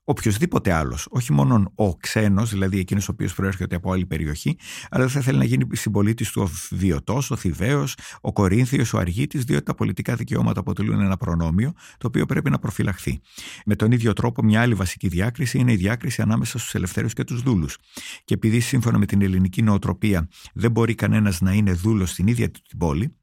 οποιοδήποτε 0.03 0.71
άλλος. 0.71 1.07
Όχι 1.09 1.33
μόνο 1.33 1.71
ο 1.75 1.97
ξένος, 1.97 2.49
δηλαδή 2.49 2.79
εκείνος 2.79 3.09
ο 3.09 3.11
οποίος 3.11 3.33
προέρχεται 3.33 3.75
από 3.75 3.91
άλλη 3.91 4.05
περιοχή, 4.05 4.57
αλλά 4.89 5.03
δεν 5.03 5.13
θα 5.13 5.21
θέλει 5.21 5.37
να 5.37 5.43
γίνει 5.43 5.65
συμπολίτης 5.71 6.31
του 6.31 6.41
ο 6.41 6.75
Βιωτό, 6.75 7.21
ο 7.29 7.35
Θηβαίος, 7.35 7.95
ο 8.21 8.33
Κορίνθιος, 8.33 8.93
ο 8.93 8.97
Αργίτης, 8.97 9.43
διότι 9.43 9.63
τα 9.63 9.75
πολιτικά 9.75 10.15
δικαιώματα 10.15 10.59
αποτελούν 10.59 10.99
ένα 10.99 11.17
προνόμιο 11.17 11.73
το 11.97 12.07
οποίο 12.07 12.25
πρέπει 12.25 12.49
να 12.49 12.59
προφυλαχθεί. 12.59 13.21
Με 13.65 13.75
τον 13.75 13.91
ίδιο 13.91 14.13
τρόπο, 14.13 14.43
μια 14.43 14.61
άλλη 14.61 14.73
βασική 14.73 15.07
διάκριση 15.07 15.57
είναι 15.57 15.71
η 15.71 15.75
διάκριση 15.75 16.21
ανάμεσα 16.21 16.57
στους 16.57 16.75
ελευθέρους 16.75 17.13
και 17.13 17.23
τους 17.23 17.41
δούλους. 17.41 17.77
Και 18.25 18.33
επειδή 18.33 18.59
σύμφωνα 18.59 18.97
με 18.97 19.05
την 19.05 19.21
ελληνική 19.21 19.61
νοοτροπία 19.61 20.27
δεν 20.53 20.71
μπορεί 20.71 20.95
κανένας 20.95 21.41
να 21.41 21.53
είναι 21.53 21.71
δούλος 21.71 22.09
στην 22.09 22.27
ίδια 22.27 22.49
την 22.49 22.77
πόλη, 22.77 23.16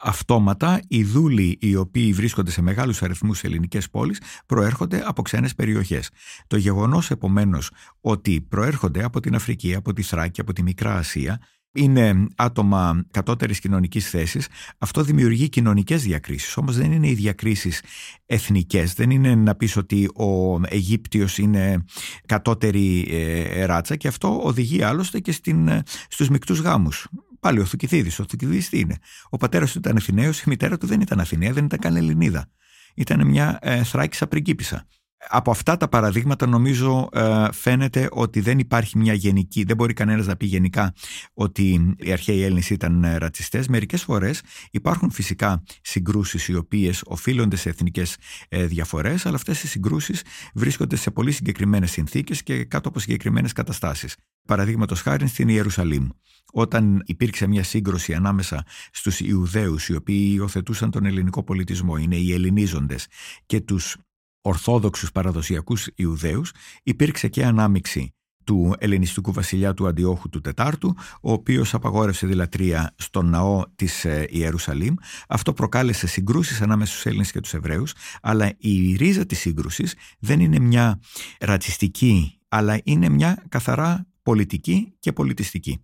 Αυτόματα, 0.00 0.80
οι 0.88 1.04
δούλοι 1.04 1.58
οι 1.60 1.76
οποίοι 1.76 2.12
βρίσκονται 2.12 2.50
σε 2.50 2.62
μεγάλους 2.62 3.02
αριθμούς 3.02 3.38
σε 3.38 3.46
ελληνικές 3.46 3.90
πόλεις 3.90 4.20
προέρχονται 4.46 5.02
από 5.06 5.22
ξένες 5.22 5.54
περιοχές. 5.54 6.10
Το 6.46 6.56
γεγονός 6.56 7.10
επομένως 7.10 7.70
ότι 8.00 8.40
προέρχονται 8.40 9.04
από 9.04 9.20
την 9.20 9.34
Αφρική, 9.34 9.74
από 9.74 9.92
τη 9.92 10.02
Θράκη, 10.02 10.40
από 10.40 10.52
τη 10.52 10.62
Μικρά 10.62 10.96
Ασία 10.96 11.40
είναι 11.72 12.26
άτομα 12.36 13.04
κατώτερης 13.10 13.60
κοινωνικής 13.60 14.10
θέσης, 14.10 14.48
αυτό 14.78 15.02
δημιουργεί 15.02 15.48
κοινωνικές 15.48 16.02
διακρίσεις. 16.02 16.56
Όμως 16.56 16.76
δεν 16.76 16.92
είναι 16.92 17.08
οι 17.08 17.14
διακρίσεις 17.14 17.82
εθνικές. 18.26 18.94
Δεν 18.94 19.10
είναι 19.10 19.34
να 19.34 19.54
πεις 19.54 19.76
ότι 19.76 20.04
ο 20.14 20.60
Αιγύπτιος 20.64 21.38
είναι 21.38 21.84
κατώτερη 22.26 23.06
ε, 23.10 23.64
ράτσα 23.64 23.96
και 23.96 24.08
αυτό 24.08 24.40
οδηγεί 24.42 24.82
άλλωστε 24.82 25.20
και 25.20 25.34
ε, 25.68 25.80
στους 26.08 26.28
μεικτούς 26.28 26.60
γάμους. 26.60 27.08
Πάλι 27.40 27.60
ο 27.60 27.64
Θουκυθίδη. 27.64 28.08
Ο 28.08 28.24
Θουκυθίδη 28.28 28.68
τι 28.68 28.78
είναι; 28.78 28.98
Ο 29.28 29.36
πατέρας 29.36 29.72
του 29.72 29.78
ήταν 29.78 29.96
Αθηναίος, 29.96 30.40
η 30.40 30.48
μητέρα 30.48 30.78
του 30.78 30.86
δεν 30.86 31.00
ήταν 31.00 31.20
Αθηναία, 31.20 31.52
δεν 31.52 31.64
ήταν 31.64 31.78
καν 31.78 31.96
Ελληνίδα. 31.96 32.50
Ήταν 32.94 33.26
μια 33.26 33.58
ε, 33.62 33.84
θράκησα 33.84 34.26
πριγκίπισσα. 34.26 34.86
Από 35.28 35.50
αυτά 35.50 35.76
τα 35.76 35.88
παραδείγματα 35.88 36.46
νομίζω 36.46 37.08
ε, 37.12 37.46
φαίνεται 37.52 38.08
ότι 38.10 38.40
δεν 38.40 38.58
υπάρχει 38.58 38.98
μια 38.98 39.12
γενική, 39.12 39.64
δεν 39.64 39.76
μπορεί 39.76 39.92
κανένας 39.92 40.26
να 40.26 40.36
πει 40.36 40.46
γενικά 40.46 40.92
ότι 41.34 41.94
οι 41.98 42.12
αρχαίοι 42.12 42.42
Έλληνες 42.42 42.70
ήταν 42.70 43.04
ε, 43.04 43.16
ρατσιστές. 43.16 43.68
Μερικές 43.68 44.02
φορές 44.02 44.42
υπάρχουν 44.70 45.10
φυσικά 45.10 45.62
συγκρούσεις 45.82 46.48
οι 46.48 46.54
οποίες 46.54 47.02
οφείλονται 47.06 47.56
σε 47.56 47.68
εθνικές 47.68 48.16
ε, 48.48 48.66
διαφορές, 48.66 49.26
αλλά 49.26 49.36
αυτές 49.36 49.62
οι 49.62 49.68
συγκρούσεις 49.68 50.22
βρίσκονται 50.54 50.96
σε 50.96 51.10
πολύ 51.10 51.32
συγκεκριμένες 51.32 51.90
συνθήκες 51.90 52.42
και 52.42 52.64
κάτω 52.64 52.88
από 52.88 52.98
συγκεκριμένες 52.98 53.52
καταστάσεις. 53.52 54.16
Παραδείγματος 54.46 55.00
χάρη 55.00 55.26
στην 55.26 55.48
Ιερουσαλήμ. 55.48 56.08
Όταν 56.52 57.02
υπήρξε 57.06 57.46
μια 57.46 57.62
σύγκρουση 57.62 58.14
ανάμεσα 58.14 58.64
στους 58.90 59.20
Ιουδαίους 59.20 59.88
οι 59.88 59.94
οποίοι 59.94 60.32
υιοθετούσαν 60.34 60.90
τον 60.90 61.04
ελληνικό 61.04 61.42
πολιτισμό, 61.42 61.96
είναι 61.96 62.16
οι 62.16 62.32
Ελληνίζοντες 62.32 63.06
και 63.46 63.60
τους 63.60 63.96
Ορθόδοξους 64.42 65.12
παραδοσιακούς 65.12 65.88
Ιουδαίους 65.94 66.52
υπήρξε 66.82 67.28
και 67.28 67.44
ανάμιξη 67.44 68.12
του 68.48 68.74
ελληνιστικού 68.78 69.32
βασιλιά 69.32 69.74
του 69.74 69.86
Αντιόχου 69.86 70.28
του 70.28 70.40
Τετάρτου, 70.40 70.94
ο 71.20 71.32
οποίος 71.32 71.74
απαγόρευσε 71.74 72.26
τη 72.26 72.34
λατρεία 72.34 72.94
στον 72.96 73.28
ναό 73.28 73.64
της 73.74 74.04
ε, 74.04 74.26
Ιερουσαλήμ. 74.30 74.94
Αυτό 75.28 75.52
προκάλεσε 75.52 76.06
συγκρούσεις 76.06 76.60
ανάμεσα 76.60 76.92
στους 76.92 77.06
Έλληνες 77.06 77.30
και 77.30 77.40
τους 77.40 77.54
Εβραίους, 77.54 77.94
αλλά 78.22 78.52
η 78.58 78.94
ρίζα 78.96 79.26
της 79.26 79.38
σύγκρουσης 79.38 79.94
δεν 80.18 80.40
είναι 80.40 80.58
μια 80.58 81.00
ρατσιστική, 81.40 82.38
αλλά 82.48 82.80
είναι 82.84 83.08
μια 83.08 83.44
καθαρά 83.48 84.06
πολιτική 84.22 84.94
και 84.98 85.12
πολιτιστική. 85.12 85.82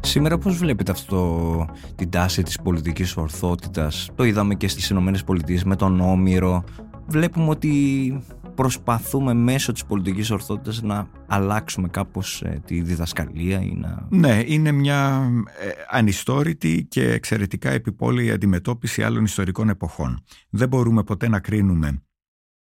Σήμερα 0.00 0.38
πώς 0.38 0.56
βλέπετε 0.56 0.90
αυτό 0.90 1.66
την 1.94 2.10
τάση 2.10 2.42
της 2.42 2.60
πολιτικής 2.62 3.16
ορθότητας; 3.16 4.10
Το 4.14 4.24
είδαμε 4.24 4.54
και 4.54 4.68
στις 4.68 4.90
Ηνωμένες 4.90 5.24
Πολιτείες 5.24 5.64
με 5.64 5.76
τον 5.76 6.00
Όμηρο. 6.00 6.64
Βλέπουμε 7.06 7.48
ότι 7.48 8.22
προσπαθούμε 8.54 9.34
μέσω 9.34 9.72
της 9.72 9.84
πολιτικής 9.84 10.30
ορθότητας 10.30 10.82
να 10.82 11.08
αλλάξουμε 11.26 11.88
κάπως 11.88 12.42
ε, 12.42 12.62
τη 12.66 12.80
διδασκαλία 12.80 13.60
ή 13.60 13.74
να... 13.76 14.06
Ναι, 14.10 14.42
είναι 14.46 14.72
μια 14.72 15.30
ε, 15.60 15.68
ανιστόρητη 15.90 16.86
και 16.90 17.10
εξαιρετικά 17.10 17.70
επιπόλαιη 17.70 18.30
αντιμετώπιση 18.30 19.02
άλλων 19.02 19.24
ιστορικών 19.24 19.68
εποχών. 19.68 20.24
Δεν 20.50 20.68
μπορούμε 20.68 21.02
ποτέ 21.02 21.28
να 21.28 21.40
κρίνουμε 21.40 22.02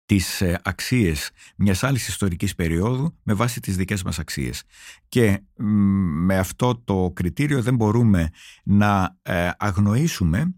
τις 0.08 0.40
ε, 0.40 0.60
αξίες 0.64 1.30
μιας 1.56 1.82
άλλης 1.82 2.08
ιστορικής 2.08 2.54
περίοδου 2.54 3.14
με 3.22 3.34
βάση 3.34 3.60
τις 3.60 3.76
δικές 3.76 4.02
μας 4.02 4.18
αξίες. 4.18 4.62
Και 5.08 5.42
με 6.26 6.38
αυτό 6.38 6.76
το 6.84 7.10
κριτήριο 7.14 7.62
δεν 7.62 7.74
μπορούμε 7.74 8.30
να 8.64 9.18
ε, 9.22 9.50
αγνοήσουμε 9.58 10.54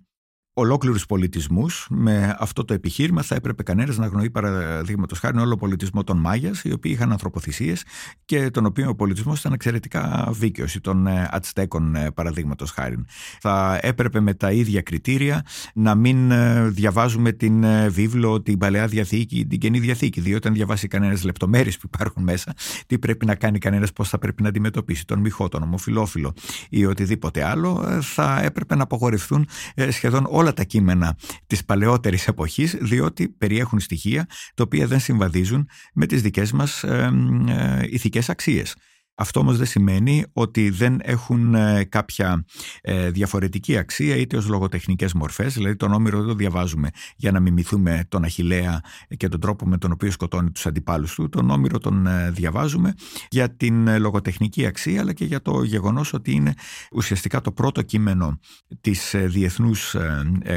ολόκληρους 0.55 1.07
πολιτισμούς 1.07 1.87
με 1.91 2.37
αυτό 2.39 2.65
το 2.65 2.75
επιχείρημα 2.75 3.23
θα 3.23 3.35
έπρεπε 3.35 3.63
κανένας 3.63 3.99
να 3.99 4.07
γνωρίζει 4.07 4.31
παραδείγματος 4.31 5.19
χάρη 5.19 5.39
όλο 5.39 5.53
ο 5.53 5.57
πολιτισμό 5.57 6.05
των 6.05 6.17
Μάγιας 6.19 6.63
οι 6.65 6.73
οποίοι 6.73 6.93
είχαν 6.95 7.13
ανθρωποθυσίες 7.13 7.85
και 8.25 8.51
τον 8.51 8.67
οποίο 8.67 8.89
ο 8.89 8.95
πολιτισμός 8.95 9.41
ήταν 9.41 9.53
εξαιρετικά 9.53 10.29
βίκαιος 10.33 10.75
ή 10.75 10.81
των 10.81 11.07
ε, 11.07 11.29
Ατστέκων 11.31 11.95
ε, 11.95 12.11
παραδείγματος 12.11 12.71
χάρη. 12.71 13.05
Θα 13.41 13.79
έπρεπε 13.83 14.21
με 14.21 14.35
τα 14.35 14.53
ίδια 14.53 14.83
κριτήρια 14.83 15.45
να 15.75 15.95
μην 15.95 16.31
ε, 16.31 16.69
διαβάζουμε 16.69 17.33
την 17.33 17.65
βίβλο, 17.91 18.43
την 18.43 18.59
Παλαιά 18.59 18.87
Διαθήκη, 18.87 19.47
την 19.47 19.59
Καινή 19.59 19.79
Διαθήκη 19.79 20.21
διότι 20.21 20.49
αν 20.49 20.55
διαβάσει 20.55 20.89
κανένας 20.89 21.25
λεπτομέρειες 21.25 21.79
που 21.79 21.89
υπάρχουν 21.93 22.23
μέσα 22.23 22.55
τι 22.87 22.99
πρέπει 22.99 23.27
να 23.27 23.35
κάνει 23.35 23.59
κανένας, 23.59 23.93
πώς 23.93 24.09
θα 24.09 24.19
πρέπει 24.19 24.43
να 24.43 24.49
αντιμετωπίσει 24.49 25.05
τον 25.07 25.19
μυχό, 25.19 25.49
τον 25.49 25.63
ομοφιλόφιλο 25.63 26.33
ή 26.71 26.87
οτιδήποτε 26.87 27.45
άλλο 27.45 27.99
θα 28.01 28.41
έπρεπε 28.43 28.75
να 28.75 28.83
απογορευτούν 28.83 29.47
σχεδόν 29.89 30.27
όλα 30.41 30.53
τα 30.53 30.65
κείμενα 30.65 31.17
της 31.47 31.65
παλαιότερης 31.65 32.29
εποχής 32.29 32.77
διότι 32.81 33.29
περιέχουν 33.29 33.81
στοιχεία 33.81 34.27
τα 34.55 34.63
οποία 34.63 34.87
δεν 34.87 35.01
συμβαδίζουν 35.01 35.69
με 35.95 36.07
τις 36.07 36.23
δικές 36.23 36.53
μας 36.53 36.83
ε, 36.83 37.11
ε, 37.49 37.87
ηθικές 37.89 38.29
αξίες. 38.29 38.77
Αυτό 39.21 39.41
όμως 39.41 39.57
δεν 39.57 39.67
σημαίνει 39.67 40.25
ότι 40.33 40.71
δεν 40.71 41.01
έχουν 41.03 41.55
ε, 41.55 41.85
κάποια 41.85 42.45
ε, 42.81 43.11
διαφορετική 43.11 43.77
αξία 43.77 44.17
είτε 44.17 44.37
ως 44.37 44.49
λογοτεχνικές 44.49 45.13
μορφές, 45.13 45.55
δηλαδή 45.55 45.77
τον 45.77 45.93
Όμηρο 45.93 46.19
δεν 46.19 46.27
το 46.27 46.35
διαβάζουμε 46.35 46.91
για 47.17 47.33
να 47.33 47.41
μιμηθούμε 47.41 48.05
τον 48.09 48.25
Αχιλέα 48.25 48.81
και 49.17 49.29
τον 49.29 49.41
τρόπο 49.41 49.67
με 49.67 49.79
τον 49.79 49.93
οποίο 49.93 50.11
σκοτώνει 50.11 50.51
τους 50.51 50.67
αντιπάλους 50.67 51.15
του. 51.15 51.29
Τον 51.29 51.51
Όμηρο 51.51 51.79
τον 51.79 52.07
ε, 52.07 52.31
διαβάζουμε 52.31 52.95
για 53.31 53.57
την 53.57 53.99
λογοτεχνική 53.99 54.67
αξία 54.67 55.01
αλλά 55.01 55.13
και 55.13 55.25
για 55.25 55.43
το 55.43 55.63
γεγονός 55.63 56.13
ότι 56.13 56.33
είναι 56.33 56.55
ουσιαστικά 56.93 57.41
το 57.41 57.53
πρώτο 57.53 57.83
κείμενο 57.83 58.39
της 58.81 59.15
διεθνούς 59.17 59.97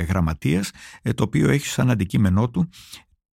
γραμματείας 0.08 0.72
το 1.16 1.24
οποίο 1.24 1.50
έχει 1.50 1.68
σαν 1.68 1.90
αντικείμενό 1.90 2.50
του 2.50 2.70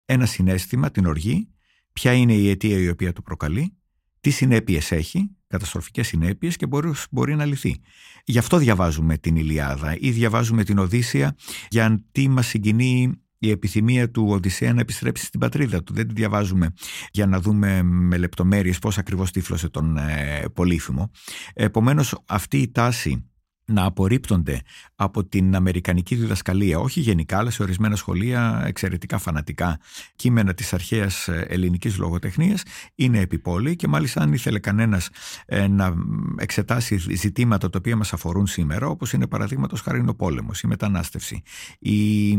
ένα 0.05 0.27
συνέστημα, 0.27 0.91
την 0.91 1.07
οργή, 1.07 1.49
ποια 1.93 2.13
είναι 2.13 2.35
η 2.35 2.51
αιτία 2.51 2.79
η 2.79 2.89
οποία 2.89 3.13
του 3.13 3.23
προκαλεί; 3.23 3.78
Τι 4.21 4.31
συνέπειες 4.31 4.93
έχει, 4.93 5.31
καταστροφικές 5.47 6.07
συνέπειες 6.07 6.57
και 6.57 6.67
μπορεί, 6.67 6.93
μπορεί 7.11 7.35
να 7.35 7.45
λυθεί. 7.45 7.81
Γι' 8.25 8.39
αυτό 8.39 8.57
διαβάζουμε 8.57 9.19
την 9.19 9.37
Ηλιάδα 9.37 9.97
ή 9.99 10.11
διαβάζουμε 10.11 10.65
την 10.65 10.79
Οδύσσια 10.79 11.37
για 11.69 12.05
τι 12.13 12.29
μας 12.29 12.47
συγκινεί 12.47 13.13
η 13.39 13.51
επιθυμία 13.51 14.11
του 14.11 14.27
Οδυσσέα 14.29 14.75
να 14.75 14.81
επιστρέψει 14.81 15.25
στην 15.25 15.41
πατρίδα 15.41 15.83
του. 15.83 15.93
Δεν 15.93 16.09
τη 16.09 16.15
διαβάζουμε 16.15 16.73
για 17.11 17.27
να 17.27 17.41
δούμε 17.41 17.83
με 17.83 18.17
λεπτομέρειες 18.17 18.79
πώς 18.79 18.99
ακριβώς 18.99 19.31
τύφλωσε 19.31 19.69
τον 19.69 19.97
ε, 19.97 20.45
Πολύφημο. 20.55 21.11
Επομένως 21.55 22.23
αυτή 22.27 22.59
η 22.59 22.71
τάση 22.71 23.29
να 23.69 23.85
απορρίπτονται 23.85 24.61
από 24.95 25.25
την 25.25 25.55
αμερικανική 25.55 26.15
διδασκαλία, 26.15 26.79
όχι 26.79 27.01
γενικά, 27.01 27.39
αλλά 27.39 27.51
σε 27.51 27.63
ορισμένα 27.63 27.97
σχολεία 27.97 28.63
εξαιρετικά 28.67 29.19
φανατικά 29.19 29.81
κείμενα 30.17 30.55
της 30.55 30.73
αρχαίας 30.73 31.29
ε, 31.29 31.47
ελληνικής 31.49 31.99
λογοτεχνίας, 31.99 32.63
είναι 32.95 33.21
επιπόλαιοι 33.21 33.77
και 33.77 33.89
μάλιστα 33.89 34.21
αν 34.21 34.33
ήθελε 34.33 34.59
κανένας 34.59 35.09
ε, 35.47 35.69
να 35.69 35.95
εξετάσει 36.37 36.97
ζητήματα 37.15 37.71
τα 37.71 37.79
οποία 37.79 37.97
μας 37.97 38.13
αφορούν 38.13 38.47
σήμερα, 38.47 38.87
όπως 38.87 39.13
είναι 39.13 39.27
παραδείγματος 39.27 39.81
χάρη 39.81 40.05
ο 40.09 40.15
πόλεμος, 40.15 40.61
η 40.61 40.67
μετανάστευση, 40.67 41.43
η 41.79 42.37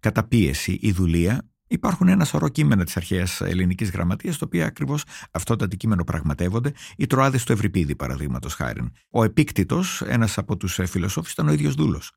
καταπίεση, 0.00 0.78
η 0.80 0.92
δουλεία, 0.92 1.51
Υπάρχουν 1.72 2.08
ένα 2.08 2.24
σωρό 2.24 2.48
κείμενα 2.48 2.84
της 2.84 2.96
αρχαίας 2.96 3.40
ελληνικής 3.40 3.90
γραμματείας, 3.90 4.38
τα 4.38 4.46
οποία 4.46 4.66
ακριβώς 4.66 5.04
αυτό 5.30 5.56
το 5.56 5.64
αντικείμενο 5.64 6.04
πραγματεύονται. 6.04 6.72
Οι 6.96 7.06
Τροάδε 7.06 7.38
του 7.44 7.52
Ευρυπίδη, 7.52 7.96
παραδείγματος 7.96 8.54
χάρη. 8.54 8.90
Ο 9.10 9.24
Επίκτητος, 9.24 10.02
ένας 10.02 10.38
από 10.38 10.56
τους 10.56 10.78
ε, 10.78 10.86
φιλοσόφους, 10.86 11.32
ήταν 11.32 11.48
ο 11.48 11.52
ίδιος 11.52 11.74
δούλος. 11.74 12.12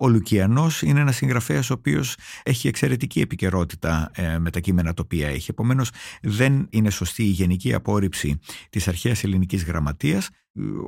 Ο 0.00 0.08
Λουκιανός 0.08 0.82
είναι 0.82 1.00
ένας 1.00 1.16
συγγραφέας 1.16 1.70
ο 1.70 1.72
οποίος 1.72 2.16
έχει 2.42 2.68
εξαιρετική 2.68 3.20
επικαιρότητα 3.20 4.10
ε, 4.14 4.38
με 4.38 4.50
τα 4.50 4.60
κείμενα 4.60 4.94
τα 4.94 5.02
οποία 5.04 5.28
έχει. 5.28 5.50
Επομένως, 5.50 5.90
δεν 6.22 6.66
είναι 6.70 6.90
σωστή 6.90 7.22
η 7.22 7.30
γενική 7.30 7.74
απόρριψη 7.74 8.38
της 8.70 8.88
αρχαίας 8.88 9.24
ελληνικής 9.24 9.64
γραμματείας. 9.64 10.28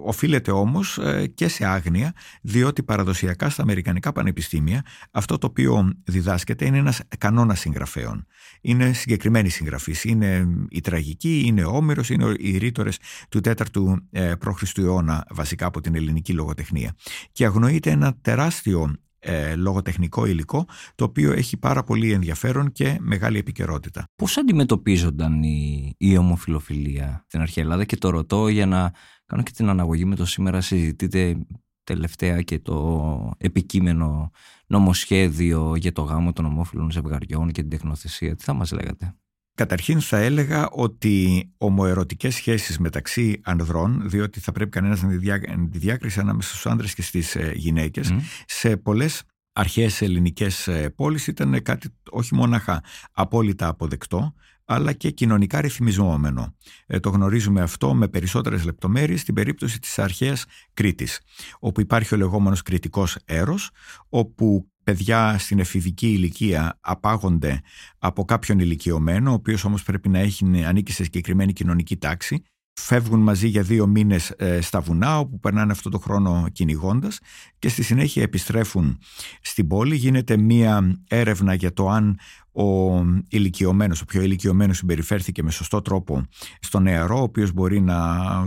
Οφείλεται 0.04 0.50
όμως 0.50 0.98
ε, 0.98 1.26
και 1.26 1.48
σε 1.48 1.64
άγνοια, 1.64 2.12
διότι 2.42 2.82
παραδοσιακά 2.82 3.50
στα 3.50 3.62
Αμερικανικά 3.62 4.12
πανεπιστήμια 4.12 4.84
αυτό 5.10 5.38
το 5.38 5.46
οποίο 5.46 5.92
διδάσκεται 6.04 6.66
είναι 6.66 6.78
ένας 6.78 7.00
κανόνας 7.18 7.60
συγγραφέων. 7.60 8.26
Είναι 8.60 8.92
συγκεκριμένοι 8.92 9.48
συγγραφείς. 9.48 10.04
Είναι 10.04 10.46
η 10.68 10.80
τραγική, 10.80 11.42
είναι 11.46 11.64
ο 11.64 11.76
Όμηρος, 11.76 12.10
είναι 12.10 12.34
οι 12.38 12.58
ρήτορες 12.58 12.98
του 13.28 13.40
4ου 13.44 13.94
ε, 14.10 14.32
π.Χ. 14.38 14.78
αιώνα 14.78 15.26
βασικά 15.30 15.66
από 15.66 15.80
την 15.80 15.94
ελληνική 15.94 16.32
λογοτεχνία. 16.32 16.94
Και 17.32 17.44
αγνοείται 17.44 17.90
ένα 17.90 18.16
τεράστιο 18.20 18.94
ε, 19.22 19.54
λογοτεχνικό 19.56 20.26
υλικό 20.26 20.66
το 20.94 21.04
οποίο 21.04 21.32
έχει 21.32 21.56
πάρα 21.56 21.82
πολύ 21.82 22.12
ενδιαφέρον 22.12 22.72
και 22.72 22.96
μεγάλη 23.00 23.38
επικαιρότητα. 23.38 24.04
Πώς 24.16 24.36
αντιμετωπίζονταν 24.36 25.42
η, 25.42 25.94
η 25.98 26.16
ομοφιλοφιλία 26.16 27.24
στην 27.26 27.40
αρχαία 27.40 27.64
Ελλάδα; 27.64 27.84
Και 27.84 27.96
το 27.96 28.10
ρωτώ 28.10 28.48
για 28.48 28.66
να 28.66 28.92
κάνω 29.26 29.42
και 29.42 29.50
την 29.54 29.68
αναγωγή 29.68 30.04
με 30.04 30.16
το 30.16 30.24
σήμερα 30.24 30.60
συζητείτε 30.60 31.36
τελευταία 31.84 32.42
και 32.42 32.58
το 32.58 33.32
επικείμενο 33.38 34.30
νομοσχέδιο 34.70 35.76
για 35.76 35.92
το 35.92 36.02
γάμο 36.02 36.32
των 36.32 36.44
ομόφυλων 36.44 36.90
ζευγαριών 36.90 37.52
και 37.52 37.60
την 37.60 37.70
τεχνοθεσία. 37.70 38.36
Τι 38.36 38.44
θα 38.44 38.52
μας 38.52 38.72
λέγατε; 38.72 39.14
Καταρχήν 39.54 40.00
θα 40.00 40.18
έλεγα 40.18 40.68
ότι 40.68 41.48
ομοερωτικές 41.58 42.34
σχέσεις 42.34 42.78
μεταξύ 42.78 43.40
ανδρών, 43.44 44.02
διότι 44.08 44.40
θα 44.40 44.52
πρέπει 44.52 44.70
κανένας 44.70 45.02
να 45.02 45.08
τη 45.68 45.78
διάκριση 45.78 46.20
ανάμεσα 46.20 46.48
στους 46.48 46.66
άνδρες 46.66 46.94
και 46.94 47.02
στις 47.02 47.36
ε, 47.36 47.52
γυναίκες, 47.54 48.14
σε 48.46 48.76
πολλές 48.76 49.22
αρχαίες 49.52 50.02
ελληνικές 50.02 50.68
ε, 50.68 50.90
πόλεις 50.90 51.26
ήταν 51.26 51.62
κάτι 51.62 51.88
όχι 52.10 52.34
μόναχα 52.34 52.82
απόλυτα 53.12 53.68
αποδεκτό, 53.68 54.34
αλλά 54.72 54.92
και 54.92 55.10
κοινωνικά 55.10 55.60
ρυθμιζόμενο. 55.60 56.54
Ε, 56.86 57.00
το 57.00 57.10
γνωρίζουμε 57.10 57.60
αυτό 57.60 57.94
με 57.94 58.08
περισσότερες 58.08 58.64
λεπτομέρειες 58.64 59.20
στην 59.20 59.34
περίπτωση 59.34 59.80
της 59.80 59.98
αρχαίας 59.98 60.44
Κρήτης, 60.74 61.20
όπου 61.58 61.80
υπάρχει 61.80 62.14
ο 62.14 62.16
λεγόμενος 62.16 62.62
κριτικός 62.62 63.16
έρος, 63.24 63.70
όπου 64.08 64.70
παιδιά 64.84 65.38
στην 65.38 65.58
εφηβική 65.58 66.12
ηλικία 66.12 66.78
απάγονται 66.80 67.60
από 67.98 68.24
κάποιον 68.24 68.58
ηλικιωμένο, 68.58 69.30
ο 69.30 69.34
οποίος 69.34 69.64
όμως 69.64 69.82
πρέπει 69.82 70.08
να 70.08 70.18
έχει, 70.18 70.64
ανήκει 70.64 70.92
σε 70.92 71.04
συγκεκριμένη 71.04 71.52
κοινωνική 71.52 71.96
τάξη 71.96 72.42
φεύγουν 72.80 73.20
μαζί 73.20 73.48
για 73.48 73.62
δύο 73.62 73.86
μήνες 73.86 74.30
ε, 74.30 74.60
στα 74.60 74.80
βουνά 74.80 75.18
όπου 75.18 75.40
περνάνε 75.40 75.72
αυτό 75.72 75.90
το 75.90 75.98
χρόνο 75.98 76.46
κυνηγώντας 76.52 77.18
και 77.58 77.68
στη 77.68 77.82
συνέχεια 77.82 78.22
επιστρέφουν 78.22 78.98
στην 79.40 79.66
πόλη. 79.66 79.96
Γίνεται 79.96 80.36
μία 80.36 81.00
έρευνα 81.08 81.54
για 81.54 81.72
το 81.72 81.88
αν 81.88 82.18
ο 82.52 83.00
ηλικιωμένος, 83.28 84.00
ο 84.00 84.04
πιο 84.04 84.22
ηλικιωμένος 84.22 84.76
συμπεριφέρθηκε 84.76 85.42
με 85.42 85.50
σωστό 85.50 85.82
τρόπο 85.82 86.26
στο 86.60 86.80
νεαρό, 86.80 87.18
ο 87.18 87.22
οποίος 87.22 87.52
μπορεί 87.52 87.80
να 87.80 87.96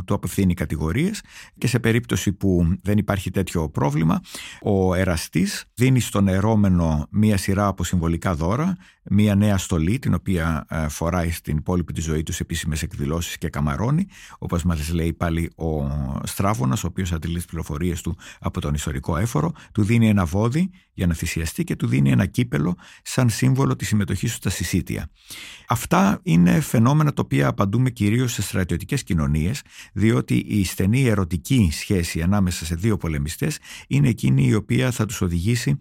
του 0.05 0.13
απευθύνει 0.13 0.53
κατηγορίες 0.53 1.21
και 1.57 1.67
σε 1.67 1.79
περίπτωση 1.79 2.33
που 2.33 2.77
δεν 2.81 2.97
υπάρχει 2.97 3.31
τέτοιο 3.31 3.69
πρόβλημα, 3.69 4.21
ο 4.61 4.93
εραστής 4.93 5.65
δίνει 5.73 5.99
στον 5.99 6.23
νερώμενο 6.23 7.07
μία 7.09 7.37
σειρά 7.37 7.67
από 7.67 7.83
συμβολικά 7.83 8.35
δώρα, 8.35 8.77
μία 9.09 9.35
νέα 9.35 9.57
στολή, 9.57 9.99
την 9.99 10.13
οποία 10.13 10.65
ε, 10.69 10.87
φοράει 10.87 11.31
στην 11.31 11.57
υπόλοιπη 11.57 11.93
τη 11.93 12.01
ζωή 12.01 12.23
τους 12.23 12.35
σε 12.35 12.43
επίσημες 12.43 12.81
εκδηλώσεις 12.81 13.37
και 13.37 13.49
καμαρώνει, 13.49 14.07
όπως 14.37 14.63
μας 14.63 14.93
λέει 14.93 15.13
πάλι 15.13 15.51
ο 15.55 15.87
Στράβωνας, 16.23 16.83
ο 16.83 16.87
οποίος 16.87 17.11
αντιλεί 17.11 17.35
τις 17.35 17.45
πληροφορίες 17.45 18.01
του 18.01 18.17
από 18.39 18.61
τον 18.61 18.73
ιστορικό 18.73 19.17
έφορο, 19.17 19.51
του 19.71 19.83
δίνει 19.83 20.09
ένα 20.09 20.25
βόδι 20.25 20.69
για 20.93 21.07
να 21.07 21.13
θυσιαστεί 21.13 21.63
και 21.63 21.75
του 21.75 21.87
δίνει 21.87 22.11
ένα 22.11 22.25
κύπελο 22.25 22.75
σαν 23.03 23.29
σύμβολο 23.29 23.75
της 23.75 23.92
συμμετοχή 23.93 24.25
του 24.25 24.31
στα 24.31 24.49
συσίτια. 24.49 25.09
Αυτά 25.67 26.19
είναι 26.23 26.59
φαινόμενα 26.59 27.13
τα 27.13 27.21
οποία 27.25 27.47
απαντούμε 27.47 27.89
κυρίως 27.89 28.33
σε 28.33 28.41
στρατιωτικές 28.41 29.03
κοινωνίες, 29.03 29.61
διότι 29.93 30.35
η 30.35 30.65
στενή 30.65 31.03
ερωτική 31.03 31.69
σχέση 31.71 32.21
ανάμεσα 32.21 32.65
σε 32.65 32.75
δύο 32.75 32.97
πολεμιστές 32.97 33.57
είναι 33.87 34.09
εκείνη 34.09 34.47
η 34.47 34.53
οποία 34.53 34.91
θα 34.91 35.05
τους 35.05 35.21
οδηγήσει 35.21 35.77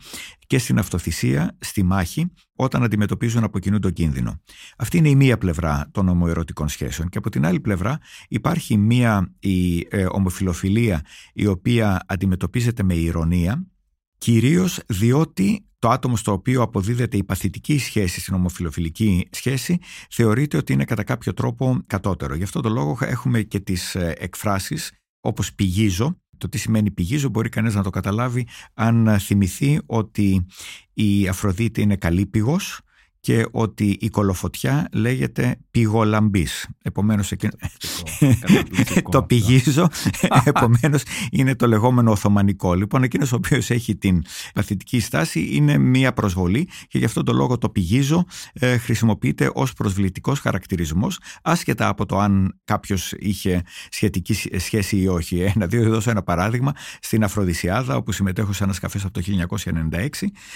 και 0.46 0.58
στην 0.58 0.78
αυτοθυσία, 0.78 1.56
στη 1.60 1.82
μάχη, 1.82 2.32
όταν 2.54 2.82
αντιμετωπίζουν 2.82 3.44
από 3.44 3.58
κοινού 3.58 3.78
τον 3.78 3.92
κίνδυνο. 3.92 4.40
Αυτή 4.76 4.98
είναι 4.98 5.08
η 5.08 5.14
μία 5.16 5.38
πλευρά 5.38 5.88
των 5.92 6.08
ομοερωτικών 6.08 6.68
σχέσεων. 6.68 7.08
Και 7.08 7.18
από 7.18 7.30
την 7.30 7.46
άλλη 7.46 7.60
πλευρά 7.60 7.98
υπάρχει 8.28 8.76
μία 8.76 9.32
η 9.38 9.86
ε, 9.90 10.06
ομοφιλοφιλία 10.10 11.00
η 11.32 11.46
οποία 11.46 12.04
αντιμετωπίζεται 12.06 12.82
με 12.82 12.94
ηρωνία, 12.94 13.66
κυρίως 14.18 14.80
διότι 14.86 15.66
το 15.82 15.88
άτομο 15.90 16.16
στο 16.16 16.32
οποίο 16.32 16.62
αποδίδεται 16.62 17.16
η 17.16 17.24
παθητική 17.24 17.78
σχέση 17.78 18.20
στην 18.20 18.34
ομοφιλοφιλική 18.34 19.28
σχέση 19.30 19.78
θεωρείται 20.10 20.56
ότι 20.56 20.72
είναι 20.72 20.84
κατά 20.84 21.04
κάποιο 21.04 21.34
τρόπο 21.34 21.78
κατώτερο. 21.86 22.34
Γι' 22.34 22.42
αυτό 22.42 22.60
το 22.60 22.68
λόγο 22.68 22.98
έχουμε 23.00 23.42
και 23.42 23.60
τις 23.60 23.94
ε, 23.94 24.14
εκφράσεις 24.18 24.92
όπως 25.20 25.54
πηγίζω. 25.54 26.16
Το 26.38 26.48
τι 26.48 26.58
σημαίνει 26.58 26.90
πηγίζω 26.90 27.28
μπορεί 27.28 27.48
κανείς 27.48 27.74
να 27.74 27.82
το 27.82 27.90
καταλάβει 27.90 28.46
αν 28.74 29.18
θυμηθεί 29.18 29.80
ότι 29.86 30.46
η 30.92 31.28
Αφροδίτη 31.28 31.82
είναι 31.82 31.96
καλή 31.96 32.26
πηγός 32.26 32.80
και 33.22 33.46
ότι 33.50 33.96
η 34.00 34.08
κολοφωτιά 34.08 34.88
λέγεται 34.92 35.56
πηγολαμπής. 35.70 36.68
Επομένως 36.82 37.32
το 39.10 39.22
πηγίζω, 39.22 39.88
επομένως 40.44 41.02
είναι 41.30 41.54
το 41.54 41.66
λεγόμενο 41.66 42.10
οθωμανικό. 42.10 42.74
Λοιπόν, 42.74 43.02
εκείνος 43.02 43.32
ο 43.32 43.36
οποίος 43.36 43.70
έχει 43.70 43.96
την 43.96 44.22
παθητική 44.54 45.00
στάση 45.00 45.48
είναι 45.52 45.78
μία 45.78 46.12
προσβολή 46.12 46.68
και 46.88 46.98
γι' 46.98 47.04
αυτό 47.04 47.22
το 47.22 47.32
λόγο 47.32 47.58
το 47.58 47.68
πηγίζω 47.68 48.24
ε, 48.52 48.76
χρησιμοποιείται 48.76 49.50
ως 49.54 49.72
προσβλητικός 49.72 50.40
χαρακτηρισμός 50.40 51.18
άσχετα 51.42 51.88
από 51.88 52.06
το 52.06 52.18
αν 52.18 52.58
κάποιος 52.64 53.12
είχε 53.18 53.62
σχετική 53.90 54.58
σχέση 54.58 54.96
ή 54.96 55.08
όχι. 55.08 55.40
Ένα, 55.40 55.66
δύο, 55.66 55.90
δώσω 55.90 56.10
ένα 56.10 56.22
παράδειγμα. 56.22 56.72
Στην 57.00 57.24
Αφροδισιάδα, 57.24 57.96
όπου 57.96 58.12
συμμετέχω 58.12 58.52
σε 58.52 58.64
ένα 58.64 58.72
σκαφές 58.72 59.04
από 59.04 59.12
το 59.12 59.22
1996, 59.90 60.08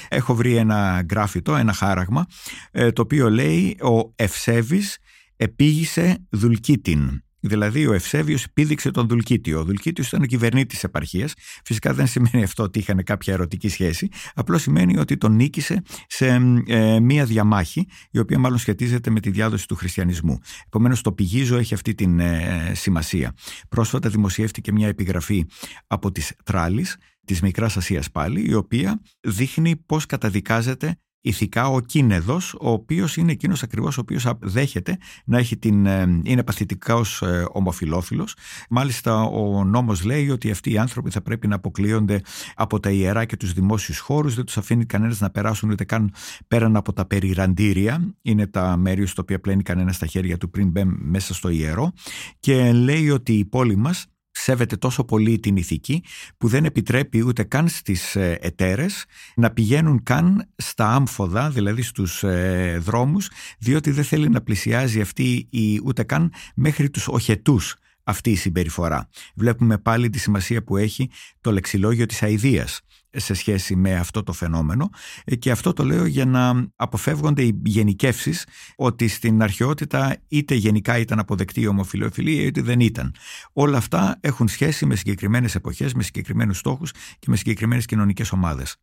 έχω 0.09 0.35
βρει 0.35 0.57
ένα 0.57 1.03
γκράφιτο, 1.05 1.57
ένα 1.57 1.73
χάραγμα 1.73 2.21
ε, 2.21 2.56
το 2.93 3.03
οποίο 3.03 3.31
λέει 3.31 3.77
ο 3.81 4.13
Ευσέβης 4.17 4.99
επίγησε 5.37 6.27
Δουλκίτιν. 6.31 7.21
Δηλαδή 7.41 7.87
ο 7.87 7.93
Ευσέβιος 7.93 8.47
πήδηξε 8.53 8.91
τον 8.91 9.09
Δουλκίτιο. 9.09 9.61
Ο 9.61 9.65
Δουλκίτιος 9.65 10.07
ήταν 10.07 10.23
ο 10.23 10.25
κυβερνήτης 10.25 10.75
της 10.75 10.85
επαρχίας. 10.85 11.35
Φυσικά 11.65 11.95
δεν 11.95 12.07
σημαίνει 12.07 12.43
αυτό 12.43 12.63
ότι 12.63 12.79
είχαν 12.79 13.03
κάποια 13.05 13.35
ερωτική 13.35 13.69
σχέση. 13.69 14.09
Απλώς 14.35 14.63
σημαίνει 14.63 14.99
ότι 14.99 15.17
τον 15.17 15.35
νίκησε 15.35 15.83
σε 16.07 16.27
ε, 16.67 17.01
μία 17.01 17.25
διαμάχη 17.25 17.87
η 18.11 18.19
οποία 18.19 18.39
μάλλον 18.39 18.59
σχετίζεται 18.59 19.11
με 19.11 19.21
τη 19.21 19.31
διάδοση 19.31 19.69
του 19.69 19.75
χριστιανισμού. 19.75 20.39
Επομένως 20.67 21.01
το 21.01 21.13
πηγίζω 21.13 21.57
έχει 21.57 21.75
αυτή 21.75 21.95
την 21.95 22.21
ε, 22.21 22.73
σημασία. 22.75 23.33
Πρόσφατα 23.69 24.09
δημοσιεύτηκε 24.09 24.73
μια 24.73 24.89
επιγραφή 24.89 25.45
από 25.87 26.13
τις 26.13 26.33
Τράλης 26.45 26.97
της 27.25 27.41
Μικράς 27.41 27.77
Ασίας 27.77 28.11
πάλι, 28.11 28.49
η 28.49 28.55
οποία 28.55 29.01
δείχνει 29.21 29.77
πώς 29.77 30.07
καταδικάζεται 30.07 30.97
ηθικά 31.27 31.69
ο 31.69 31.81
Κίνεδος, 31.81 32.55
ο 32.61 32.71
οποίος 32.71 33.17
είναι 33.17 33.33
εκείνος 33.33 33.63
ακριβώς 33.63 33.99
ο 33.99 34.01
οποίος 34.01 34.27
δέχεται 34.41 34.99
να 35.25 35.39
έχει 35.39 35.57
την, 35.57 35.87
ε, 35.87 36.21
είναι 36.23 36.43
παθητικός 36.43 37.23
ε, 37.23 37.47
ομοφιλόφιλος. 37.53 38.35
Μάλιστα 38.71 39.23
ο 39.23 39.65
νόμος 39.65 40.05
λέει 40.05 40.31
ότι 40.31 40.51
αυτοί 40.51 40.71
οι 40.73 40.79
άνθρωποι 40.79 41.11
θα 41.11 41.23
πρέπει 41.23 41.47
να 41.47 41.55
αποκλείονται 41.55 42.21
από 42.55 42.81
τα 42.81 42.91
ιερά 42.91 43.25
και 43.25 43.37
τους 43.37 43.53
δημόσιους 43.53 43.99
χώρους, 43.99 44.35
δεν 44.35 44.45
τους 44.45 44.57
αφήνει 44.57 44.85
κανένας 44.85 45.21
να 45.21 45.31
περάσουν 45.31 45.71
ούτε 45.71 45.85
καν 45.85 46.13
πέραν 46.49 46.77
από 46.77 46.93
τα 46.93 47.07
περιραντήρια, 47.07 48.15
είναι 48.23 48.47
τα 48.47 48.77
μέρη 48.77 49.07
στο 49.07 49.23
οποία 49.23 49.41
πλένει 49.41 49.63
κανένας 49.63 49.97
στα 49.97 50.07
χέρια 50.07 50.37
του 50.37 50.51
πριν 50.51 50.69
μπαίνει 50.69 50.97
μέσα 50.99 51.35
στο 51.35 51.49
ιερό. 51.49 51.93
Και 52.41 52.73
λέει 52.73 53.11
ότι 53.11 53.33
η 53.33 53.45
πόλη 53.45 53.77
μας 53.77 54.07
σέβεται 54.39 54.77
τόσο 54.77 55.05
πολύ 55.05 55.39
την 55.39 55.57
ηθική 55.57 56.03
που 56.39 56.49
δεν 56.49 56.65
επιτρέπει 56.65 57.25
ούτε 57.25 57.43
καν 57.43 57.69
στις 57.69 58.17
ε, 58.17 58.39
εταίρες 58.41 59.05
να 59.35 59.51
πηγαίνουν 59.51 60.03
καν 60.03 60.49
στα 60.57 60.95
άμφοδα, 60.95 61.51
δηλαδή 61.51 61.83
στους 61.83 62.23
ε, 62.23 62.79
δρόμους, 62.81 63.31
διότι 63.59 63.91
δεν 63.91 64.05
θέλει 64.05 64.29
να 64.29 64.41
πλησιάζει 64.41 65.01
αυτή 65.01 65.49
η, 65.51 65.81
ούτε 65.85 66.03
καν 66.03 66.33
μέχρι 66.55 66.91
τους 66.91 67.09
οχετούς 67.09 67.77
αυτή 68.03 68.31
η 68.31 68.37
συμπεριφορά. 68.37 69.09
Βλέπουμε 69.35 69.79
πάλι 69.79 70.11
τη 70.11 70.19
σημασία 70.19 70.65
που 70.65 70.77
έχει 70.77 71.11
το 71.41 71.53
λεξιλόγιο 71.53 72.07
της 72.07 72.23
αηδίας 72.23 72.81
σε 73.17 73.35
σχέση 73.35 73.77
με 73.77 73.95
αυτό 73.95 74.23
το 74.23 74.33
φαινόμενο 74.33 74.91
ε, 75.25 75.37
και 75.37 75.51
αυτό 75.51 75.73
το 75.73 75.85
λέω 75.85 76.07
για 76.07 76.25
να 76.25 76.69
αποφεύγονται 76.77 77.43
οι 77.43 77.61
γενικεύσεις 77.65 78.47
ότι 78.77 79.09
στην 79.09 79.43
αρχαιότητα 79.43 80.17
είτε 80.29 80.55
γενικά 80.55 80.99
ήταν 80.99 81.19
αποδεκτή 81.19 81.61
η 81.61 81.67
ομοφιλοφιλία 81.67 82.43
είτε 82.43 82.63
δεν 82.63 82.81
ήταν. 82.81 83.15
Όλα 83.53 83.77
αυτά 83.77 84.19
έχουν 84.21 84.49
σχέση 84.49 84.87
με 84.87 84.97
συγκεκριμένες 84.97 85.55
εποχές, 85.55 85.95
με 85.95 86.03
συγκεκριμένους 86.03 86.59
στόχους 86.59 86.93
και 87.19 87.27
με 87.29 87.37
συγκεκριμένες 87.37 87.87
κοινωνικές 87.87 88.33
ομάδες. 88.33 88.77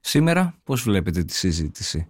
Σήμερα 0.00 0.54
πώς 0.64 0.82
βλέπετε 0.82 1.24
τη 1.24 1.34
συζήτηση; 1.34 2.08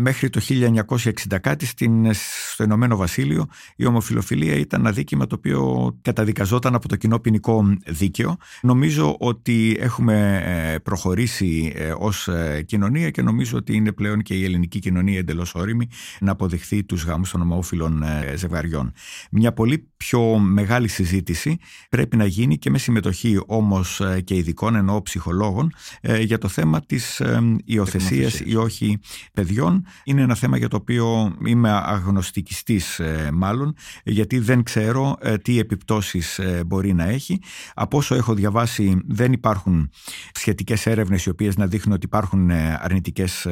Μέχρι 0.00 0.30
το 0.30 0.40
1960 0.88 1.10
κάτι 1.40 1.66
στην, 1.66 2.14
στο 2.52 2.64
Ηνωμένο 2.64 2.96
Βασίλειο 2.96 3.46
η 3.76 3.86
ομοφιλοφιλία 3.86 4.54
ήταν 4.54 4.80
ένα 4.80 4.92
δίκημα 4.92 5.26
το 5.26 5.34
οποίο 5.34 5.90
καταδικαζόταν 6.02 6.74
από 6.74 6.88
το 6.88 6.96
κοινό 6.96 7.18
ποινικό 7.18 7.76
δίκαιο. 7.86 8.36
Νομίζω 8.62 9.16
ότι 9.18 9.76
έχουμε 9.80 10.42
ε, 10.44 10.78
προχωρήσει 10.78 11.72
ε, 11.76 11.92
ως 11.98 12.28
ε, 12.28 12.62
κοινωνία 12.66 13.10
και 13.10 13.22
νομίζω 13.22 13.56
ότι 13.56 13.74
είναι 13.74 13.92
πλέον 13.92 14.22
και 14.22 14.34
η 14.34 14.44
ελληνική 14.44 14.78
κοινωνία 14.78 15.18
εντελώς 15.18 15.54
όρημη 15.54 15.88
να 16.20 16.32
αποδεχθεί 16.32 16.84
τους 16.84 17.04
γάμους 17.04 17.30
των 17.30 17.40
ομόφυλων 17.40 18.04
ζευγαριών. 18.34 18.92
Μια 19.30 19.52
πολύ 19.52 19.88
πιο 19.96 20.38
μεγάλη 20.38 20.88
συζήτηση 20.88 21.58
πρέπει 21.88 22.16
να 22.16 22.24
γίνει 22.24 22.58
και 22.58 22.70
με 22.70 22.78
συμμετοχή 22.78 23.42
όμως 23.46 24.02
και 24.24 24.34
ειδικών 24.34 24.74
εννοώ 24.74 25.02
ψυχολόγων 25.02 25.72
για 26.20 26.38
το 26.38 26.48
θέμα 26.48 26.80
της 26.80 27.22
υιοθεσίας 27.64 28.40
ή 28.44 28.56
όχι 28.56 28.98
παιδιών 29.32 29.84
είναι 30.04 30.22
ένα 30.22 30.34
θέμα 30.34 30.56
για 30.56 30.68
το 30.68 30.76
οποίο 30.76 31.36
είμαι 31.46 31.70
αγνωστικιστής 31.70 32.98
ε, 32.98 33.30
μάλλον 33.32 33.74
γιατί 34.04 34.38
δεν 34.38 34.62
ξέρω 34.62 35.16
ε, 35.20 35.38
τι 35.38 35.58
επιπτώσεις 35.58 36.38
ε, 36.38 36.62
μπορεί 36.66 36.92
να 36.92 37.04
έχει. 37.04 37.40
Από 37.74 37.96
όσο 37.96 38.14
έχω 38.14 38.34
διαβάσει 38.34 39.00
δεν 39.06 39.32
υπάρχουν 39.32 39.90
σχετικές 40.32 40.86
έρευνες 40.86 41.24
οι 41.24 41.28
οποίες 41.28 41.56
να 41.56 41.66
δείχνουν 41.66 41.94
ότι 41.94 42.06
υπάρχουν 42.06 42.50
αρνητικές 42.80 43.46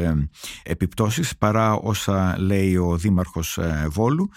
επιπτώσεις 0.62 1.36
παρά 1.36 1.72
όσα 1.72 2.36
λέει 2.38 2.76
ο 2.76 2.96
Δήμαρχος 2.96 3.58
Βόλου 3.88 4.30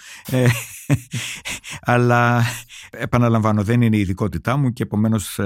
αλλά 1.80 2.42
επαναλαμβάνω 2.90 3.62
δεν 3.62 3.82
είναι 3.82 3.96
η 3.96 4.00
ειδικότητά 4.00 4.56
μου 4.56 4.72
και 4.72 4.82
επομένως 4.82 5.38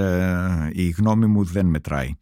η 0.71 0.89
γνώμη 0.89 1.25
μου 1.25 1.43
δεν 1.43 1.65
μετράει. 1.65 2.15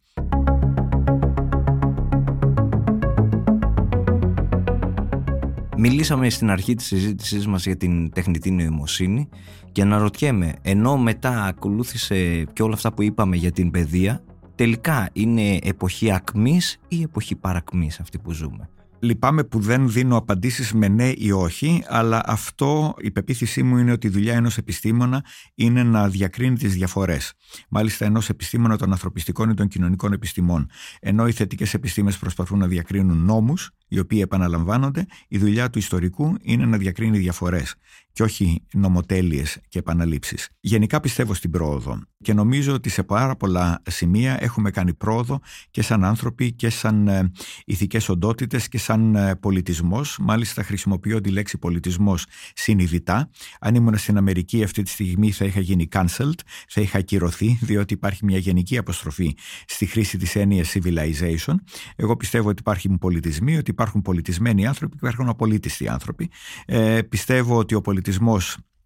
Μιλήσαμε 5.78 6.30
στην 6.30 6.50
αρχή 6.50 6.74
της 6.74 6.86
συζήτησής 6.86 7.46
μας 7.46 7.66
για 7.66 7.76
την 7.76 8.10
τεχνητή 8.12 8.50
νοημοσύνη 8.50 9.28
και 9.72 9.82
αναρωτιέμαι, 9.82 10.54
ενώ 10.62 10.96
μετά 10.96 11.44
ακολούθησε 11.44 12.44
και 12.52 12.62
όλα 12.62 12.74
αυτά 12.74 12.92
που 12.92 13.02
είπαμε 13.02 13.36
για 13.36 13.52
την 13.52 13.70
παιδεία, 13.70 14.22
τελικά 14.54 15.08
είναι 15.12 15.58
εποχή 15.62 16.12
ακμής 16.12 16.78
ή 16.88 17.02
εποχή 17.02 17.36
παρακμής 17.36 18.00
αυτή 18.00 18.18
που 18.18 18.32
ζούμε; 18.32 18.68
Λυπάμαι 18.98 19.44
που 19.44 19.60
δεν 19.60 19.90
δίνω 19.90 20.16
απαντήσεις 20.16 20.72
με 20.72 20.88
ναι 20.88 21.12
ή 21.16 21.30
όχι, 21.30 21.84
αλλά 21.88 22.22
αυτό 22.26 22.94
η 22.98 23.10
πεποίθησή 23.10 23.62
μου 23.62 23.76
είναι 23.76 23.92
ότι 23.92 24.06
η 24.06 24.10
δουλειά 24.10 24.34
ενός 24.34 24.56
επιστήμονα 24.58 25.24
είναι 25.54 25.82
να 25.82 26.08
διακρίνει 26.08 26.56
τις 26.56 26.74
διαφορές. 26.74 27.32
Μάλιστα 27.68 28.04
ενός 28.04 28.28
επιστήμονα 28.28 28.76
των 28.76 28.90
ανθρωπιστικών 28.90 29.50
ή 29.50 29.54
των 29.54 29.68
κοινωνικών 29.68 30.12
επιστημών. 30.12 30.70
Ενώ 31.00 31.26
οι 31.26 31.32
θετικές 31.32 31.74
επιστήμες 31.74 32.18
προσπαθούν 32.18 32.58
να 32.58 32.66
διακρίνουν 32.66 33.24
νόμους, 33.24 33.70
οι 33.88 33.98
οποίοι 33.98 34.20
επαναλαμβάνονται, 34.22 35.06
η 35.28 35.38
δουλειά 35.38 35.70
του 35.70 35.78
ιστορικού 35.78 36.34
είναι 36.40 36.66
να 36.66 36.76
διακρίνει 36.76 37.18
διαφορές 37.18 37.74
και 38.16 38.22
όχι 38.22 38.62
νομοτέλειες 38.72 39.58
και 39.68 39.78
επαναλήψεις. 39.78 40.48
Γενικά 40.60 41.00
πιστεύω 41.00 41.34
στην 41.34 41.50
πρόοδο 41.50 41.98
και 42.22 42.34
νομίζω 42.34 42.74
ότι 42.74 42.88
σε 42.88 43.02
πάρα 43.02 43.36
πολλά 43.36 43.82
σημεία 43.88 44.42
έχουμε 44.42 44.70
κάνει 44.70 44.94
πρόοδο 44.94 45.40
και 45.70 45.82
σαν 45.82 46.04
άνθρωποι 46.04 46.52
και 46.52 46.70
σαν 46.70 47.08
ε, 47.08 47.32
ηθικές 47.64 48.08
οντότητες 48.08 48.68
και 48.68 48.78
σαν 48.78 49.14
ε, 49.14 49.36
πολιτισμός. 49.36 50.18
Μάλιστα 50.20 50.62
χρησιμοποιώ 50.62 51.20
τη 51.20 51.30
λέξη 51.30 51.58
πολιτισμός 51.58 52.26
συνειδητά. 52.54 53.30
Αν 53.60 53.74
ήμουν 53.74 53.98
στην 53.98 54.16
Αμερική 54.16 54.62
αυτή 54.62 54.82
τη 54.82 54.90
στιγμή 54.90 55.30
θα 55.30 55.44
είχα 55.44 55.60
γίνει 55.60 55.88
cancelled, 55.92 56.40
θα 56.68 56.80
είχα 56.80 56.98
ακυρωθεί 56.98 57.58
διότι 57.62 57.94
υπάρχει 57.94 58.24
μια 58.24 58.38
γενική 58.38 58.78
αποστροφή 58.78 59.36
στη 59.66 59.86
χρήση 59.86 60.18
της 60.18 60.36
έννοιας 60.36 60.74
civilization. 60.74 61.54
Εγώ 61.96 62.16
πιστεύω 62.16 62.48
ότι 62.48 62.60
υπάρχουν 62.60 62.98
πολιτισμοί, 62.98 63.56
ότι 63.56 63.70
υπάρχουν 63.70 64.02
πολιτισμένοι 64.02 64.66
άνθρωποι 64.66 64.96
και 64.96 65.06
υπάρχουν 65.06 65.28
απολύτιστοι 65.28 65.88
άνθρωποι. 65.88 66.30
Ε, 66.66 67.02
πιστεύω 67.02 67.56
ότι 67.56 67.74
ο 67.74 67.80
πολιτισμός 67.80 68.04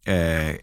ε, 0.02 0.54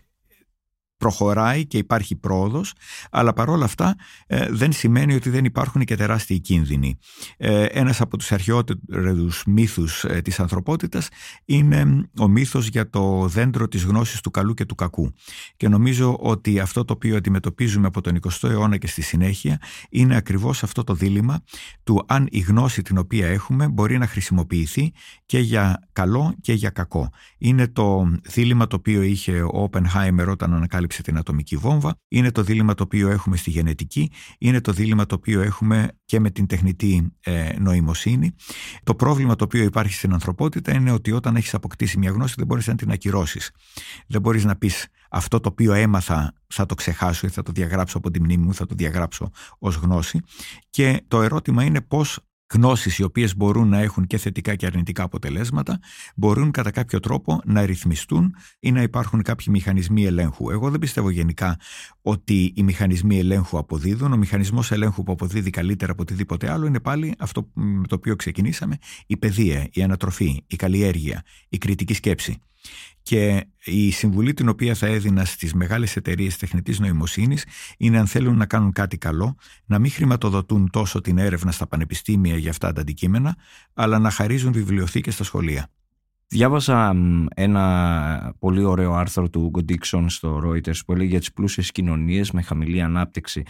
προχωράει 0.98 1.66
και 1.66 1.78
υπάρχει 1.78 2.16
πρόοδος, 2.16 2.74
αλλά 3.12 3.34
παρόλα 3.34 3.66
αυτά 3.66 3.96
ε, 4.28 4.48
δεν 4.50 4.72
σημαίνει 4.72 5.16
ότι 5.16 5.30
δεν 5.30 5.46
υπάρχουν 5.46 5.84
και 5.84 5.96
τεράστιοι 5.96 6.40
κίνδυνοι. 6.40 6.98
Ε, 7.38 7.64
ένας 7.64 8.02
από 8.02 8.18
τους 8.18 8.32
αρχαιότερους 8.32 9.44
μύθους 9.46 10.04
ε, 10.04 10.22
της 10.22 10.40
ανθρωπότητας 10.40 11.08
είναι 11.46 12.10
ο 12.20 12.28
μύθος 12.28 12.68
για 12.68 12.90
το 12.90 13.28
δέντρο 13.28 13.68
της 13.68 13.84
γνώσης 13.84 14.22
του 14.22 14.32
καλού 14.32 14.54
και 14.54 14.66
του 14.66 14.76
κακού. 14.76 15.14
Και 15.58 15.68
νομίζω 15.68 16.18
ότι 16.20 16.60
αυτό 16.60 16.86
το 16.86 16.94
οποίο 16.94 17.18
αντιμετωπίζουμε 17.18 17.88
από 17.88 18.02
τον 18.02 18.20
20ο 18.22 18.50
αιώνα 18.50 18.78
και 18.78 18.88
στη 18.88 19.02
συνέχεια 19.02 19.62
είναι 19.90 20.16
ακριβώς 20.16 20.64
αυτό 20.64 20.84
το 20.84 20.94
δίλημα 20.94 21.44
του 21.84 22.04
αν 22.08 22.28
η 22.32 22.40
γνώση 22.40 22.82
την 22.82 22.98
οποία 22.98 23.28
έχουμε 23.28 23.68
μπορεί 23.68 23.98
να 23.98 24.08
χρησιμοποιηθεί 24.08 24.94
και 25.26 25.40
για 25.40 25.88
καλό 25.94 26.36
και 26.42 26.54
για 26.54 26.70
κακό. 26.70 27.10
Είναι 27.38 27.68
το 27.68 28.12
δίλημα 28.22 28.68
το 28.68 28.76
οποίο 28.76 29.02
είχε 29.02 29.42
ο 29.42 29.50
Όπενχάιμερ 29.54 30.30
όταν 30.30 30.54
ανακάλυψε 30.54 30.87
την 30.88 31.18
ατομική 31.18 31.56
βόμβα, 31.56 32.00
είναι 32.08 32.32
το 32.32 32.44
δίλημα 32.44 32.74
το 32.74 32.84
οποίο 32.84 33.10
έχουμε 33.10 33.38
στη 33.38 33.50
γενετική, 33.50 34.12
είναι 34.38 34.62
το 34.62 34.72
δίλημα 34.72 35.06
το 35.06 35.16
οποίο 35.16 35.42
έχουμε 35.42 35.92
και 36.06 36.20
με 36.20 36.30
την 36.30 36.48
τεχνητή 36.48 37.14
ε, 37.20 37.50
νοημοσύνη. 37.60 38.36
Το 38.84 38.96
πρόβλημα 38.96 39.36
το 39.36 39.44
οποίο 39.44 39.64
υπάρχει 39.64 39.94
στην 39.94 40.14
ανθρωπότητα 40.14 40.74
είναι 40.74 40.92
ότι 40.92 41.12
όταν 41.12 41.36
έχεις 41.36 41.54
αποκτήσει 41.54 41.98
μια 41.98 42.12
γνώση 42.12 42.34
δεν 42.38 42.46
μπορείς 42.46 42.68
να 42.68 42.76
την 42.76 42.92
ακυρώσεις. 42.92 43.52
Δεν 44.08 44.22
μπορείς 44.22 44.46
να 44.46 44.56
πεις 44.56 44.88
αυτό 45.10 45.40
το 45.40 45.50
οποίο 45.50 45.74
έμαθα 45.74 46.34
θα 46.48 46.66
το 46.66 46.76
ξεχάσω 46.76 47.28
ή 47.28 47.30
θα 47.30 47.44
το 47.44 47.52
διαγράψω 47.52 47.98
από 47.98 48.12
τη 48.12 48.22
μνήμη 48.22 48.44
μου, 48.44 48.54
θα 48.54 48.66
το 48.66 48.76
διαγράψω 48.78 49.32
ως 49.60 49.76
γνώση. 49.76 50.20
Και 50.70 51.04
το 51.08 51.22
ερώτημα 51.22 51.64
είναι 51.64 51.82
πώς 51.82 52.20
γνώσεις 52.54 52.98
οι 52.98 53.04
οποίες 53.04 53.36
μπορούν 53.36 53.68
να 53.68 53.80
έχουν 53.80 54.08
και 54.08 54.18
θετικά 54.18 54.56
και 54.56 54.66
αρνητικά 54.66 55.04
αποτελέσματα 55.04 55.80
μπορούν 56.16 56.52
κατά 56.52 56.72
κάποιο 56.72 57.00
τρόπο 57.00 57.42
να 57.46 57.66
ρυθμιστούν 57.66 58.36
ή 58.60 58.72
να 58.72 58.82
υπάρχουν 58.82 59.22
κάποιοι 59.22 59.46
μηχανισμοί 59.50 60.06
ελέγχου. 60.06 60.50
Εγώ 60.50 60.70
δεν 60.70 60.80
πιστεύω 60.80 61.10
γενικά 61.10 61.60
ότι 62.02 62.54
οι 62.56 62.64
μηχανισμοί 62.64 63.20
ελέγχου 63.20 63.58
αποδίδουν. 63.58 64.14
Ο 64.14 64.18
μηχανισμός 64.18 64.72
ελέγχου 64.72 65.04
που 65.04 65.12
αποδίδει 65.12 65.50
καλύτερα 65.50 65.92
από 65.92 66.02
οτιδήποτε 66.02 66.52
άλλο 66.52 66.66
είναι 66.66 66.80
πάλι 66.80 67.16
αυτό 67.18 67.50
με 67.54 67.88
το 67.88 67.96
οποίο 67.96 68.16
ξεκινήσαμε, 68.16 68.78
η 69.08 69.18
παιδεία, 69.18 69.68
η 69.72 69.84
ανατροφή, 69.84 70.44
η 70.48 70.56
καλλιέργεια, 70.56 71.24
η 71.50 71.58
κριτική 71.58 71.94
σκέψη. 71.94 72.42
Και 73.08 73.48
η 73.64 73.92
συμβουλή 73.92 74.34
την 74.34 74.50
οποία 74.50 74.76
θα 74.76 74.88
έδινα 74.88 75.26
στις 75.26 75.54
μεγάλες 75.54 75.96
εταιρείες 75.96 76.38
τεχνητής 76.38 76.80
νοημοσύνης 76.80 77.46
είναι 77.78 78.00
αν 78.00 78.08
θέλουν 78.08 78.38
να 78.38 78.46
κάνουν 78.46 78.72
κάτι 78.72 78.98
καλό, 78.98 79.38
να 79.66 79.80
μην 79.80 79.92
χρηματοδοτούν 79.92 80.70
τόσο 80.72 81.02
την 81.02 81.18
έρευνα 81.18 81.52
στα 81.52 81.68
πανεπιστήμια 81.68 82.38
για 82.38 82.50
αυτά 82.50 82.74
τα 82.74 82.82
αντικείμενα, 82.82 83.36
αλλά 83.74 84.00
να 84.00 84.10
χαρίζουν 84.10 84.52
βιβλιοθήκες 84.52 85.14
στα 85.14 85.24
σχολεία. 85.24 85.70
Διάβασα 86.28 86.96
ένα 87.36 88.36
πολύ 88.40 88.64
ωραίο 88.64 88.94
άρθρο 88.94 89.30
του 89.30 89.50
Γκοντίξον 89.50 90.10
στο 90.10 90.42
Reuters 90.46 90.80
που 90.86 90.94
έλεγε 90.94 91.10
για 91.10 91.20
τις 91.20 91.34
πλούσιες 91.34 91.72
κοινωνίες 91.72 92.32
με 92.32 92.42
χαμηλή 92.42 92.82
ανάπτυξη 92.82 93.44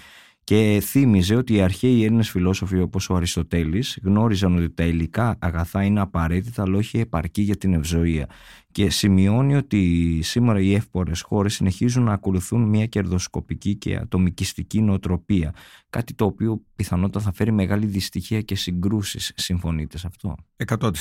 και 0.47 0.79
θύμιζε 0.83 1.35
ότι 1.35 1.53
οι 1.53 1.61
αρχαίοι 1.61 2.03
Έλληνες 2.03 2.29
φιλόσοφοι 2.29 2.79
όπως 2.79 3.09
ο 3.09 3.15
Αριστοτέλης 3.15 3.99
γνώριζαν 4.03 4.55
ότι 4.55 4.69
τα 4.69 4.83
υλικά 4.83 5.37
αγαθά 5.39 5.83
είναι 5.83 5.99
απαραίτητα 5.99 6.61
αλλά 6.61 6.77
όχι 6.77 6.99
επαρκή 6.99 7.41
για 7.41 7.57
την 7.57 7.73
ευζοία. 7.73 8.29
Και 8.71 8.89
σημειώνει 8.89 9.55
ότι 9.55 10.19
σήμερα 10.23 10.59
οι 10.59 10.73
εύπορες 10.73 11.21
χώρες 11.21 11.53
συνεχίζουν 11.53 12.03
να 12.03 12.13
ακολουθούν 12.13 12.61
μια 12.61 12.85
κερδοσκοπική 12.85 13.75
και 13.75 13.95
ατομικιστική 13.95 14.81
νοοτροπία. 14.81 15.53
Κάτι 15.89 16.13
το 16.13 16.25
οποίο 16.25 16.61
πιθανότατα 16.75 17.25
θα 17.25 17.33
φέρει 17.33 17.51
μεγάλη 17.51 17.85
δυστυχία 17.85 18.41
και 18.41 18.55
συγκρούσεις. 18.55 19.31
Συμφωνείτε 19.35 19.97
σε 19.97 20.07
αυτό; 20.07 20.35
100% 20.65 20.91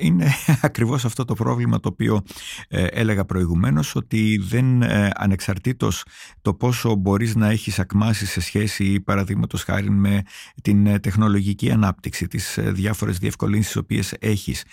είναι 0.00 0.32
ακριβώς 0.62 1.04
αυτό 1.04 1.24
το 1.24 1.34
πρόβλημα 1.34 1.80
το 1.80 1.88
οποίο 1.88 2.22
ε, 2.68 2.84
έλεγα 2.84 3.24
προηγουμένως 3.24 3.94
ότι 3.94 4.40
δεν 4.42 4.82
ε, 4.82 5.10
ανεξαρτήτως 5.14 6.04
το 6.42 6.54
πόσο 6.54 6.94
μπορείς 6.94 7.34
να 7.34 7.50
έχεις 7.50 7.78
ακμάσει 7.78 8.26
σε 8.26 8.40
σχέση 8.40 9.00
παραδείγματος 9.00 9.62
χάρη 9.62 9.90
με 9.90 10.22
την 10.62 10.86
ε, 10.86 10.98
τεχνολογική 10.98 11.70
ανάπτυξη, 11.70 12.26
τις 12.26 12.58
διάφορες 12.62 13.18
διευκολύνσεις 13.18 13.76
οποίες 13.76 14.14
έχεις 14.18 14.64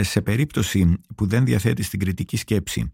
σε 0.00 0.20
περίπτωση 0.20 0.96
που 1.14 1.26
δεν 1.26 1.44
διαθέτεις 1.44 1.88
την 1.88 1.98
κριτική 1.98 2.36
σκέψη 2.36 2.92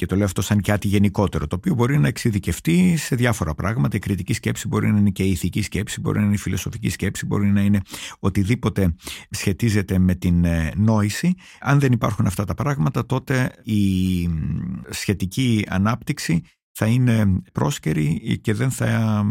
και 0.00 0.06
το 0.06 0.16
λέω 0.16 0.24
αυτό 0.24 0.42
σαν 0.42 0.60
κάτι 0.60 0.88
γενικότερο, 0.88 1.46
το 1.46 1.56
οποίο 1.56 1.74
μπορεί 1.74 1.98
να 1.98 2.08
εξειδικευτεί 2.08 2.96
σε 2.96 3.16
διάφορα 3.16 3.54
πράγματα. 3.54 3.96
Η 3.96 3.98
κριτική 3.98 4.32
σκέψη 4.32 4.68
μπορεί 4.68 4.90
να 4.90 4.98
είναι 4.98 5.10
και 5.10 5.22
η 5.22 5.30
ηθική 5.30 5.62
σκέψη, 5.62 6.00
μπορεί 6.00 6.18
να 6.18 6.24
είναι 6.24 6.34
η 6.34 6.38
φιλοσοφική 6.38 6.88
σκέψη, 6.88 7.26
μπορεί 7.26 7.46
να 7.46 7.60
είναι 7.60 7.80
οτιδήποτε 8.18 8.94
σχετίζεται 9.30 9.98
με 9.98 10.14
την 10.14 10.44
ε, 10.44 10.72
νόηση. 10.76 11.34
Αν 11.60 11.80
δεν 11.80 11.92
υπάρχουν 11.92 12.26
αυτά 12.26 12.44
τα 12.44 12.54
πράγματα, 12.54 13.06
τότε 13.06 13.52
η 13.62 13.80
σχετική 14.90 15.66
ανάπτυξη 15.68 16.42
θα 16.72 16.86
είναι 16.86 17.42
πρόσκαιρη 17.52 18.38
και, 18.42 18.54
δεν 18.54 18.70
θα, 18.70 19.24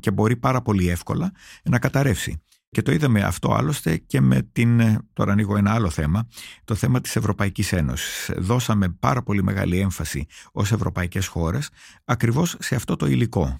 και 0.00 0.10
μπορεί 0.10 0.36
πάρα 0.36 0.62
πολύ 0.62 0.88
εύκολα 0.88 1.32
να 1.62 1.78
καταρρεύσει. 1.78 2.42
Και 2.76 2.82
το 2.82 2.92
είδαμε 2.92 3.20
αυτό 3.20 3.52
άλλωστε 3.52 3.96
και 3.96 4.20
με 4.20 4.48
την, 4.52 4.80
τώρα 5.12 5.32
ανοίγω 5.32 5.56
ένα 5.56 5.72
άλλο 5.72 5.90
θέμα, 5.90 6.28
το 6.64 6.74
θέμα 6.74 7.00
της 7.00 7.16
Ευρωπαϊκής 7.16 7.72
Ένωσης. 7.72 8.30
Δώσαμε 8.36 8.88
πάρα 8.88 9.22
πολύ 9.22 9.42
μεγάλη 9.42 9.78
έμφαση 9.78 10.26
ως 10.52 10.72
ευρωπαϊκές 10.72 11.26
χώρες 11.26 11.70
ακριβώς 12.04 12.56
σε 12.58 12.74
αυτό 12.74 12.96
το 12.96 13.06
υλικό, 13.06 13.58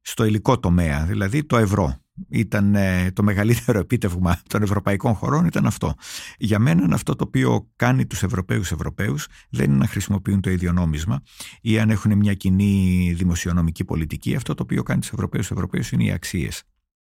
στο 0.00 0.24
υλικό 0.24 0.58
τομέα, 0.58 1.04
δηλαδή 1.04 1.44
το 1.44 1.56
ευρώ. 1.56 1.96
Ήταν 2.28 2.74
ε, 2.74 3.10
το 3.12 3.22
μεγαλύτερο 3.22 3.78
επίτευγμα 3.84 4.40
των 4.46 4.62
ευρωπαϊκών 4.62 5.14
χωρών 5.14 5.44
ήταν 5.44 5.66
αυτό. 5.66 5.94
Για 6.38 6.58
μένα 6.58 6.94
αυτό 6.94 7.16
το 7.16 7.24
οποίο 7.26 7.68
κάνει 7.76 8.06
τους 8.06 8.22
Ευρωπαίους 8.22 8.72
Ευρωπαίους 8.72 9.26
δεν 9.50 9.70
είναι 9.70 9.78
να 9.78 9.86
χρησιμοποιούν 9.86 10.40
το 10.40 10.50
ίδιο 10.50 10.72
νόμισμα 10.72 11.22
ή 11.60 11.78
αν 11.78 11.90
έχουν 11.90 12.16
μια 12.16 12.34
κοινή 12.34 13.12
δημοσιονομική 13.16 13.84
πολιτική. 13.84 14.34
Αυτό 14.34 14.54
το 14.54 14.62
οποίο 14.62 14.82
κάνει 14.82 15.00
τους 15.00 15.10
Ευρωπαίους 15.12 15.50
Ευρωπαίους 15.50 15.92
είναι 15.92 16.04
οι 16.04 16.12
αξίες 16.12 16.64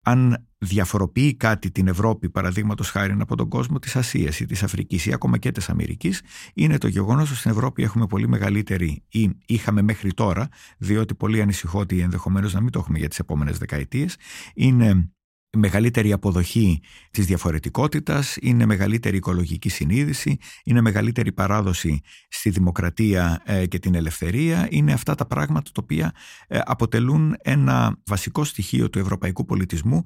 αν 0.04 0.48
διαφοροποιεί 0.58 1.36
κάτι 1.36 1.72
την 1.72 1.88
Ευρώπη, 1.88 2.30
παραδείγματος 2.30 2.90
χάρη 2.90 3.16
από 3.20 3.36
τον 3.36 3.50
κόσμο 3.50 3.80
της 3.80 3.96
Ασίας 3.96 4.40
ή 4.40 4.46
της 4.46 4.64
Αφρικής 4.64 5.06
ή 5.06 5.14
ακόμα 5.14 5.38
και 5.38 5.52
της 5.52 5.70
Αμερικής, 5.70 6.22
είναι 6.54 6.78
το 6.78 6.88
γεγονός 6.88 7.30
ότι 7.30 7.40
στην 7.40 7.52
Ευρώπη 7.52 7.84
έχουμε 7.84 8.08
πολύ 8.08 8.28
μεγαλύτερη 8.28 9.04
ή 9.10 9.30
είχαμε 9.46 9.82
μέχρι 9.82 10.14
τώρα, 10.14 10.48
διότι 10.78 11.16
πολύ 11.16 11.42
ανησυχώ 11.42 11.80
ότι 11.80 12.00
ενδεχομένως 12.00 12.54
να 12.54 12.62
μην 12.62 12.72
το 12.72 12.80
έχουμε 12.80 12.98
για 12.98 13.08
τις 13.08 13.20
επόμενες 13.20 13.58
δεκαετίες, 13.58 14.16
είναι 14.54 15.12
μεγαλύτερη 15.58 16.12
αποδοχή 16.12 16.82
της 17.12 17.26
διαφορετικότητας, 17.26 18.38
είναι 18.42 18.66
μεγαλύτερη 18.66 19.18
οικολογική 19.18 19.70
συνείδηση, 19.70 20.38
είναι 20.64 20.82
μεγαλύτερη 20.82 21.32
παράδοση 21.32 22.02
στη 22.30 22.50
δημοκρατία 22.50 23.42
ε, 23.46 23.66
και 23.66 23.80
την 23.80 23.96
ελευθερία. 23.96 24.68
Είναι 24.70 24.94
αυτά 24.94 25.16
τα 25.16 25.26
πράγματα 25.26 25.72
τα 25.74 25.82
οποία 25.84 26.12
ε, 26.48 26.60
αποτελούν 26.64 27.36
ένα 27.42 27.98
βασικό 28.06 28.44
στοιχείο 28.44 28.90
του 28.90 29.00
ευρωπαϊκού 29.00 29.46
πολιτισμού 29.46 30.04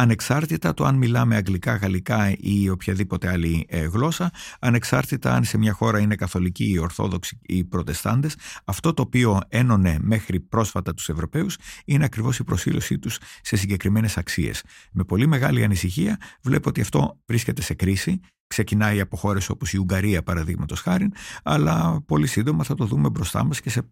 ανεξάρτητα 0.00 0.74
το 0.74 0.84
αν 0.84 0.94
μιλάμε 0.94 1.36
αγγλικά, 1.36 1.74
γαλλικά 1.74 2.34
ή 2.36 2.68
οποιαδήποτε 2.68 3.28
άλλη 3.28 3.66
ε, 3.68 3.84
γλώσσα, 3.84 4.30
ανεξάρτητα 4.60 5.34
αν 5.34 5.44
σε 5.44 5.58
μια 5.58 5.72
χώρα 5.72 5.98
είναι 5.98 6.14
καθολικοί 6.14 6.70
ή 6.70 6.78
ορθόδοξοι 6.78 7.38
ή 7.42 7.64
προτεστάντες, 7.64 8.36
αυτό 8.64 8.94
το 8.94 9.02
οποίο 9.02 9.40
ένωνε 9.48 9.96
μέχρι 10.00 10.40
πρόσφατα 10.40 10.94
τους 10.94 11.08
Ευρωπαίους 11.08 11.56
είναι 11.84 12.04
ακριβώς 12.04 12.38
η 12.38 12.44
προσήλωσή 12.44 12.98
τους 12.98 13.18
σε 13.42 13.56
συγκεκριμένες 13.56 14.16
αξίες. 14.16 14.62
Με 14.92 15.04
πολύ 15.04 15.26
μεγάλη 15.26 15.64
ανησυχία 15.64 16.16
βλέπω 16.42 16.68
ότι 16.68 16.80
αυτό 16.80 17.18
βρίσκεται 17.26 17.62
σε 17.62 17.74
κρίση 17.74 18.20
ξεκινάει 18.48 19.00
από 19.00 19.16
χώρες 19.16 19.48
όπως 19.48 19.72
η 19.72 19.78
Ουγγαρία, 19.78 20.22
παραδείγματος 20.22 20.80
χάρη, 20.80 21.10
αλλά 21.42 22.02
πολύ 22.06 22.26
σύντομα 22.26 22.64
θα 22.64 22.74
το 22.74 22.84
δούμε 22.84 23.08
μπροστά 23.08 23.44
μας 23.44 23.60
και 23.60 23.70
σε 23.70 23.82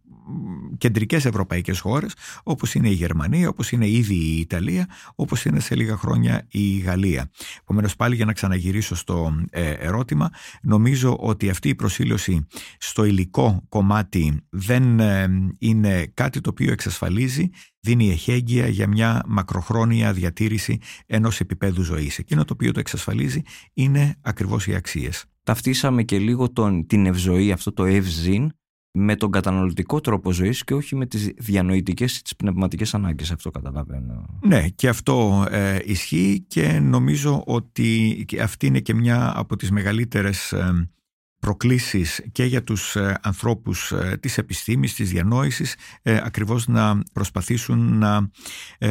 κεντρικές 0.78 1.24
ευρωπαϊκές 1.24 1.80
χώρες 1.80 2.14
όπως 2.42 2.74
είναι 2.74 2.88
η 2.88 2.92
Γερμανία, 2.92 3.48
όπως 3.48 3.72
είναι 3.72 3.88
ήδη 3.88 4.14
η 4.14 4.40
Ιταλία, 4.40 4.88
όπως 5.14 5.44
είναι 5.44 5.61
σε 5.61 5.74
λίγα 5.74 5.96
χρόνια 5.96 6.46
η 6.50 6.78
Γαλλία. 6.78 7.30
Επομένως 7.61 7.96
πάλι 7.96 8.14
για 8.14 8.24
να 8.24 8.32
ξαναγυρίσω 8.32 8.94
στο 8.94 9.34
ε, 9.50 9.70
ερώτημα, 9.70 10.30
νομίζω 10.62 11.16
ότι 11.20 11.50
αυτή 11.50 11.68
η 11.68 11.74
προσήλωση 11.74 12.46
στο 12.78 13.04
υλικό 13.04 13.62
κομμάτι 13.68 14.40
δεν 14.50 15.00
ε, 15.00 15.28
είναι 15.59 16.07
κάτι 16.14 16.40
το 16.40 16.50
οποίο 16.50 16.72
εξασφαλίζει 16.72 17.50
δίνει 17.87 18.11
εχέγγυα 18.11 18.66
για 18.68 18.89
μια 18.89 19.22
μακροχρόνια 19.26 20.12
διατήρηση 20.12 20.78
ενός 21.07 21.41
επίπεδου 21.41 21.82
ζωής. 21.82 22.18
Εκείνο 22.18 22.45
το 22.45 22.53
οποίο 22.53 22.72
το 22.72 22.80
εξασφαλίζει 22.80 23.43
είναι 23.74 24.16
ακριβώς 24.20 24.66
οι 24.66 24.74
αξίες. 24.74 25.24
Ταυτίσαμε 25.43 26.03
και 26.03 26.18
λίγο 26.18 26.53
τον, 26.53 26.87
την 26.87 27.07
ευζοή, 27.07 27.53
αυτό 27.53 27.72
το 27.72 27.84
ευζήν, 27.84 28.51
με 28.99 29.16
τον 29.16 29.30
καταναλωτικό 29.30 30.01
τρόπο 30.01 30.32
ζωής 30.32 30.64
και 30.64 30.74
όχι 30.74 30.97
με 30.97 31.07
τις 31.07 31.32
διανοητικές 31.37 32.18
ή 32.18 32.22
τις 32.22 32.37
πνευματικές 32.37 32.95
ανάγκες. 32.95 33.30
Αυτό 33.30 33.51
καταλαβαίνω. 33.51 34.39
Ναι, 34.43 34.68
και 34.68 34.89
αυτό 34.89 35.47
ε, 35.51 35.78
ισχύει 35.84 36.45
και 36.49 36.78
νομίζω 36.78 37.43
ότι 37.47 38.26
αυτή 38.43 38.66
είναι 38.66 38.80
και 38.80 38.95
μια 38.95 39.32
από 39.37 39.57
τις 39.57 39.70
μεγαλύτερες 39.70 40.53
ε, 40.53 40.91
προκλήσεις 41.39 42.22
και 42.32 42.45
για 42.45 42.62
τους 42.64 42.97
ε, 42.97 43.18
ανθρώπους 43.22 43.93
ε, 43.93 44.16
της 44.20 44.39
επιστήμης, 44.39 44.95
της 44.95 45.11
διανόησης, 45.11 45.74
ε, 46.03 46.20
ακριβώς 46.22 46.66
να 46.66 47.03
προσπαθήσουν 47.12 47.99
να 47.99 48.30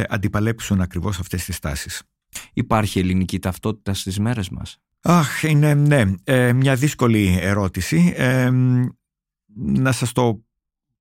αντιπαλέψουν 0.10 0.82
ακριβώς 0.82 1.20
αυτές 1.20 1.46
τις 1.46 1.60
τάσεις. 1.60 2.04
Υπάρχει 2.54 3.00
ελληνική 3.00 3.40
ταυτότητα 3.40 3.94
στις 3.94 4.20
μέρες 4.20 4.50
μας; 4.50 4.78
Αχ, 5.02 5.44
είναι 5.44 5.74
ναι, 5.74 6.04
μια 6.54 6.76
δύσκολη 6.76 7.38
ερώτηση. 7.42 8.14
να 9.56 9.92
σας 9.92 10.12
το 10.12 10.44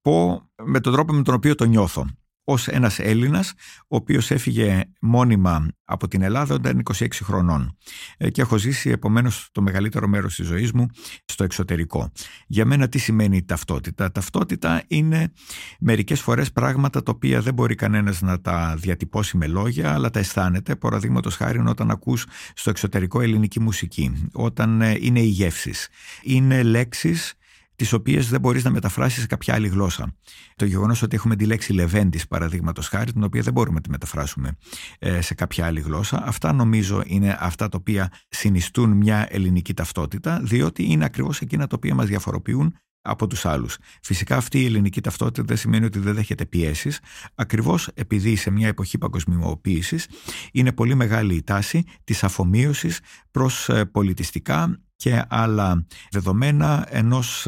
πω 0.01 0.49
με 0.65 0.81
τον 0.81 0.93
τρόπο 0.93 1.13
με 1.13 1.23
τον 1.23 1.35
οποίο 1.35 1.55
το 1.55 1.65
νιώθω 1.65 2.07
ως 2.45 2.69
ένας 2.69 2.99
Έλληνας, 2.99 3.53
ο 3.81 3.97
οποίος 3.97 4.31
έφυγε 4.31 4.83
μόνιμα 5.01 5.69
από 5.85 6.09
την 6.09 6.23
Ελλάδα 6.23 6.55
όταν 6.55 6.79
ήταν 6.79 7.09
26 7.09 7.09
χρονών 7.23 7.77
ε, 8.17 8.31
και 8.31 8.41
έχω 8.41 8.57
ζήσει 8.57 8.91
επομένως 8.91 9.49
το 9.53 9.63
μεγαλύτερο 9.63 10.09
μέρος 10.09 10.35
της 10.35 10.47
ζωής 10.47 10.73
μου 10.73 10.87
στο 11.25 11.45
εξωτερικό. 11.45 12.13
Για 12.47 12.65
μένα 12.65 12.89
τι 12.89 12.99
σημαίνει 12.99 13.45
ταυτότητα; 13.45 14.13
Ταυτότητα 14.13 14.83
είναι 14.87 15.33
μερικές 15.81 16.21
φορές 16.21 16.53
πράγματα 16.53 17.03
τα 17.03 17.13
οποία 17.15 17.41
δεν 17.41 17.55
μπορεί 17.55 17.75
κανένας 17.75 18.21
να 18.21 18.41
τα 18.41 18.75
διατυπώσει 18.79 19.37
με 19.37 19.47
λόγια 19.47 19.93
αλλά 19.93 20.11
τα 20.11 20.19
αισθάνεται. 20.19 20.77
Παραδείγματος 20.77 21.37
χάρη 21.37 21.59
όταν 21.59 21.91
ακούς 21.91 22.27
στο 22.55 22.71
εξωτερικό 22.71 23.21
ελληνική 23.21 23.61
μουσική, 23.61 24.29
όταν 24.33 24.81
ε, 24.81 24.97
είναι 25.01 25.21
οι 25.21 25.27
γεύσεις, 25.27 25.89
είναι 26.23 26.63
λέξεις 26.63 27.35
τις 27.77 27.93
οποίες 27.93 28.29
δεν 28.29 28.41
μπορείς 28.41 28.65
να 28.65 28.71
μεταφράσεις 28.71 29.21
σε 29.21 29.27
κάποια 29.27 29.55
άλλη 29.55 29.69
γλώσσα. 29.69 30.15
Το 30.57 30.65
γεγονός 30.65 31.03
ότι 31.03 31.17
έχουμε 31.17 31.37
τη 31.37 31.47
λέξη 31.47 31.73
λεβέντης 31.73 32.27
παραδείγματος 32.27 32.89
χάρη, 32.89 33.13
την 33.13 33.25
οποία 33.25 33.43
δεν 33.43 33.53
μπορούμε 33.53 33.75
να 33.75 33.81
τη 33.81 33.91
μεταφράσουμε 33.91 34.57
ε, 34.99 35.21
σε 35.21 35.35
κάποια 35.35 35.67
άλλη 35.67 35.81
γλώσσα, 35.81 36.23
αυτά 36.27 36.53
νομίζω 36.53 37.03
είναι 37.07 37.37
αυτά 37.41 37.69
τα 37.69 37.79
οποία 37.81 38.13
συνιστούν 38.29 38.91
μια 38.91 39.27
ελληνική 39.31 39.75
ταυτότητα, 39.75 40.41
διότι 40.43 40.85
είναι 40.85 41.05
ακριβώς 41.05 41.41
εκείνα 41.41 41.67
τα 41.67 41.77
οποία 41.77 41.95
μας 41.95 42.07
διαφοροποιούν 42.07 42.75
από 43.07 43.27
τους 43.27 43.47
άλλους. 43.47 43.79
Φυσικά 44.03 44.37
αυτή 44.37 44.61
η 44.61 44.65
ελληνική 44.65 45.01
ταυτότητα 45.01 45.43
δεν 45.43 45.57
σημαίνει 45.57 45.85
ότι 45.85 45.99
δεν 45.99 46.15
δέχεται 46.15 46.47
πιέσεις, 46.47 47.01
ακριβώς 47.35 47.89
επειδή 47.95 48.37
σε 48.37 48.51
μια 48.51 48.69
εποχή 48.69 48.99
παγκοσμιοποίησης 48.99 50.09
είναι 50.53 50.73
πολύ 50.73 50.95
μεγάλη 50.95 51.35
η 51.35 51.43
τάση 51.43 51.85
της 52.05 52.25
αφομοίωσης 52.25 53.01
προς 53.31 53.69
ε, 53.69 53.85
πολιτιστικά 53.85 54.81
και 54.97 55.25
άλλα 55.29 55.87
δεδομένα 56.11 56.87
ενός 56.91 57.47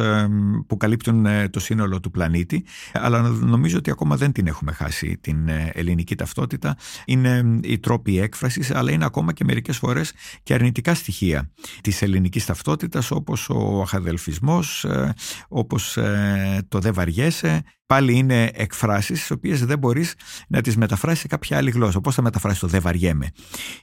που 0.67 0.77
καλύπτουν 0.77 1.27
ε, 1.27 1.49
το 1.49 1.61
σύνολο 1.61 2.01
του 2.01 2.11
πλανήτη. 2.11 2.65
Αλλά 2.93 3.21
νομίζω 3.29 3.79
ότι 3.79 3.91
ακόμα 3.91 4.17
δεν 4.17 4.33
την 4.33 4.47
έχουμε 4.47 4.73
χάσει 4.73 5.19
την 5.21 5.49
ε, 5.49 5.71
ελληνική 5.75 6.15
ταυτότητα. 6.15 6.77
Είναι 7.05 7.61
οι 7.63 7.79
τρόποι 7.79 8.19
έκφρασης 8.19 8.71
αλλά 8.71 8.93
είναι 8.93 9.05
ακόμα 9.05 9.33
και 9.33 9.45
μερικές 9.45 9.77
φορές 9.77 10.13
και 10.43 10.55
αρνητικά 10.55 10.95
στοιχεία 10.95 11.51
της 11.81 12.03
ελληνικής 12.03 12.45
ταυτότητας 12.45 13.11
όπως 13.11 13.49
ο 13.49 13.81
αχαδελφισμός 13.81 14.85
ε, 14.85 15.15
όπως 15.49 15.99
το 16.69 16.79
δεν 16.79 16.95
βαριέσαι 16.95 17.63
πάλι 17.87 18.15
είναι 18.15 18.51
εκφράσεις 18.55 19.21
τις 19.21 19.31
οποίες 19.31 19.65
δεν 19.65 19.79
μπορείς 19.79 20.15
να 20.49 20.61
τις 20.61 20.77
μεταφράσεις 20.77 21.21
σε 21.21 21.27
κάποια 21.27 21.57
άλλη 21.57 21.71
γλώσσα. 21.71 22.01
Πώς 22.01 22.15
θα 22.15 22.23
μεταφράσεις 22.23 22.61
το 22.61 22.67
«δε 22.67 22.81
βαριέμαι» 22.81 23.31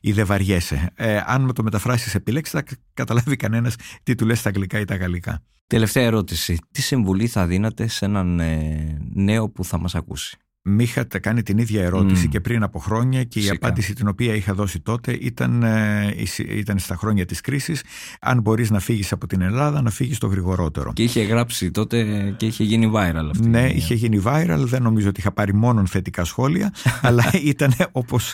ή 0.02 0.12
«δε 0.12 0.24
βαριέσαι». 0.24 0.92
Ε, 0.96 1.22
αν 1.26 1.42
με 1.42 1.54
το 1.54 1.64
μεταφράσεις 1.64 2.12
σε 2.12 2.18
επιλέξει 2.18 2.52
θα 2.52 2.64
καταλάβει 2.94 3.36
κανένας 3.36 3.76
τι 4.04 4.16
του 4.16 4.26
λες 4.26 4.40
στα 4.40 4.50
αγγλικά 4.50 4.80
ή 4.80 4.86
τα 4.86 4.96
γαλλικά. 4.96 5.44
Τελευταία 5.68 6.04
ερώτηση. 6.04 6.58
Τι 6.72 6.82
συμβουλή 6.82 7.28
θα 7.28 7.46
δίνατε 7.46 7.88
σε 7.88 8.06
έναν 8.06 8.40
ε, 8.40 8.98
νέο 9.14 9.50
που 9.50 9.66
θα 9.66 9.80
μας 9.80 9.96
ακούσει; 9.96 10.38
Μ' 10.66 10.80
είχατε 10.80 11.20
κάνει 11.20 11.44
την 11.44 11.58
ίδια 11.58 11.84
ερώτηση 11.84 12.28
και 12.28 12.40
πριν 12.40 12.64
από 12.64 12.80
χρόνια 12.80 13.24
και 13.24 13.40
η 13.40 13.50
απάντηση 13.50 13.94
την 13.94 14.08
οποία 14.08 14.36
είχα 14.36 14.54
δώσει 14.54 14.80
τότε 14.80 15.18
ήταν, 15.22 15.64
ε, 15.64 16.16
ήταν 16.48 16.80
στα 16.80 16.96
χρόνια 16.96 17.26
της 17.26 17.42
κρίσης 17.42 17.84
αν 18.22 18.42
μπορείς 18.42 18.70
να 18.70 18.80
φύγεις 18.80 19.12
από 19.12 19.28
την 19.28 19.42
Ελλάδα 19.42 19.82
να 19.82 19.90
φύγεις 19.90 20.18
το 20.18 20.28
γρηγορότερο. 20.28 20.94
Και 20.94 21.04
είχε 21.04 21.24
γράψει 21.24 21.72
τότε 21.72 22.04
και 22.38 22.46
είχε 22.46 22.64
γίνει 22.64 22.92
viral 22.96 23.30
αυτή. 23.32 23.48
Ναι, 23.48 23.70
είχε 23.70 23.94
γίνει 23.94 24.22
viral, 24.26 24.64
δεν 24.64 24.82
νομίζω 24.84 25.10
ότι 25.10 25.20
είχα 25.20 25.32
πάρει 25.32 25.54
μόνο 25.54 25.86
θετικά 25.86 26.24
σχόλια 26.24 26.74
αλλά 27.02 27.32
ήταν 27.44 27.74
όπως 27.92 28.34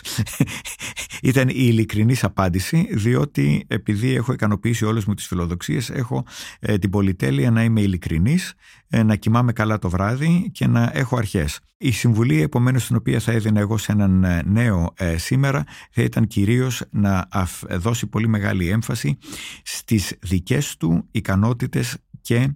ήταν 1.22 1.48
η 1.48 1.54
ειλικρινή 1.56 2.16
απάντηση 2.22 2.88
διότι 2.92 3.64
επειδή 3.68 4.14
έχω 4.14 4.32
ικανοποιήσει 4.32 4.84
όλες 4.84 5.04
μου 5.04 5.14
τις 5.14 5.26
φιλοδοξίες 5.26 5.90
έχω 5.90 6.24
ε, 6.60 6.78
την 6.78 6.90
πολυτέλεια 6.90 7.50
να 7.50 7.64
είμαι 7.64 7.80
ειλικρινής 7.80 8.54
ε, 8.79 8.79
να 8.90 9.16
κοιμάμαι 9.16 9.52
καλά 9.52 9.78
το 9.78 9.88
βράδυ 9.88 10.50
και 10.52 10.66
να 10.66 10.90
έχω 10.94 11.16
αρχές. 11.16 11.60
Η 11.76 11.90
συμβουλή 11.90 12.42
επομένως 12.42 12.86
την 12.86 12.96
οποία 12.96 13.20
θα 13.20 13.32
έδινα 13.32 13.60
εγώ 13.60 13.78
σε 13.78 13.92
έναν 13.92 14.24
ε, 14.24 14.42
νέο 14.46 14.92
ε, 14.96 15.16
σήμερα 15.16 15.64
θα 15.90 16.02
ήταν 16.02 16.26
κυρίως 16.26 16.82
να 16.90 17.28
δώσει 17.70 18.06
πολύ 18.06 18.28
μεγάλη 18.28 18.68
έμφαση 18.68 19.18
στις 19.62 20.16
δικές 20.20 20.76
του 20.76 21.08
ικανότητες 21.10 21.96
και 22.20 22.48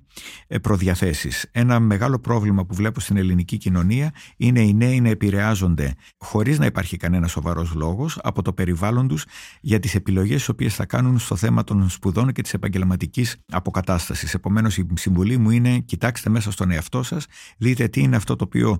ε, 0.46 0.58
προδιαθέσεις. 0.58 1.46
Ένα 1.50 1.80
μεγάλο 1.80 2.18
πρόβλημα 2.18 2.64
που 2.64 2.74
βλέπω 2.74 3.00
στην 3.00 3.16
ελληνική 3.16 3.56
κοινωνία 3.56 4.12
είναι 4.36 4.60
οι 4.60 4.74
νέοι 4.74 5.00
να 5.00 5.08
επηρεάζονται 5.08 5.94
χωρίς 6.18 6.58
να 6.58 6.66
υπάρχει 6.66 6.96
κανένας 6.96 7.30
σοβαρός 7.30 7.74
λόγος 7.74 8.18
από 8.22 8.42
το 8.42 8.52
περιβάλλον 8.52 9.08
τους 9.08 9.24
για 9.60 9.80
τις 9.80 9.94
επιλογές 9.94 10.36
τις 10.36 10.48
οποίες 10.48 10.74
θα 10.74 10.86
κάνουν 10.86 11.18
στο 11.18 11.36
θέμα 11.36 11.64
των 11.64 11.88
σπουδών 11.88 12.32
και 12.32 12.42
της 12.42 12.54
επαγγελματικής 12.54 13.36
αποκατάστασης. 13.52 14.34
Επομένως 14.34 14.78
η 14.78 14.86
συμβουλή 14.94 15.38
μου 15.38 15.50
είναι 15.50 15.78
κοιτάξτε 15.78 16.30
μέσα 16.30 16.50
στον 16.50 16.70
εαυτό 16.70 17.02
σας, 17.02 17.26
δείτε 17.58 17.88
τι 17.88 18.00
είναι 18.00 18.16
αυτό 18.16 18.36
το 18.36 18.44
οποίο 18.44 18.78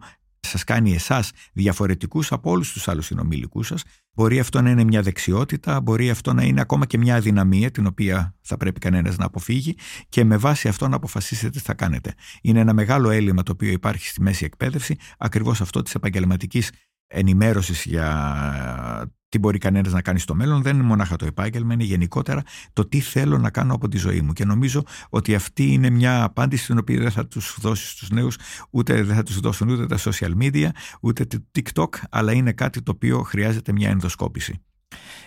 σας 0.55 0.65
κάνει 0.65 0.95
εσάς 0.95 1.31
διαφορετικούς 1.53 2.33
από 2.33 2.51
όλους 2.51 2.73
τους 2.73 2.89
άλλους 2.89 3.07
συνομιλικούς 3.07 3.67
σας. 3.67 3.83
Μπορεί 4.13 4.39
αυτό 4.39 4.63
να 4.63 4.71
είναι 4.71 4.85
μια 4.85 5.03
δεξιότητα, 5.03 5.81
μπορεί 5.81 6.11
αυτό 6.11 6.33
να 6.33 6.43
είναι 6.43 6.61
ακόμα 6.61 6.87
και 6.87 6.99
μια 6.99 7.17
αδυναμία 7.17 7.71
την 7.71 7.87
οποία 7.87 8.35
θα 8.41 8.57
πρέπει 8.57 8.81
κανένας 8.81 9.17
να 9.17 9.25
αποφύγει 9.25 9.77
και 10.09 10.25
με 10.25 10.37
βάση 10.37 10.69
αυτό 10.69 10.89
να 10.89 10.97
αποφασίσετε 10.97 11.51
τι 11.51 11.59
θα 11.59 11.75
κάνετε. 11.75 12.15
Είναι 12.43 12.61
ένα 12.61 12.73
μεγάλο 12.73 13.11
έλλειμμα 13.11 13.43
το 13.43 13.53
οποίο 13.53 13.71
υπάρχει 13.71 14.09
στη 14.09 14.23
μέση 14.23 14.45
εκπαίδευση, 14.45 14.97
ακριβώς 15.19 15.61
αυτό 15.61 15.83
της 15.83 15.95
επαγγελματικής 15.95 16.71
ενημέρωσης 17.07 17.85
για 17.85 19.13
τι 19.35 19.41
μπορεί 19.41 19.59
κανένας 19.59 19.93
να 19.93 20.03
κάνει 20.03 20.19
στο 20.19 20.35
μέλλον 20.35 20.63
δεν 20.63 20.75
είναι 20.75 20.85
μονάχα 20.85 21.17
το 21.17 21.27
επάγγελμα, 21.27 21.73
είναι 21.73 21.85
γενικότερα 21.85 22.43
το 22.73 22.87
τι 22.89 23.01
θέλω 23.01 23.39
να 23.39 23.51
κάνω 23.51 23.75
από 23.75 23.89
τη 23.89 23.99
ζωή 23.99 24.21
μου. 24.21 24.33
Και 24.33 24.45
νομίζω 24.45 24.83
ότι 25.09 25.35
αυτή 25.35 25.73
είναι 25.73 25.91
μια 25.91 26.23
απάντηση 26.23 26.67
την 26.67 26.79
οποία 26.79 26.99
δεν 26.99 27.11
θα 27.11 27.27
τους 27.27 27.57
δώσεις 27.61 27.91
στους 27.91 28.11
νέους, 28.11 28.37
ούτε 28.71 29.03
δεν 29.03 29.17
θα 29.17 29.23
τους 29.23 29.41
δώσουν 29.41 29.69
ούτε 29.69 29.87
τα 29.87 29.99
social 29.99 30.31
media, 30.41 30.69
ούτε 31.01 31.25
το 31.25 31.45
TikTok, 31.55 31.89
αλλά 32.11 32.33
είναι 32.33 32.53
κάτι 32.53 32.83
το 32.83 32.91
οποίο 32.91 33.23
χρειάζεται 33.23 33.73
μια 33.73 33.89
ενδοσκόπηση. 33.89 34.63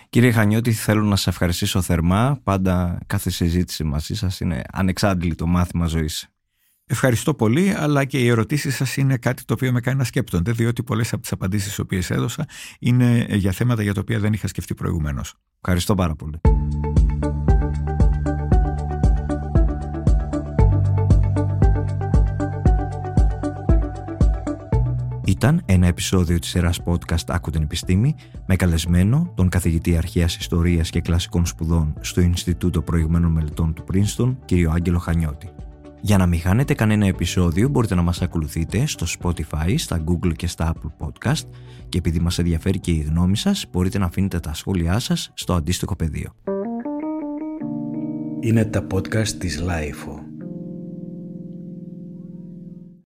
Κύριε 0.08 0.30
Χανιώτη, 0.30 0.72
θέλω 0.72 1.02
να 1.02 1.16
σα 1.16 1.30
ευχαριστήσω 1.30 1.82
θερμά. 1.82 2.40
Πάντα 2.42 2.98
κάθε 3.06 3.30
συζήτηση 3.30 3.84
μαζί 3.84 4.14
σας 4.14 4.40
είναι 4.40 4.62
ανεξάντλητο 4.72 5.46
μάθημα 5.46 5.86
ζωής. 5.86 6.28
Ευχαριστώ 6.90 7.34
πολύ, 7.34 7.74
αλλά 7.76 8.04
και 8.04 8.18
οι 8.18 8.28
ερωτήσεις 8.28 8.76
σας 8.76 8.96
είναι 8.96 9.16
κάτι 9.16 9.44
το 9.44 9.54
οποίο 9.54 9.72
με 9.72 9.80
κάνει 9.80 9.98
να 9.98 10.04
σκέπτονται, 10.04 10.52
διότι 10.52 10.82
πολλές 10.82 11.12
από 11.12 11.22
τις 11.22 11.32
απαντήσεις 11.32 11.68
τις 11.68 11.78
οποίες 11.78 12.10
έδωσα 12.10 12.46
είναι 12.78 13.26
για 13.30 13.52
θέματα 13.52 13.82
για 13.82 13.94
τα 13.94 14.00
οποία 14.00 14.18
δεν 14.18 14.32
είχα 14.32 14.46
σκεφτεί 14.46 14.74
προηγουμένως. 14.74 15.34
Ευχαριστώ 15.60 15.94
πάρα 15.94 16.14
πολύ. 16.14 16.40
Ήταν 25.24 25.62
ένα 25.66 25.86
επεισόδιο 25.86 26.38
της 26.38 26.48
σειράς 26.48 26.80
podcast 26.84 27.24
«Άκου 27.26 27.50
την 27.50 27.62
επιστήμη» 27.62 28.14
με 28.46 28.56
καλεσμένο 28.56 29.32
τον 29.34 29.48
καθηγητή 29.48 29.96
αρχαίας 29.96 30.36
ιστορίας 30.36 30.90
και 30.90 31.00
κλασικών 31.00 31.46
σπουδών 31.46 31.94
στο 32.00 32.20
Ινστιτούτο 32.20 32.82
Προηγμένων 32.82 33.32
Μελετών 33.32 33.74
του 33.74 33.84
Πρίνστον, 33.84 34.38
κ. 34.44 34.52
Άγγελο 34.72 34.98
Χανιώτη. 34.98 35.50
Για 36.00 36.18
να 36.18 36.26
μην 36.26 36.40
χάνετε 36.40 36.74
κανένα 36.74 37.06
επεισόδιο 37.06 37.68
μπορείτε 37.68 37.94
να 37.94 38.02
μας 38.02 38.22
ακολουθείτε 38.22 38.86
στο 38.86 39.06
Spotify, 39.18 39.74
στα 39.76 40.04
Google 40.04 40.32
και 40.36 40.46
στα 40.46 40.74
Apple 40.74 41.06
Podcast 41.06 41.48
και 41.88 41.98
επειδή 41.98 42.20
μας 42.20 42.38
ενδιαφέρει 42.38 42.78
και 42.78 42.90
η 42.90 43.00
γνώμη 43.00 43.36
σας 43.36 43.66
μπορείτε 43.72 43.98
να 43.98 44.04
αφήνετε 44.04 44.40
τα 44.40 44.54
σχόλιά 44.54 44.98
σας 44.98 45.30
στο 45.34 45.54
αντίστοιχο 45.54 45.96
πεδίο. 45.96 46.34
Είναι 48.40 48.64
τα 48.64 48.86
podcast 48.94 49.28
της 49.28 49.62
Lifeo. 49.62 50.17